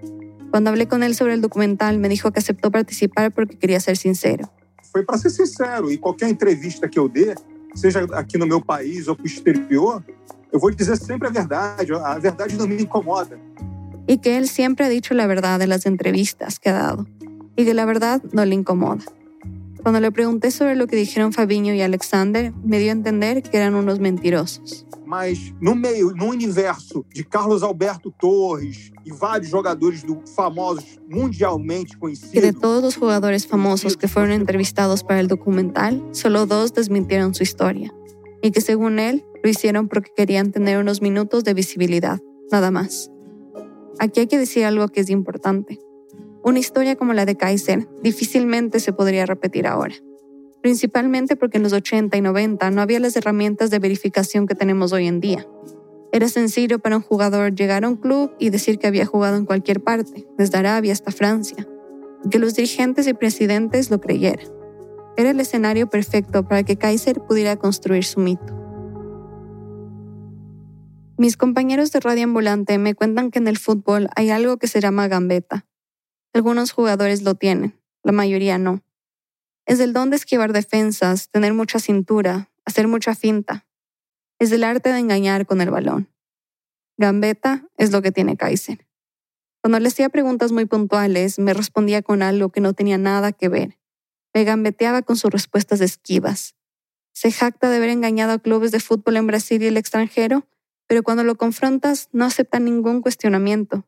Cuando 0.51 0.69
hablé 0.69 0.87
con 0.87 1.03
él 1.03 1.15
sobre 1.15 1.33
el 1.33 1.41
documental, 1.41 1.99
me 1.99 2.07
dijo 2.07 2.31
que 2.31 2.39
aceptó 2.39 2.71
participar 2.71 3.31
porque 3.31 3.57
quería 3.57 3.79
ser 3.79 3.97
sincero. 3.97 4.49
Foi 4.91 5.05
para 5.05 5.19
ser 5.19 5.29
sincero, 5.29 5.91
e 5.91 5.97
qualquer 5.97 6.29
entrevista 6.29 6.87
que 6.87 6.97
eu 6.97 7.07
dê, 7.07 7.35
seja 7.75 8.07
aqui 8.13 8.39
no 8.39 8.47
meu 8.47 8.59
país 8.59 9.07
ou 9.07 9.15
para 9.15 9.23
o 9.23 9.27
exterior, 9.27 10.03
eu 10.51 10.59
vou 10.59 10.71
dizer 10.71 10.97
sempre 10.97 11.27
a 11.27 11.31
verdade. 11.31 11.93
A 11.93 12.17
verdade 12.17 12.57
não 12.57 12.67
me 12.67 12.81
incomoda. 12.81 13.37
Y 14.07 14.17
que 14.17 14.37
él 14.37 14.47
siempre 14.47 14.85
ha 14.85 14.89
dicho 14.89 15.13
la 15.13 15.27
verdad 15.27 15.61
en 15.61 15.69
las 15.69 15.85
entrevistas 15.85 16.57
que 16.57 16.69
ha 16.69 16.73
dado, 16.73 17.05
y 17.55 17.65
que 17.65 17.75
la 17.75 17.85
verdad 17.85 18.23
no 18.31 18.43
le 18.45 18.55
incomoda. 18.55 19.03
Cuando 19.81 19.99
le 20.01 20.11
pregunté 20.11 20.51
sobre 20.51 20.75
lo 20.75 20.87
que 20.87 20.95
dijeron 20.95 21.31
Fabinho 21.31 21.73
y 21.73 21.81
Alexander, 21.81 22.53
me 22.63 22.79
dio 22.79 22.89
a 22.89 22.93
entender 22.93 23.41
que 23.41 23.57
eran 23.57 23.75
unos 23.75 23.99
mentirosos. 23.99 24.85
Mas 25.05 25.53
no 25.59 25.73
meio, 25.73 26.11
no 26.11 26.27
universo 26.27 27.03
de 27.15 27.23
Carlos 27.23 27.63
Alberto 27.63 28.13
Torres 28.19 28.91
e 29.03 29.11
vários 29.11 29.49
jogadores 29.49 30.03
do, 30.03 30.21
famosos 30.35 30.99
mundialmente 31.09 31.93
Que 31.93 31.95
de 31.95 31.99
conhecidos, 31.99 32.61
todos 32.61 32.83
los 32.83 32.95
jugadores 32.95 33.47
famosos 33.47 33.97
que 33.97 34.07
fueron 34.07 34.31
entrevistados 34.31 35.03
para 35.03 35.19
el 35.19 35.27
documental, 35.27 36.03
solo 36.11 36.45
dos 36.45 36.73
desmintieron 36.73 37.33
su 37.33 37.41
historia. 37.41 37.91
Y 38.43 38.51
que 38.51 38.61
según 38.61 38.99
él, 38.99 39.25
lo 39.43 39.49
hicieron 39.49 39.87
porque 39.87 40.11
querían 40.15 40.51
tener 40.51 40.77
unos 40.77 41.01
minutos 41.01 41.43
de 41.43 41.55
visibilidad, 41.55 42.19
nada 42.51 42.69
más. 42.69 43.09
Aquí 43.97 44.19
hay 44.19 44.27
que 44.27 44.37
decir 44.37 44.65
algo 44.65 44.87
que 44.89 44.99
es 44.99 45.09
importante. 45.09 45.79
Una 46.43 46.59
historia 46.59 46.95
como 46.95 47.13
la 47.13 47.25
de 47.25 47.35
Kaiser 47.35 47.87
difícilmente 48.01 48.79
se 48.79 48.93
podría 48.93 49.25
repetir 49.25 49.67
ahora. 49.67 49.95
Principalmente 50.61 51.35
porque 51.35 51.57
en 51.57 51.63
los 51.63 51.73
80 51.73 52.15
y 52.17 52.21
90 52.21 52.71
no 52.71 52.81
había 52.81 52.99
las 52.99 53.15
herramientas 53.15 53.69
de 53.69 53.79
verificación 53.79 54.47
que 54.47 54.55
tenemos 54.55 54.93
hoy 54.93 55.07
en 55.07 55.19
día. 55.19 55.47
Era 56.11 56.27
sencillo 56.27 56.79
para 56.79 56.97
un 56.97 57.03
jugador 57.03 57.53
llegar 57.53 57.85
a 57.85 57.89
un 57.89 57.95
club 57.95 58.31
y 58.39 58.49
decir 58.49 58.79
que 58.79 58.87
había 58.87 59.05
jugado 59.05 59.37
en 59.37 59.45
cualquier 59.45 59.81
parte, 59.81 60.27
desde 60.37 60.57
Arabia 60.57 60.91
hasta 60.91 61.11
Francia, 61.11 61.67
que 62.31 62.39
los 62.39 62.55
dirigentes 62.55 63.07
y 63.07 63.13
presidentes 63.13 63.91
lo 63.91 64.01
creyeran. 64.01 64.47
Era 65.17 65.31
el 65.31 65.39
escenario 65.39 65.89
perfecto 65.89 66.47
para 66.47 66.63
que 66.63 66.77
Kaiser 66.77 67.21
pudiera 67.21 67.57
construir 67.57 68.05
su 68.05 68.21
mito. 68.21 68.55
Mis 71.17 71.35
compañeros 71.35 71.91
de 71.91 71.99
Radio 71.99 72.23
Ambulante 72.23 72.77
me 72.77 72.95
cuentan 72.95 73.29
que 73.29 73.39
en 73.39 73.47
el 73.49 73.57
fútbol 73.57 74.07
hay 74.15 74.29
algo 74.29 74.57
que 74.57 74.67
se 74.67 74.79
llama 74.79 75.09
gambeta. 75.09 75.65
Algunos 76.33 76.71
jugadores 76.71 77.23
lo 77.23 77.35
tienen, 77.35 77.79
la 78.03 78.11
mayoría 78.11 78.57
no. 78.57 78.83
Es 79.65 79.79
el 79.79 79.93
don 79.93 80.09
de 80.09 80.15
esquivar 80.15 80.53
defensas, 80.53 81.29
tener 81.29 81.53
mucha 81.53 81.79
cintura, 81.79 82.49
hacer 82.65 82.87
mucha 82.87 83.15
finta. 83.15 83.65
Es 84.39 84.51
el 84.51 84.63
arte 84.63 84.91
de 84.91 84.99
engañar 84.99 85.45
con 85.45 85.61
el 85.61 85.69
balón. 85.71 86.09
Gambeta 86.97 87.67
es 87.77 87.91
lo 87.91 88.01
que 88.01 88.11
tiene 88.11 88.37
Kaiser. 88.37 88.85
Cuando 89.61 89.79
le 89.79 89.87
hacía 89.87 90.09
preguntas 90.09 90.51
muy 90.51 90.65
puntuales, 90.65 91.39
me 91.39 91.53
respondía 91.53 92.01
con 92.01 92.21
algo 92.21 92.49
que 92.49 92.61
no 92.61 92.73
tenía 92.73 92.97
nada 92.97 93.31
que 93.31 93.49
ver. 93.49 93.77
Me 94.33 94.43
gambeteaba 94.43 95.01
con 95.01 95.17
sus 95.17 95.31
respuestas 95.31 95.81
esquivas. 95.81 96.55
Se 97.11 97.31
jacta 97.31 97.69
de 97.69 97.77
haber 97.77 97.89
engañado 97.89 98.33
a 98.33 98.39
clubes 98.39 98.71
de 98.71 98.79
fútbol 98.79 99.17
en 99.17 99.27
Brasil 99.27 99.61
y 99.61 99.67
el 99.67 99.77
extranjero, 99.77 100.47
pero 100.87 101.03
cuando 101.03 101.23
lo 101.23 101.35
confrontas 101.35 102.09
no 102.13 102.25
acepta 102.25 102.59
ningún 102.59 103.01
cuestionamiento. 103.01 103.85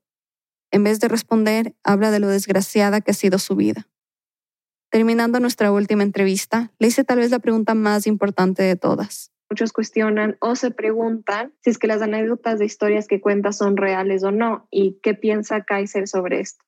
En 0.71 0.83
vez 0.83 0.99
de 0.99 1.07
responder, 1.07 1.75
habla 1.83 2.11
de 2.11 2.19
lo 2.19 2.27
desgraciada 2.27 3.01
que 3.01 3.11
ha 3.11 3.13
sido 3.13 3.39
su 3.39 3.55
vida. 3.55 3.87
Terminando 4.89 5.39
nuestra 5.39 5.71
última 5.71 6.03
entrevista, 6.03 6.71
le 6.79 6.87
hice 6.87 7.03
tal 7.03 7.19
vez 7.19 7.31
la 7.31 7.39
pregunta 7.39 7.75
más 7.75 8.07
importante 8.07 8.63
de 8.63 8.75
todas. 8.75 9.31
Muchos 9.49 9.73
cuestionan 9.73 10.37
o 10.39 10.55
se 10.55 10.71
preguntan 10.71 11.53
si 11.61 11.71
es 11.71 11.77
que 11.77 11.87
las 11.87 12.01
anécdotas 12.01 12.57
de 12.59 12.65
historias 12.65 13.07
que 13.07 13.19
cuenta 13.19 13.51
son 13.51 13.75
reales 13.75 14.23
o 14.23 14.31
no, 14.31 14.67
y 14.71 14.99
qué 15.03 15.13
piensa 15.13 15.63
Kaiser 15.63 16.07
sobre 16.07 16.39
esto. 16.39 16.63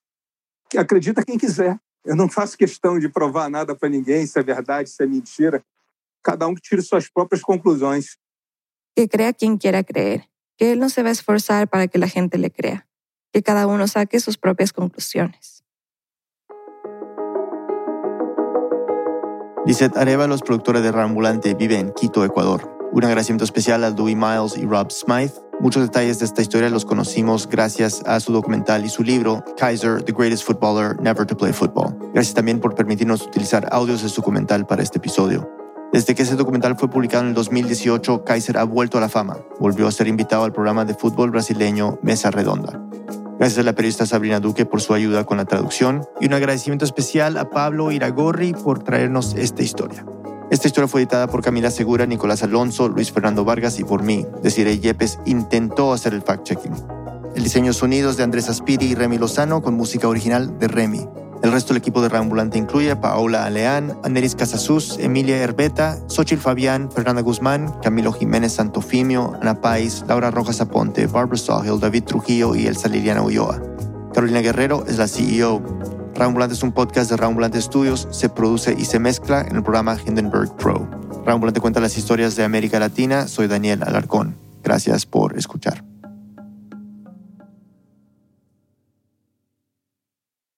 que 0.73 0.79
acredita 0.79 1.23
quem 1.23 1.37
quiser. 1.37 1.77
Eu 2.03 2.15
não 2.15 2.27
faço 2.27 2.57
questão 2.57 2.97
de 2.97 3.07
provar 3.07 3.47
nada 3.47 3.75
para 3.75 3.89
ninguém, 3.89 4.25
se 4.25 4.39
é 4.39 4.43
verdade, 4.43 4.89
se 4.89 5.03
é 5.03 5.05
mentira. 5.05 5.63
Cada 6.23 6.47
um 6.47 6.55
que 6.55 6.61
tire 6.61 6.81
suas 6.81 7.07
próprias 7.07 7.43
conclusões. 7.43 8.17
Que 8.95 9.07
crea 9.07 9.33
quien 9.33 9.55
quiera 9.57 9.83
creer, 9.83 10.27
que 10.57 10.71
él 10.71 10.79
no 10.79 10.89
se 10.89 11.03
va 11.03 11.09
a 11.09 11.11
esforzar 11.11 11.67
para 11.67 11.87
que 11.87 11.99
la 11.99 12.07
gente 12.07 12.39
le 12.39 12.49
crea, 12.49 12.87
que 13.33 13.41
cada 13.41 13.65
uno 13.65 13.87
saque 13.87 14.19
sus 14.19 14.37
propias 14.37 14.71
conclusiones. 14.71 15.63
Lisette 19.65 19.97
Arevalos, 19.97 20.41
productora 20.41 20.81
de 20.81 20.91
Rambulante, 20.91 21.55
vive 21.55 21.79
en 21.79 21.91
Quito, 21.93 22.23
Ecuador. 22.23 22.69
Un 22.91 23.05
agradecimiento 23.05 23.45
especial 23.45 23.83
a 23.83 23.91
Dewey 23.91 24.15
Miles 24.15 24.55
y 24.55 24.65
Rob 24.65 24.91
Smythe. 24.91 25.33
Muchos 25.59 25.81
detalles 25.81 26.19
de 26.19 26.25
esta 26.25 26.41
historia 26.41 26.69
los 26.69 26.85
conocimos 26.85 27.47
gracias 27.47 28.03
a 28.05 28.19
su 28.19 28.33
documental 28.33 28.85
y 28.85 28.89
su 28.89 29.03
libro, 29.03 29.43
Kaiser, 29.57 30.03
The 30.03 30.11
Greatest 30.11 30.45
Footballer 30.45 31.01
Never 31.01 31.25
to 31.25 31.35
Play 31.35 31.53
Football. 31.53 31.97
Gracias 32.13 32.35
también 32.35 32.59
por 32.59 32.75
permitirnos 32.75 33.25
utilizar 33.25 33.67
audios 33.71 34.03
de 34.03 34.09
su 34.09 34.17
documental 34.17 34.67
para 34.67 34.83
este 34.83 34.99
episodio. 34.99 35.49
Desde 35.91 36.13
que 36.13 36.23
ese 36.23 36.35
documental 36.35 36.75
fue 36.77 36.89
publicado 36.89 37.23
en 37.23 37.29
el 37.29 37.35
2018, 37.35 38.25
Kaiser 38.25 38.57
ha 38.57 38.63
vuelto 38.63 38.97
a 38.97 39.01
la 39.01 39.09
fama. 39.09 39.37
Volvió 39.59 39.87
a 39.87 39.91
ser 39.91 40.07
invitado 40.07 40.43
al 40.43 40.51
programa 40.51 40.85
de 40.85 40.93
fútbol 40.93 41.31
brasileño 41.31 41.99
Mesa 42.03 42.31
Redonda. 42.31 42.81
Gracias 43.39 43.59
a 43.59 43.63
la 43.63 43.73
periodista 43.73 44.05
Sabrina 44.05 44.39
Duque 44.39 44.65
por 44.65 44.81
su 44.81 44.93
ayuda 44.93 45.25
con 45.25 45.37
la 45.37 45.45
traducción 45.45 46.05
y 46.21 46.27
un 46.27 46.33
agradecimiento 46.33 46.85
especial 46.85 47.37
a 47.37 47.49
Pablo 47.49 47.91
Iragorri 47.91 48.53
por 48.53 48.83
traernos 48.83 49.33
esta 49.35 49.63
historia. 49.63 50.05
Esta 50.51 50.67
historia 50.67 50.87
fue 50.87 51.01
editada 51.01 51.27
por 51.27 51.41
Camila 51.41 51.71
Segura, 51.71 52.05
Nicolás 52.05 52.43
Alonso, 52.43 52.87
Luis 52.87 53.11
Fernando 53.11 53.43
Vargas 53.43 53.79
y 53.79 53.83
por 53.83 54.03
mí. 54.03 54.25
Desiree 54.43 54.79
Yepes 54.79 55.19
intentó 55.25 55.93
hacer 55.93 56.13
el 56.13 56.23
fact-checking. 56.23 56.75
El 57.35 57.43
diseño 57.43 57.73
sonidos 57.73 58.17
de 58.17 58.23
Andrés 58.23 58.49
Aspiri 58.49 58.85
y 58.85 58.95
Remy 58.95 59.17
Lozano 59.17 59.63
con 59.63 59.73
música 59.73 60.07
original 60.07 60.59
de 60.59 60.67
Remy. 60.67 61.07
El 61.43 61.51
resto 61.51 61.73
del 61.73 61.81
equipo 61.81 62.01
de 62.01 62.07
Reambulante 62.07 62.57
incluye 62.57 62.95
Paola 62.95 63.43
Aleán, 63.43 63.97
Aneris 64.05 64.33
Casasus, 64.33 64.97
Emilia 64.97 65.35
Herbeta, 65.43 65.97
Xochitl 66.07 66.41
Fabián, 66.41 66.89
Fernanda 66.89 67.21
Guzmán, 67.21 67.69
Camilo 67.81 68.13
Jiménez 68.13 68.53
Santofimio, 68.53 69.33
Ana 69.41 69.59
Pais, 69.59 70.05
Laura 70.07 70.31
Rojas 70.31 70.61
Aponte, 70.61 71.05
Barbara 71.05 71.35
Sawhill, 71.35 71.81
David 71.81 72.05
Trujillo 72.05 72.55
y 72.55 72.65
Elsa 72.65 72.87
Liliana 72.87 73.21
Ulloa. 73.21 73.61
Carolina 74.13 74.39
Guerrero 74.39 74.85
es 74.87 74.97
la 74.97 75.09
CEO. 75.09 75.61
Reambulante 76.15 76.55
es 76.55 76.63
un 76.63 76.71
podcast 76.71 77.09
de 77.09 77.17
Reambulante 77.17 77.61
Studios, 77.61 78.07
se 78.11 78.29
produce 78.29 78.73
y 78.79 78.85
se 78.85 78.99
mezcla 78.99 79.41
en 79.41 79.57
el 79.57 79.63
programa 79.63 79.97
Hindenburg 79.99 80.55
Pro. 80.55 80.87
Reambulante 81.25 81.59
cuenta 81.59 81.81
las 81.81 81.97
historias 81.97 82.37
de 82.37 82.45
América 82.45 82.79
Latina, 82.79 83.27
soy 83.27 83.47
Daniel 83.47 83.83
Alarcón. 83.83 84.37
Gracias 84.63 85.05
por 85.05 85.37
escuchar. 85.37 85.92